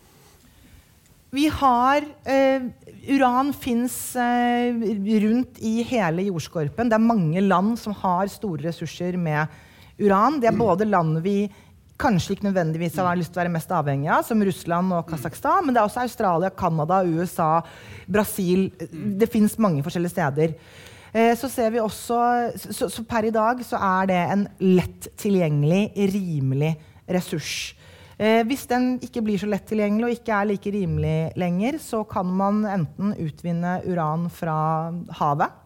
Vi 1.36 1.45
har 1.51 2.03
eh, 2.26 2.66
Uran 3.12 3.53
fins 3.53 4.16
eh, 4.16 4.76
rundt 5.24 5.60
i 5.60 5.78
hele 5.86 6.26
jordskorpen. 6.30 6.89
Det 6.89 6.97
er 6.97 7.06
mange 7.06 7.43
land 7.43 7.78
som 7.80 7.93
har 8.01 8.32
store 8.34 8.66
ressurser 8.70 9.18
med 9.20 9.45
uran. 9.99 10.39
Det 10.41 10.49
er 10.49 10.58
både 10.58 10.88
land 10.88 11.20
vi 11.24 11.45
kanskje 12.02 12.36
ikke 12.36 12.50
nødvendigvis 12.50 12.98
har 13.00 13.16
lyst 13.18 13.32
til 13.34 13.39
å 13.39 13.43
være 13.43 13.54
mest 13.54 13.72
avhengig 13.72 14.10
av, 14.12 14.26
som 14.28 14.41
Russland 14.43 14.96
og 14.98 15.08
Kasakhstan, 15.10 15.64
men 15.66 15.76
det 15.76 15.82
er 15.82 15.88
også 15.88 16.04
Australia, 16.04 16.52
Canada, 16.52 17.02
USA, 17.08 17.52
Brasil. 18.08 18.68
Det 18.91 19.30
fins 19.32 19.56
mange 19.62 19.84
forskjellige 19.86 20.16
steder. 20.16 20.56
Eh, 21.16 21.32
så 21.39 21.48
ser 21.52 21.72
vi 21.72 21.80
også, 21.80 22.20
så, 22.68 22.89
så 22.91 23.06
per 23.08 23.30
i 23.30 23.34
dag 23.34 23.64
så 23.64 23.80
er 23.80 24.12
det 24.12 24.22
en 24.36 24.46
lett 24.60 25.10
tilgjengelig, 25.22 25.88
rimelig 26.12 26.76
ressurs. 27.08 27.76
Eh, 28.20 28.41
hvis 28.48 28.64
den 28.68 28.96
ikke 29.04 29.24
blir 29.24 29.39
så 29.39 29.48
lett 29.48 29.66
tilgjengelig 29.68 30.08
og 30.08 30.18
ikke 30.18 30.36
er 30.36 30.50
like 30.52 30.72
rimelig 30.76 31.18
lenger, 31.39 31.80
så 31.84 32.04
kan 32.08 32.28
man 32.28 32.64
enten 32.68 33.16
utvinne 33.24 33.80
uran 33.88 34.28
fra 34.32 34.58
havet. 35.20 35.62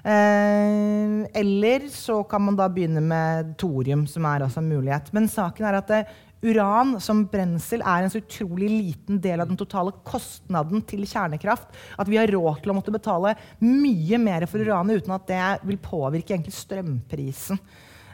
Eh, 0.00 1.40
eller 1.40 1.86
så 1.92 2.22
kan 2.24 2.42
man 2.46 2.56
da 2.56 2.68
begynne 2.72 3.02
med 3.04 3.54
thorium, 3.60 4.06
som 4.08 4.24
er 4.28 4.46
altså 4.46 4.62
en 4.62 4.70
mulighet. 4.72 5.12
Men 5.16 5.28
saken 5.28 5.68
er 5.68 5.78
at 5.80 5.92
eh, 5.96 6.18
uran 6.40 6.94
som 7.04 7.26
brensel 7.28 7.84
er 7.84 8.06
en 8.06 8.12
så 8.12 8.22
utrolig 8.22 8.70
liten 8.72 9.20
del 9.20 9.42
av 9.42 9.50
den 9.50 9.60
totale 9.60 9.92
kostnaden 10.08 10.80
til 10.88 11.04
kjernekraft 11.04 11.68
at 12.00 12.08
vi 12.08 12.16
har 12.16 12.32
råd 12.32 12.62
til 12.62 12.72
å 12.72 12.76
måtte 12.78 12.94
betale 12.94 13.34
mye 13.60 14.20
mer 14.22 14.46
for 14.48 14.64
uranet 14.64 15.02
uten 15.02 15.16
at 15.16 15.26
det 15.28 15.46
vil 15.68 15.80
påvirke 15.84 16.32
egentlig 16.32 16.56
strømprisen. 16.56 17.60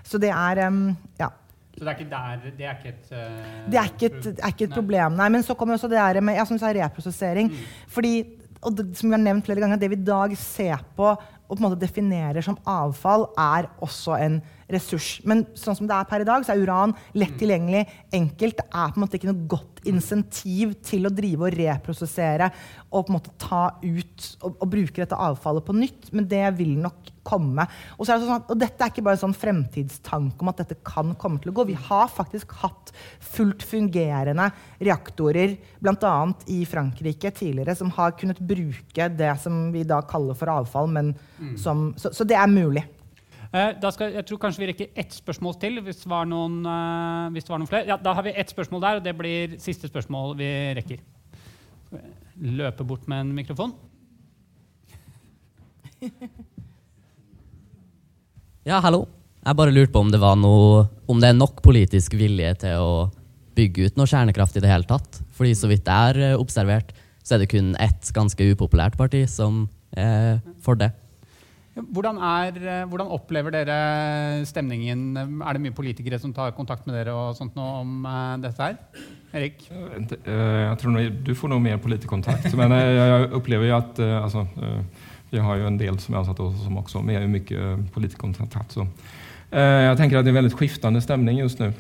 Så 0.07 0.19
det 0.23 0.33
er 0.35 0.63
ja. 1.19 1.31
Så 1.77 1.85
det 1.85 1.91
er 1.93 1.99
ikke 1.99 2.11
der 2.11 2.45
Det 2.57 2.65
er 2.67 2.77
ikke 2.79 2.89
et 2.89 3.09
uh, 3.13 3.71
Det 3.71 3.79
er 3.79 3.89
ikke 3.91 4.09
et, 4.09 4.27
er 4.33 4.53
ikke 4.55 4.65
et 4.65 4.71
Nei. 4.71 4.79
problem, 4.79 5.17
nei. 5.19 5.29
Men 5.35 5.43
så 5.45 5.55
kommer 5.59 5.77
også 5.77 5.91
det 5.93 6.01
der 6.01 6.23
med 6.25 6.39
jeg 6.39 6.49
synes 6.49 6.63
det 6.65 6.71
er 6.71 6.79
reprosessering. 6.87 7.51
Fordi, 7.93 8.13
og 8.63 8.77
det, 8.79 8.87
som 8.97 9.11
vi 9.11 9.17
har 9.19 9.23
nevnt 9.23 9.45
flere 9.45 9.61
ganger, 9.61 9.81
det 9.83 9.91
vi 9.93 9.99
i 9.99 10.07
dag 10.07 10.37
ser 10.41 10.81
på 10.97 11.11
og 11.47 11.55
på 11.55 11.61
en 11.61 11.69
måte 11.69 11.81
definerer 11.81 12.45
som 12.45 12.59
avfall, 12.67 13.29
er 13.39 13.71
også 13.85 14.19
en 14.19 14.41
ressurs. 14.73 15.21
Men 15.27 15.45
sånn 15.59 15.79
som 15.79 15.89
det 15.89 15.95
er 15.95 16.09
per 16.11 16.25
i 16.25 16.27
dag, 16.27 16.45
så 16.45 16.55
er 16.55 16.63
uran 16.67 16.95
lett 17.19 17.37
tilgjengelig, 17.39 17.85
enkelt. 18.17 18.59
Det 18.59 18.67
er 18.67 18.93
på 18.93 18.99
en 18.99 19.05
måte 19.05 19.21
ikke 19.21 19.31
noe 19.31 19.51
godt 19.51 19.83
insentiv 19.87 20.75
til 20.87 21.07
å 21.07 21.13
drive 21.15 21.47
og 21.47 21.55
reprosessere 21.55 22.49
og 22.91 23.05
på 23.07 23.13
en 23.13 23.17
måte 23.19 23.35
ta 23.39 23.69
ut 23.83 24.31
og, 24.41 24.57
og 24.57 24.71
bruke 24.73 25.03
dette 25.03 25.19
avfallet 25.29 25.67
på 25.67 25.77
nytt. 25.77 26.11
Men 26.17 26.27
det 26.31 26.43
vil 26.59 26.75
nok 26.83 27.13
komme. 27.27 27.67
Og, 27.97 28.05
så 28.05 28.15
er 28.15 28.21
det 28.21 28.29
sånn 28.29 28.41
at, 28.41 28.51
og 28.53 28.61
dette 28.61 28.83
er 28.83 28.93
ikke 28.93 29.05
bare 29.07 29.19
en 29.19 29.25
sånn 29.25 29.37
fremtidstanke 29.37 30.43
om 30.43 30.51
at 30.53 30.63
dette 30.63 30.79
kan 30.87 31.15
komme 31.19 31.43
til 31.43 31.53
å 31.53 31.57
gå. 31.59 31.69
Vi 31.71 31.79
har 31.89 32.11
faktisk 32.13 32.55
hatt 32.63 32.93
fullt 33.35 33.65
fungerende 33.67 34.49
reaktorer, 34.79 35.57
bl.a. 35.83 36.17
i 36.55 36.61
Frankrike 36.69 37.33
tidligere, 37.35 37.77
som 37.79 37.91
har 37.99 38.15
kunnet 38.19 38.43
bruke 38.43 39.11
det 39.15 39.33
som 39.43 39.69
vi 39.75 39.87
da 39.87 40.01
kaller 40.07 40.39
for 40.39 40.55
avfall. 40.55 40.91
Men 40.95 41.15
som, 41.61 41.89
så, 42.01 42.13
så 42.17 42.25
det 42.25 42.37
er 42.39 42.47
mulig. 42.51 42.85
Eh, 43.53 43.73
Da 43.81 43.91
skal, 43.95 44.13
jeg 44.17 44.27
tror 44.27 44.39
kanskje 44.43 44.63
vi 44.65 44.69
rekker 44.73 44.89
ett 44.99 45.13
spørsmål 45.15 45.59
til. 45.63 45.81
Hvis 45.85 46.03
det 46.03 46.11
var 46.11 46.27
noen, 46.29 46.61
eh, 46.67 47.29
hvis 47.35 47.45
det 47.47 47.53
var 47.55 47.61
noen 47.63 47.71
flere. 47.71 47.87
Ja, 47.89 47.97
da 48.01 48.15
har 48.17 48.27
vi 48.27 48.33
ett 48.37 48.51
spørsmål 48.53 48.83
der, 48.85 49.01
og 49.01 49.05
det 49.05 49.17
blir 49.19 49.57
siste 49.63 49.89
spørsmål 49.91 50.37
vi 50.41 50.51
rekker. 50.81 50.99
Løpe 52.43 52.85
bort 52.85 53.07
med 53.09 53.21
en 53.27 53.35
mikrofon. 53.37 53.73
Ja, 58.67 58.81
hallo. 58.83 59.05
Jeg 59.47 59.55
bare 59.55 59.71
lurte 59.71 59.93
på 59.95 60.01
om 60.03 60.09
det 60.11 60.19
var 60.19 60.35
noe 60.35 60.89
Om 61.07 61.21
det 61.23 61.29
er 61.31 61.37
nok 61.39 61.61
politisk 61.63 62.17
vilje 62.19 62.49
til 62.65 62.81
å 62.83 62.95
bygge 63.55 63.87
ut 63.87 63.97
noe 63.97 64.11
kjernekraft 64.11 64.57
i 64.59 64.63
det 64.65 64.69
hele 64.73 64.89
tatt. 64.91 65.21
Fordi 65.39 65.53
så 65.55 65.71
vidt 65.71 65.87
jeg 65.87 65.95
har 66.09 66.19
eh, 66.19 66.35
observert, 66.35 66.91
så 67.23 67.37
er 67.37 67.45
det 67.45 67.49
kun 67.55 67.71
ett 67.81 68.11
ganske 68.13 68.49
upopulært 68.53 68.99
parti 68.99 69.23
som 69.31 69.69
er 69.97 70.41
for 70.67 70.75
det. 70.77 70.91
Hvordan, 71.77 72.17
er, 72.25 72.57
eh, 72.57 72.85
hvordan 72.89 73.11
opplever 73.13 73.53
dere 73.53 74.45
stemningen? 74.49 75.11
Er 75.45 75.57
det 75.57 75.61
mye 75.61 75.77
politikere 75.77 76.19
som 76.19 76.33
tar 76.33 76.55
kontakt 76.57 76.87
med 76.89 76.97
dere 76.97 77.13
og 77.13 77.37
sånt 77.37 77.57
nå 77.59 77.67
om 77.83 78.07
eh, 78.09 78.37
dette 78.47 78.65
her? 78.65 78.79
Erik? 79.37 79.67
Eh, 79.69 80.63
Jag 80.71 80.79
tror 80.81 80.97
du 81.11 81.35
får 81.37 81.53
noe 81.53 81.61
mer 81.61 81.77
politikontakt. 81.83 82.49
Men 82.57 82.73
jeg 82.73 83.29
opplever 83.37 83.69
jo 83.69 83.77
at 83.77 84.01
eh, 84.01 84.81
vi 85.35 85.43
har 85.43 85.61
jo 85.61 85.69
en 85.69 85.77
del 85.77 86.01
som 86.01 86.15
er 86.15 86.23
ansatt 86.23 86.41
oss 86.41 86.65
som 86.65 86.81
også 86.81 87.05
med 87.05 87.29
mye 87.29 87.77
politikontakt. 87.93 88.73
Så. 88.73 88.87
jeg 89.53 89.97
tenker 89.99 90.19
at 90.19 90.25
det 90.25 90.33
det 90.33 90.37
en 90.39 90.45
veldig 90.45 90.57
skiftende 90.57 91.03
stemning 91.03 91.43
just 91.43 91.61
nå. 91.61 91.73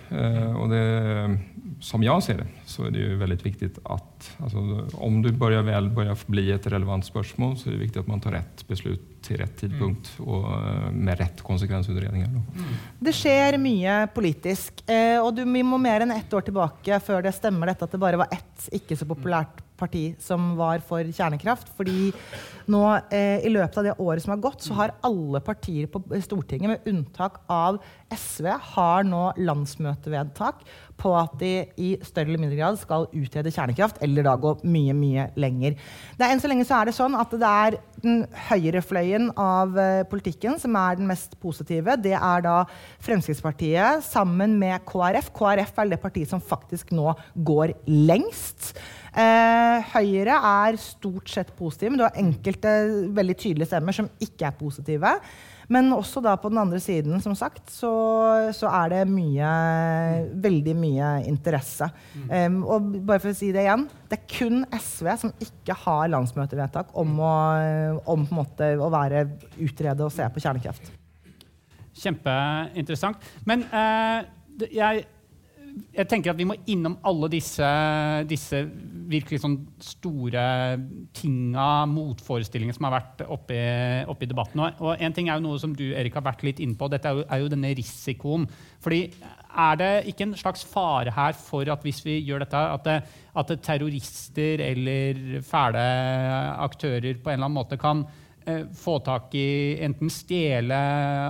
Og 0.61 0.69
det, 0.71 0.83
som 1.81 2.03
jeg 2.05 2.23
ser 2.27 2.43
det 2.43 2.47
så 2.69 2.87
er 2.87 2.93
det 2.93 3.03
jo 3.05 3.19
veldig 3.21 3.39
viktig 3.43 3.71
at 3.85 4.29
altså, 4.43 4.87
om 4.99 5.23
du 5.23 5.31
börjar 5.33 5.63
väl 5.63 5.89
börjar 5.89 6.19
bli 6.29 6.51
et 6.51 6.67
relevant 6.67 7.07
spørsmål, 7.07 7.57
så 7.57 7.69
er 7.69 7.77
det 7.77 7.87
viktig 7.87 8.03
at 8.03 8.09
man 8.11 8.21
tar 8.21 8.37
rett 8.39 8.65
beslut 8.69 9.16
till 9.27 9.41
rett 9.41 9.57
tidpunkt 9.61 10.13
og 10.25 10.47
eh, 10.55 10.89
med 10.95 11.19
rett 11.21 11.43
konsekvensutredninger. 11.45 12.33
Då. 12.33 12.67
Det 12.99 13.15
skjer 13.17 13.59
mye 13.61 13.99
politisk. 14.15 14.85
Eh, 14.87 15.19
og 15.21 15.33
du, 15.37 15.45
vi 15.45 15.65
må 15.67 15.81
mer 15.83 16.07
enn 16.07 16.15
ett 16.17 16.33
år 16.33 16.47
tilbake 16.47 17.01
før 17.05 17.27
det 17.27 17.35
stemmer 17.37 17.73
dette 17.73 17.87
at 17.87 17.95
det 17.95 18.03
bare 18.03 18.21
var 18.23 18.33
ett 18.35 18.69
ikke 18.77 18.99
så 18.99 19.09
populært 19.09 19.63
parti 19.77 20.15
som 20.23 20.55
var 20.57 20.81
for 20.87 21.05
kjernekraft. 21.05 21.71
Fordi 21.77 22.11
nå 22.73 22.83
eh, 23.13 23.45
i 23.47 23.53
løpet 23.53 23.79
av 23.81 23.87
det 23.87 23.97
året 24.03 24.25
som 24.25 24.35
har 24.35 24.43
gått, 24.43 24.65
så 24.65 24.77
har 24.79 24.95
alle 25.07 25.43
partier 25.45 25.91
på 25.91 26.03
Stortinget, 26.25 26.73
med 26.73 26.89
unntak 26.91 27.43
av 27.53 27.79
SV, 28.13 28.49
har 28.75 29.07
nå 29.07 29.29
landsmøtevedtak 29.39 30.65
på 30.97 31.13
at 31.19 31.35
de 31.41 31.53
i 31.83 31.91
større 32.07 32.31
eller 32.31 32.41
mindre 32.41 32.59
grad 32.59 32.79
skal 32.81 33.09
utrede 33.13 33.53
kjernekraft, 33.53 34.01
eller 34.05 34.25
da 34.27 34.37
gå 34.41 34.55
mye, 34.65 34.95
mye 34.97 35.29
lenger. 35.37 35.77
Det 36.17 36.25
er, 36.25 36.33
enn 36.33 36.43
så 36.43 36.51
lenge 36.51 36.67
så 36.69 36.81
er 36.81 36.89
det 36.89 36.97
sånn 36.97 37.19
at 37.19 37.35
det 37.37 37.51
er 37.67 37.79
den 38.03 38.23
høyrefløyen 38.49 39.16
av 39.41 39.77
eh, 39.81 40.05
politikken 40.11 40.59
som 40.61 40.77
er 40.79 40.99
den 40.99 41.09
mest 41.09 41.35
positive. 41.43 41.97
Det 42.03 42.15
er 42.17 42.45
da 42.45 42.59
Fremskrittspartiet 43.05 44.05
sammen 44.07 44.59
med 44.61 44.85
KrF. 44.89 45.33
KrF 45.37 45.83
er 45.83 45.91
det 45.93 46.03
partiet 46.03 46.33
som 46.33 46.43
faktisk 46.43 46.93
nå 46.97 47.15
går 47.49 47.75
lengst. 47.89 48.75
Eh, 49.17 49.93
Høyre 49.95 50.39
er 50.39 50.81
stort 50.81 51.33
sett 51.33 51.55
positive, 51.57 51.93
men 51.93 52.03
du 52.03 52.07
har 52.07 52.21
enkelte 52.21 52.77
veldig 53.17 53.37
tydelige 53.41 53.73
stemmer 53.73 53.97
som 53.97 54.11
ikke 54.21 54.51
er 54.51 54.59
positive. 54.59 55.17
Men 55.73 55.91
også 55.95 56.23
da 56.23 56.37
på 56.39 56.51
den 56.53 56.61
andre 56.63 56.79
siden, 56.83 57.19
som 57.23 57.35
sagt, 57.39 57.65
så, 57.75 57.91
så 58.55 58.71
er 58.71 58.93
det 58.93 59.01
mye 59.11 59.53
Veldig 60.47 60.75
mye 60.79 61.09
interesse. 61.27 61.89
Um, 62.29 62.61
og 62.63 62.93
bare 63.07 63.23
for 63.23 63.33
å 63.33 63.37
si 63.37 63.51
det 63.55 63.65
igjen, 63.65 63.87
det 64.11 64.19
er 64.21 64.29
kun 64.31 64.63
SV 64.77 65.11
som 65.23 65.33
ikke 65.43 65.77
har 65.87 66.13
landsmøtevedtak 66.13 66.93
om 66.99 67.19
å, 67.19 67.33
om 68.07 68.27
på 68.27 68.35
en 68.35 68.41
måte 68.41 68.71
å 68.79 68.91
være 68.93 69.27
utrede 69.63 70.07
og 70.07 70.15
se 70.15 70.27
på 70.31 70.43
kjernekraft. 70.45 70.93
Kjempeinteressant. 71.97 73.29
Men 73.49 73.65
uh, 73.73 74.23
jeg 74.71 75.07
jeg 75.77 76.09
tenker 76.09 76.33
at 76.33 76.39
vi 76.39 76.47
må 76.49 76.55
innom 76.73 76.95
alle 77.05 77.29
disse, 77.33 77.67
disse 78.29 78.63
virkelig 79.11 79.43
sånn 79.43 79.57
store 79.83 80.45
tinga, 81.17 81.85
motforestillingene 81.91 82.77
som 82.77 82.87
har 82.89 82.95
vært 82.97 83.25
oppe 83.29 83.57
i, 83.57 83.67
oppe 84.09 84.25
i 84.25 84.31
debatten. 84.31 84.63
Og, 84.65 84.95
en 84.97 85.17
ting 85.17 85.29
er 85.29 85.37
jo 85.37 85.47
noe 85.47 85.61
som 85.61 85.75
du 85.77 85.85
Erik, 85.91 86.17
har 86.17 86.25
vært 86.25 86.47
litt 86.47 86.63
inne 86.65 86.79
på. 86.81 86.89
Dette 86.93 87.11
er 87.11 87.21
jo, 87.21 87.27
er 87.29 87.43
jo 87.43 87.53
denne 87.53 87.75
risikoen. 87.77 88.49
Fordi 88.85 89.03
er 89.57 89.81
det 89.81 89.93
ikke 90.13 90.29
en 90.31 90.37
slags 90.41 90.65
fare 90.69 91.13
her 91.17 91.37
for 91.37 91.69
at 91.73 91.85
hvis 91.85 92.03
vi 92.07 92.19
gjør 92.25 92.47
dette, 92.47 92.63
at, 92.77 92.89
det, 92.89 92.97
at 93.37 93.57
terrorister 93.65 94.65
eller 94.65 95.43
fæle 95.45 95.89
aktører 96.67 97.21
på 97.21 97.33
en 97.33 97.37
eller 97.37 97.51
annen 97.51 97.61
måte 97.61 97.81
kan 97.81 98.07
få 98.79 98.99
tak 99.03 99.35
i 99.35 99.77
enten 99.83 100.11
stjele 100.13 100.77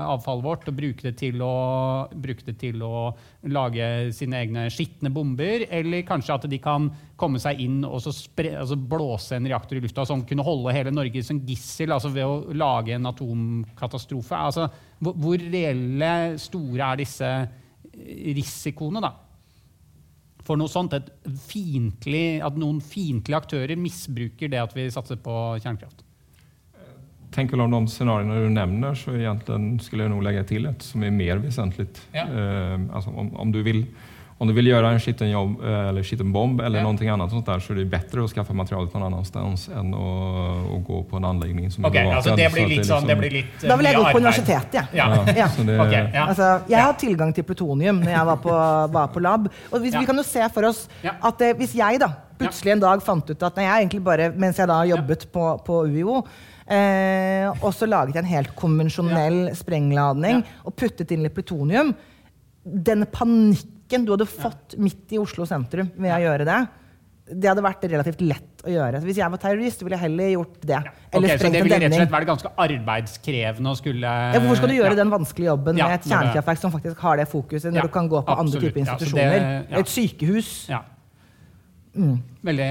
avfallet 0.05 0.45
vårt 0.45 0.67
og 0.69 0.77
bruke 0.77 1.07
det, 1.07 1.15
til 1.17 1.41
å, 1.41 2.09
det 2.13 2.57
til 2.61 2.83
å 2.85 3.09
lage 3.49 4.13
sine 4.17 4.43
egne 4.45 4.67
skitne 4.73 5.09
bomber, 5.15 5.65
eller 5.73 6.05
kanskje 6.09 6.37
at 6.37 6.47
de 6.53 6.61
kan 6.61 6.91
komme 7.17 7.41
seg 7.41 7.63
inn 7.65 7.81
og 7.89 8.05
spre, 8.05 8.53
altså 8.61 8.77
blåse 8.77 9.39
en 9.39 9.49
reaktor 9.49 9.81
i 9.81 9.85
lufta 9.85 10.05
som 10.09 10.27
kunne 10.29 10.45
holde 10.45 10.77
hele 10.77 10.93
Norge 10.93 11.25
som 11.25 11.41
gissel 11.49 11.97
altså 11.97 12.13
ved 12.13 12.29
å 12.29 12.57
lage 12.57 12.97
en 12.97 13.09
atomkatastrofe. 13.09 14.37
Altså, 14.37 14.69
hvor, 15.01 15.17
hvor 15.17 15.47
reelle 15.57 16.13
store 16.43 16.93
er 16.93 17.01
disse 17.01 17.31
risikoene, 18.37 19.01
da? 19.01 19.15
For 20.47 20.61
noe 20.61 20.71
sånt, 20.71 20.95
fiendtlig- 21.49 22.45
at 22.45 22.59
noen 22.61 22.79
fiendtlige 22.85 23.41
aktører 23.41 23.81
misbruker 23.81 24.53
det 24.53 24.61
at 24.63 24.77
vi 24.77 24.91
satser 24.95 25.19
på 25.19 25.33
kjernekraft. 25.59 26.06
Tänker 27.37 27.61
om 27.61 27.71
de 27.71 27.87
scenarioene 27.89 28.35
du 28.41 28.49
nevner, 28.51 28.95
så 28.97 29.13
egentligen 29.13 29.79
skulle 29.81 30.05
jeg 30.07 30.11
nog 30.11 30.23
lägga 30.25 30.45
till 30.45 30.67
ett 30.67 30.83
som 30.83 31.03
är 31.05 31.11
mer 31.11 31.37
väsentligt. 31.37 32.01
Ja. 32.13 32.21
Eh, 32.23 32.81
alltså 32.95 33.11
om, 33.11 33.37
om, 33.37 33.53
du 33.53 33.63
vill, 33.63 33.83
om 34.39 34.49
du 34.49 34.55
vill 34.55 34.67
göra 34.67 34.91
en 34.91 35.01
skitten, 35.01 35.31
jobb, 35.31 35.61
eh, 35.65 35.89
eller 35.89 36.03
skitten 36.03 36.33
bomb 36.33 36.61
eller 36.61 36.79
Ja. 36.79 36.83
någonting 36.83 37.09
annat 37.09 37.31
sånt 37.31 37.47
där 37.47 37.59
så 37.61 37.73
är 37.73 37.77
det 37.77 37.85
bättre 37.85 38.25
att 38.25 38.31
skaffa 38.31 38.53
materialet 38.53 38.95
någon 38.95 39.03
annanstans 39.03 39.69
än 39.69 39.95
att, 39.95 40.73
att 40.77 40.85
gå 40.87 41.03
på 41.11 41.17
en 41.17 41.25
anläggning 41.25 41.71
som 41.71 41.85
är 41.85 41.89
Ok, 41.89 41.95
bevakad. 41.95 42.17
altså 42.17 42.37
det 42.37 42.53
blir 42.53 42.67
litt 42.67 42.87
sånn, 42.87 42.97
liksom- 42.97 43.09
det 43.09 43.17
blir 43.17 43.31
litt 43.31 43.65
eh, 43.65 43.69
Da 43.69 43.77
vil 43.77 43.87
jeg 43.87 43.97
gå 43.97 44.05
på 44.13 44.19
universitetet, 44.19 44.73
jeg. 44.75 44.85
Ja. 44.93 45.25
Ja. 45.37 45.49
så 45.49 45.63
det, 45.63 45.81
okay, 45.81 46.05
ja. 46.15 46.27
Altså, 46.27 46.61
jeg 46.69 46.81
har 46.83 46.93
tilgang 46.93 47.35
til 47.35 47.45
plutonium 47.45 48.01
når 48.01 48.11
jeg 48.17 48.27
var 48.27 48.37
på, 48.37 48.51
var 48.99 49.07
på 49.13 49.21
lab. 49.21 49.49
Og 49.73 49.81
hvis, 49.81 49.93
Ja. 49.93 50.01
Vi 50.01 50.07
kan 50.07 50.17
jo 50.17 50.23
se 50.23 50.49
for 50.55 50.65
oss 50.65 50.89
at 51.05 51.41
eh, 51.43 51.53
hvis 51.57 51.75
jeg 51.77 52.01
da 52.01 52.09
plutselig 52.39 52.73
en 52.73 52.81
dag 52.81 53.03
fant 53.03 53.31
ut 53.31 53.43
at 53.43 53.57
nei, 53.57 53.65
jeg 53.65 53.83
egentlig 53.85 54.05
bare, 54.05 54.33
mens 54.37 54.57
jeg 54.59 54.69
da 54.69 54.83
jobbet 54.85 55.29
på, 55.33 55.45
på 55.65 55.85
UiO, 55.85 56.25
eh, 56.69 57.49
og 57.63 57.73
så 57.75 57.87
laget 57.89 58.15
jeg 58.15 58.25
en 58.25 58.31
helt 58.31 58.55
konvensjonell 58.59 59.55
sprengladning 59.55 60.43
Ja. 60.43 60.63
og 60.65 60.75
puttet 60.77 61.11
inn 61.15 61.23
litt 61.23 61.35
plutonium 61.35 61.95
Den 62.67 63.07
panikken 63.07 64.05
du 64.05 64.11
hadde 64.17 64.27
fått 64.27 64.75
midt 64.83 65.13
i 65.15 65.19
Oslo 65.23 65.45
sentrum 65.47 65.91
ved 65.97 66.11
å 66.11 66.19
gjøre 66.25 66.45
det, 66.49 66.57
det 67.31 67.49
hadde 67.49 67.63
vært 67.63 67.83
relativt 67.91 68.21
lett 68.23 68.63
å 68.67 68.71
gjøre. 68.71 68.99
Så 69.01 69.07
hvis 69.07 69.17
jeg 69.19 69.31
var 69.31 69.39
terrorist, 69.39 69.81
ville 69.83 69.95
jeg 69.97 70.03
heller 70.11 70.29
gjort 70.33 70.61
det. 70.67 70.79
Eller 71.13 71.29
Ok, 71.35 71.41
så 71.41 71.51
det 71.53 71.63
ville 71.63 71.79
rett 71.79 71.93
og 71.93 71.99
slett 72.01 72.11
vært 72.11 72.27
ganske 72.27 72.51
arbeidskrevende 72.65 73.71
å 73.71 73.77
skulle 73.79 74.03
Ja, 74.35 74.41
hvorfor 74.41 74.57
skal 74.57 74.69
du 74.69 74.75
gjøre 74.75 74.91
Ja. 74.91 74.99
den 75.05 75.11
vanskelige 75.11 75.51
jobben 75.53 75.77
Ja, 75.79 75.89
med 75.89 76.01
et 76.01 76.07
kjernekraftverk 76.11 76.59
som 76.59 76.73
faktisk 76.73 76.99
har 76.99 77.17
det 77.17 77.29
fokuset, 77.31 77.71
når 77.71 77.75
Ja, 77.77 77.83
du 77.83 77.89
kan 77.89 78.09
gå 78.09 78.25
på 78.25 78.31
andre 78.31 78.43
absolutt. 78.47 78.63
typer 78.75 78.79
Ja, 78.79 78.85
det- 78.85 78.93
institusjoner? 78.95 79.71
ja. 79.71 79.79
Et 79.79 79.87
sykehus. 79.87 80.69
Mm. 81.97 82.17
Veldig, 82.47 82.67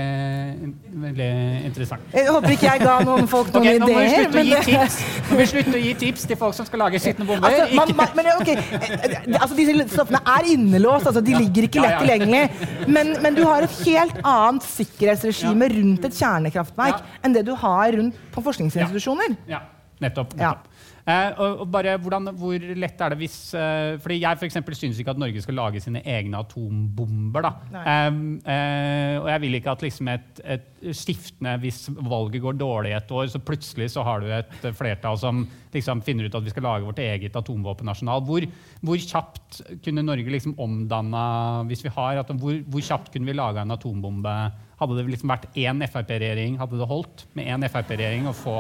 veldig 1.04 1.28
interessant. 1.68 2.04
Jeg 2.14 2.30
håper 2.32 2.54
ikke 2.54 2.68
jeg 2.70 2.82
ga 2.86 2.94
noen 3.04 3.26
folk 3.28 3.50
noen 3.52 3.66
Ok, 3.66 3.80
nå 3.82 3.88
må 3.90 3.98
vi 3.98 4.06
ideer. 4.06 4.92
slutte 4.94 5.34
å 5.34 5.40
gi 5.40 5.48
slutte 5.52 5.74
å 5.76 5.82
gi 5.82 5.94
tips 6.04 6.28
til 6.30 6.40
folk 6.40 6.56
som 6.56 6.68
skal 6.68 6.84
lage 6.86 7.02
skitne 7.04 7.28
bomber. 7.28 7.50
Altså, 7.50 7.76
man, 7.76 7.92
man, 7.98 8.14
men 8.16 8.30
ok, 8.36 8.52
eh, 8.54 9.18
altså 9.40 9.58
Disse 9.58 9.88
stoffene 9.96 10.22
er 10.36 10.50
innelåst, 10.54 11.10
altså 11.10 11.24
de 11.26 11.36
ligger 11.36 11.68
ikke 11.68 11.84
lett 11.84 11.98
tilgjengelig. 12.04 12.44
Men, 12.88 13.16
men 13.26 13.36
du 13.38 13.44
har 13.50 13.66
et 13.68 13.80
helt 13.88 14.22
annet 14.22 14.70
sikkerhetsregime 14.70 15.72
rundt 15.74 16.08
et 16.12 16.22
kjernekraftverk 16.22 17.04
enn 17.26 17.36
det 17.36 17.44
du 17.50 17.56
har 17.66 17.98
rundt 17.98 18.22
på 18.36 18.46
forskningsinstitusjoner. 18.46 19.36
Ja, 19.52 19.66
nettopp. 20.04 20.38
Nettopp. 20.40 20.72
Eh, 21.06 21.32
og, 21.38 21.60
og 21.62 21.68
bare, 21.70 21.98
hvordan, 22.02 22.32
Hvor 22.34 22.64
lett 22.82 23.02
er 23.06 23.14
det 23.14 23.20
hvis 23.20 23.38
eh, 23.54 23.94
fordi 24.02 24.16
Jeg 24.24 24.40
for 24.40 24.48
eksempel 24.48 24.74
syns 24.74 24.98
ikke 24.98 25.14
at 25.14 25.20
Norge 25.22 25.44
skal 25.44 25.60
lage 25.60 25.82
sine 25.84 26.02
egne 26.02 26.40
atombomber. 26.42 27.46
Eh, 27.46 28.08
eh, 28.50 29.18
og 29.20 29.30
jeg 29.30 29.44
vil 29.44 29.60
ikke 29.60 29.76
at 29.76 29.86
liksom 29.86 30.10
et, 30.16 30.42
et 30.56 30.96
skiftende 30.98 31.60
Hvis 31.62 31.84
valget 31.94 32.42
går 32.42 32.58
dårlig 32.58 32.96
et 32.98 33.14
år, 33.14 33.28
så 33.30 33.42
plutselig 33.42 33.92
så 33.94 34.06
har 34.08 34.24
du 34.24 34.32
et 34.34 34.68
flertall 34.74 35.20
som 35.22 35.46
liksom 35.76 36.02
finner 36.06 36.26
ut 36.26 36.36
at 36.38 36.46
vi 36.46 36.54
skal 36.54 36.66
lage 36.66 36.88
vårt 36.88 37.02
eget 37.04 37.36
atomvåpenarsenal. 37.36 38.24
Hvor, 38.26 38.46
hvor 38.82 39.02
kjapt 39.02 39.62
kunne 39.86 40.06
Norge 40.06 40.32
liksom 40.32 40.56
omdanna 40.62 41.26
hvis 41.70 41.84
vi 41.86 41.94
har, 41.94 42.22
at, 42.22 42.32
hvor, 42.40 42.58
hvor 42.72 42.86
kjapt 42.86 43.12
kunne 43.14 43.30
vi 43.30 43.36
laga 43.36 43.66
en 43.66 43.76
atombombe? 43.76 44.36
Hadde 44.80 44.98
det 44.98 45.08
liksom 45.12 45.32
vært 45.32 45.50
én 45.56 45.86
Frp-regjering, 45.86 46.58
hadde 46.60 46.80
det 46.80 46.90
holdt 46.90 47.28
med 47.36 47.52
én 47.52 47.68
Frp-regjering 47.70 48.30
å 48.32 48.36
få 48.36 48.58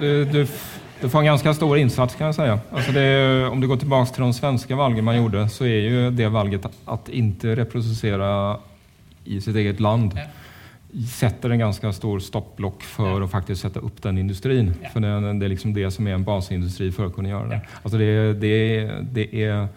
du, 0.00 0.24
du, 0.24 0.46
du 1.00 1.08
får 1.08 1.18
en 1.18 1.24
ganska 1.24 1.54
stor 1.54 1.78
insats 1.78 2.14
kan 2.14 2.26
jag 2.26 2.34
säga. 2.34 2.58
Alltså 2.70 2.92
det 2.92 3.46
om 3.46 3.60
du 3.60 3.68
går 3.68 3.76
tillbaka 3.76 4.10
till 4.12 4.22
de 4.22 4.32
svenska 4.32 4.76
valgen 4.76 5.04
man 5.04 5.16
gjorde 5.16 5.48
så 5.48 5.64
är 5.64 5.80
ju 5.80 6.10
det 6.10 6.28
valget 6.28 6.66
att, 6.84 7.08
ikke 7.08 7.18
inte 7.18 7.56
reproducera 7.56 8.56
i 9.24 9.40
sitt 9.40 9.56
eget 9.56 9.80
land 9.80 10.18
sätter 11.12 11.50
en 11.50 11.58
ganska 11.58 11.92
stor 11.92 12.18
stoppblock 12.18 12.82
för 12.82 13.20
att 13.22 13.30
faktiskt 13.30 13.62
sätta 13.62 13.80
upp 13.80 14.02
den 14.02 14.18
industrin. 14.18 14.74
För 14.92 15.00
det, 15.00 15.38
det 15.38 15.46
är 15.46 15.48
liksom 15.48 15.74
det 15.74 15.90
som 15.90 16.06
är 16.06 16.12
en 16.14 16.24
basindustri 16.24 16.92
för 16.92 17.06
att 17.06 17.14
kunna 17.14 17.28
göra 17.28 17.46
det. 17.48 17.60
Alltså 17.82 17.98
det, 17.98 18.32
det, 18.32 18.84
det 19.12 19.42
är 19.44 19.68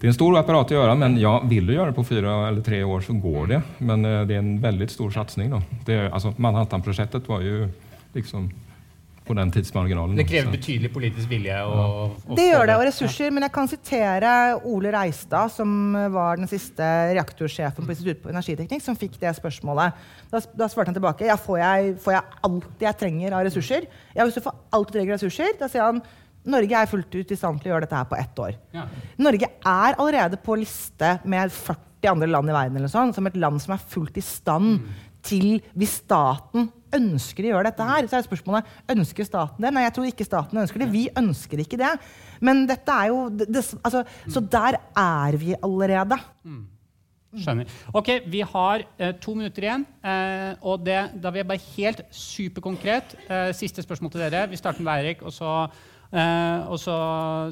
det 0.00 0.06
är 0.06 0.08
en 0.08 0.14
stor 0.14 0.38
apparat 0.38 0.64
att 0.64 0.70
göra, 0.70 0.94
men 0.94 1.20
ja, 1.20 1.40
vill 1.44 1.66
du 1.66 1.72
göra 1.74 1.86
det 1.86 1.92
på 1.92 2.04
fyra 2.04 2.48
eller 2.48 2.60
tre 2.60 2.84
år 2.84 3.00
så 3.00 3.12
går 3.12 3.46
det. 3.46 3.62
Men 3.78 4.04
eh, 4.04 4.22
det 4.26 4.34
är 4.34 4.38
en 4.38 4.60
väldigt 4.60 4.90
stor 4.90 5.10
satsning. 5.10 5.50
Då. 5.50 5.62
Det, 5.84 5.92
är- 5.94 6.10
alltså 6.10 6.34
Manhattanprojektet 6.36 7.28
var 7.28 7.40
ju 7.40 7.68
liksom 8.12 8.50
på 9.26 9.34
den 9.36 9.50
tidsmarginalen. 9.54 10.16
Det 10.18 10.26
krever 10.28 10.52
betydelig 10.54 10.90
politisk 10.94 11.30
vilje. 11.30 11.56
Og, 11.66 12.16
og 12.26 12.36
Det 12.38 12.46
gjør 12.48 12.68
det, 12.70 12.76
og 12.78 12.84
ressurser. 12.88 13.32
Men 13.34 13.46
jeg 13.46 13.54
kan 13.56 13.70
sitere 13.70 14.34
Ole 14.70 14.92
Reistad, 14.94 15.52
som 15.54 15.96
var 16.14 16.38
den 16.40 16.50
siste 16.50 16.90
reaktorsjefen 17.16 17.86
på 17.86 17.94
Institutt 17.94 18.22
på 18.22 18.30
energiteknikk, 18.32 18.84
som 18.84 18.98
fikk 18.98 19.18
det 19.22 19.34
spørsmålet. 19.38 19.96
Da, 20.30 20.42
da 20.62 20.70
svarte 20.70 20.92
han 20.92 20.98
tilbake 20.98 21.26
ja, 21.28 21.38
får 21.40 21.58
jeg, 21.62 21.96
får 22.04 22.16
jeg 22.18 22.38
alt 22.50 22.86
jeg 22.86 23.00
trenger 23.02 23.34
av 23.38 23.48
ressurser. 23.48 23.90
Ja, 24.14 24.22
hvis 24.22 24.38
du 24.38 24.44
får 24.44 24.54
alt 24.78 24.92
du 24.92 24.98
trenger 24.98 25.16
av 25.16 25.20
ressurser, 25.20 25.58
da 25.58 25.70
sier 25.72 25.88
han 25.88 26.04
Norge 26.46 26.78
er 26.78 26.86
fullt 26.86 27.10
ut 27.10 27.32
i 27.34 27.38
stand 27.38 27.58
til 27.58 27.72
å 27.72 27.74
gjøre 27.74 27.86
dette 27.88 27.98
her 27.98 28.06
på 28.06 28.18
ett 28.20 28.38
år. 28.38 28.54
Ja. 28.76 28.84
Norge 29.18 29.48
er 29.50 29.96
allerede 29.98 30.38
på 30.38 30.54
liste 30.60 31.16
med 31.26 31.50
40 31.50 32.12
andre 32.12 32.28
land 32.30 32.52
i 32.52 32.54
verden 32.54 32.78
eller 32.78 32.92
sånn, 32.92 33.10
som 33.16 33.26
et 33.26 33.38
land 33.40 33.58
som 33.62 33.74
er 33.74 33.82
fullt 33.82 34.20
i 34.20 34.22
stand 34.22 34.84
til 35.26 35.58
Hvis 35.76 35.98
staten 36.02 36.70
ønsker 36.96 37.46
å 37.46 37.50
gjøre 37.50 37.70
dette 37.70 37.86
her, 37.88 38.06
så 38.08 38.18
er 38.18 38.24
spørsmålet 38.26 38.70
ønsker 38.94 39.26
staten 39.26 39.64
det. 39.64 39.72
Nei, 39.74 39.82
jeg 39.86 39.94
tror 39.96 40.08
ikke 40.08 40.26
staten 40.26 40.62
ønsker 40.62 40.82
det. 40.82 40.88
Vi 40.92 41.04
ønsker 41.18 41.62
ikke 41.64 41.80
det. 41.80 41.92
Men 42.44 42.64
dette 42.70 42.94
er 42.94 43.10
jo 43.12 43.26
det, 43.34 43.48
altså, 43.82 44.04
Så 44.30 44.40
der 44.40 44.78
er 44.96 45.38
vi 45.40 45.56
allerede. 45.58 46.18
Skjønner. 47.36 47.68
Ok, 47.92 48.08
Vi 48.32 48.40
har 48.40 48.84
eh, 48.98 49.12
to 49.20 49.34
minutter 49.36 49.66
igjen. 49.66 49.86
Eh, 50.00 50.54
og 50.62 50.86
det, 50.86 51.00
Da 51.20 51.30
vil 51.30 51.42
jeg 51.42 51.48
bare 51.50 51.66
helt 51.76 52.00
superkonkret 52.14 53.16
eh, 53.28 53.50
Siste 53.52 53.84
spørsmål 53.84 54.14
til 54.14 54.24
dere. 54.24 54.46
Vi 54.48 54.56
starter 54.56 54.86
med 54.86 54.94
Eirik, 54.94 55.22
og 55.26 55.34
så, 55.34 55.66
eh, 56.12 56.76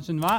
Sunniva. 0.06 0.38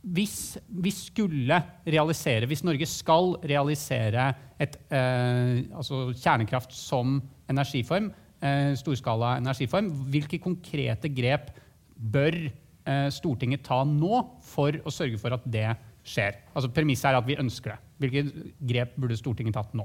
Hvis 0.00 0.56
vi 0.68 0.90
skulle 0.94 1.58
realisere, 1.84 2.48
hvis 2.48 2.64
Norge 2.64 2.86
skal 2.88 3.34
realisere 3.44 4.30
et, 4.60 4.78
eh, 4.88 5.60
altså 5.76 6.08
kjernekraft 6.16 6.72
som 6.72 7.18
energiform, 7.50 8.10
eh, 8.40 8.72
storskala 8.80 9.36
energiform, 9.36 9.90
hvilke 10.10 10.40
konkrete 10.40 11.08
grep 11.12 11.50
bør 11.96 12.38
eh, 12.86 13.10
Stortinget 13.12 13.62
ta 13.66 13.84
nå 13.84 14.22
for 14.42 14.72
å 14.72 14.90
sørge 14.90 15.20
for 15.20 15.36
at 15.36 15.44
det 15.44 15.68
skjer? 16.02 16.40
Altså 16.54 16.72
Premisset 16.72 17.10
er 17.10 17.20
at 17.20 17.28
vi 17.28 17.36
ønsker 17.36 17.74
det. 17.74 17.78
Hvilke 18.00 18.54
grep 18.72 18.96
burde 18.96 19.20
Stortinget 19.20 19.54
tatt 19.54 19.76
nå? 19.76 19.84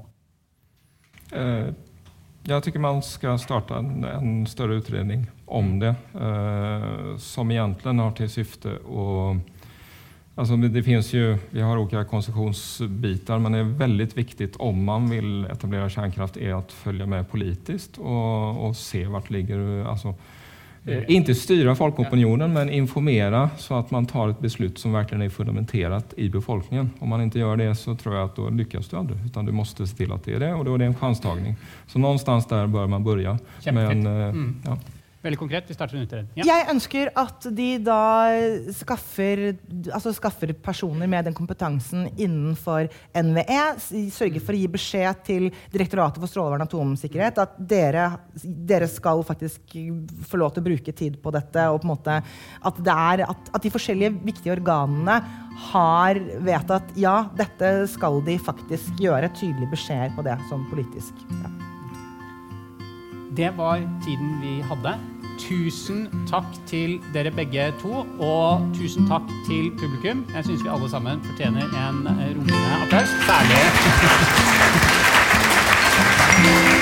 Uh. 1.34 1.74
Jeg 2.46 2.62
tycker 2.62 2.78
man 2.78 3.00
skal 3.02 3.40
starte 3.42 3.74
en, 3.74 4.04
en 4.06 4.34
større 4.46 4.76
utredning 4.78 5.24
om 5.50 5.80
det 5.82 5.90
eh, 6.14 7.16
som 7.18 7.50
egentlig 7.50 7.94
har 7.98 8.12
til 8.14 8.30
syfte 8.30 8.76
att 8.86 9.55
Alltså 10.38 10.56
det 10.56 10.82
finns 10.82 11.12
ju, 11.12 11.38
vi 11.50 11.60
har 11.60 11.78
olika 11.78 12.04
koncessionsbitar 12.04 13.38
men 13.38 13.52
det 13.52 13.58
är 13.58 13.62
väldigt 13.62 14.18
viktigt 14.18 14.56
om 14.56 14.84
man 14.84 15.10
vill 15.10 15.44
etablera 15.44 15.88
kärnkraft 15.88 16.36
är 16.36 16.54
att 16.54 16.72
följa 16.72 17.06
med 17.06 17.30
politiskt 17.30 17.98
och, 17.98 18.66
och 18.68 18.76
se 18.76 19.06
vart 19.06 19.30
ligger, 19.30 19.84
alltså, 19.84 20.14
eh, 20.84 21.02
inte 21.08 21.34
styra 21.34 21.74
folkopinionen 21.74 22.52
men 22.52 22.70
informera 22.70 23.50
så 23.58 23.74
att 23.74 23.90
man 23.90 24.06
tar 24.06 24.28
ett 24.28 24.40
beslut 24.40 24.78
som 24.78 24.92
verkligen 24.92 25.22
är 25.22 25.28
fundamenterat 25.28 26.14
i 26.16 26.28
befolkningen. 26.28 26.90
Om 26.98 27.08
man 27.08 27.22
inte 27.22 27.38
gör 27.38 27.56
det 27.56 27.74
så 27.74 27.94
tror 27.94 28.14
jag 28.14 28.24
att 28.24 28.36
då 28.36 28.50
lyckas 28.50 28.88
du 28.88 28.96
aldrig 28.96 29.18
utan 29.26 29.44
du 29.46 29.52
måste 29.52 29.86
se 29.86 29.96
till 29.96 30.12
att 30.12 30.24
det 30.24 30.34
är 30.34 30.40
det 30.40 30.54
och 30.54 30.64
då 30.64 30.74
är 30.74 30.78
det 30.78 30.84
en 30.84 30.94
chanstagning. 30.94 31.56
Så 31.86 31.98
någonstans 31.98 32.46
där 32.46 32.66
bör 32.66 32.86
man 32.86 33.04
börja. 33.04 33.38
Men, 33.64 34.06
eh, 34.06 34.12
Mm. 34.28 34.56
ja. 34.64 34.78
Veldig 35.26 35.38
konkret. 35.40 35.66
Vi 35.66 35.74
starter 35.74 35.98
utredning. 35.98 36.30
Ja. 36.38 36.46
Jeg 36.46 36.68
ønsker 36.70 37.10
at 37.18 37.48
de 37.56 37.68
da 37.82 37.98
skaffer, 38.76 39.42
altså 39.90 40.12
skaffer 40.14 40.52
personer 40.62 41.10
med 41.10 41.26
den 41.26 41.34
kompetansen 41.36 42.06
innenfor 42.14 42.86
NVE. 43.10 43.62
Sørger 44.14 44.44
for 44.44 44.54
å 44.54 44.60
gi 44.60 44.70
beskjed 44.76 45.24
til 45.26 45.48
Direktoratet 45.72 46.22
for 46.22 46.30
strålevern 46.30 46.62
og 46.62 46.70
atomsikkerhet 46.70 47.40
at 47.42 47.56
dere, 47.58 48.06
dere 48.44 48.88
skal 48.90 49.24
faktisk 49.26 49.76
få 50.30 50.40
lov 50.40 50.54
til 50.54 50.62
å 50.62 50.68
bruke 50.68 50.94
tid 50.96 51.18
på 51.22 51.34
dette. 51.34 51.66
Og 51.72 51.82
på 51.82 51.88
en 51.88 51.94
måte 51.96 52.20
at, 52.20 52.80
er, 52.86 53.26
at, 53.26 53.50
at 53.50 53.66
de 53.66 53.74
forskjellige 53.74 54.14
viktige 54.26 54.54
organene 54.54 55.18
har 55.72 56.20
vedtatt 56.44 56.92
ja, 57.00 57.22
dette 57.36 57.72
skal 57.90 58.20
de 58.26 58.38
faktisk 58.38 59.02
gjøre. 59.02 59.32
Tydelig 59.34 59.72
beskjed 59.74 60.14
på 60.14 60.26
det 60.26 60.38
som 60.50 60.68
politisk. 60.70 61.26
Ja. 61.42 61.56
Det 63.36 63.50
var 63.58 63.82
tiden 64.04 64.38
vi 64.40 64.60
hadde. 64.64 65.15
Tusen 65.38 66.06
takk 66.30 66.48
til 66.66 67.00
dere 67.14 67.30
begge 67.30 67.72
to, 67.82 68.06
og 68.18 68.64
tusen 68.78 69.08
takk 69.10 69.28
til 69.48 69.70
publikum. 69.80 70.24
Jeg 70.34 70.44
syns 70.48 70.64
vi 70.64 70.68
alle 70.72 70.90
sammen 70.90 71.20
fortjener 71.24 71.64
en 71.64 72.08
rungende 72.08 72.82
applaus. 72.82 73.08
Særlig 73.28 73.62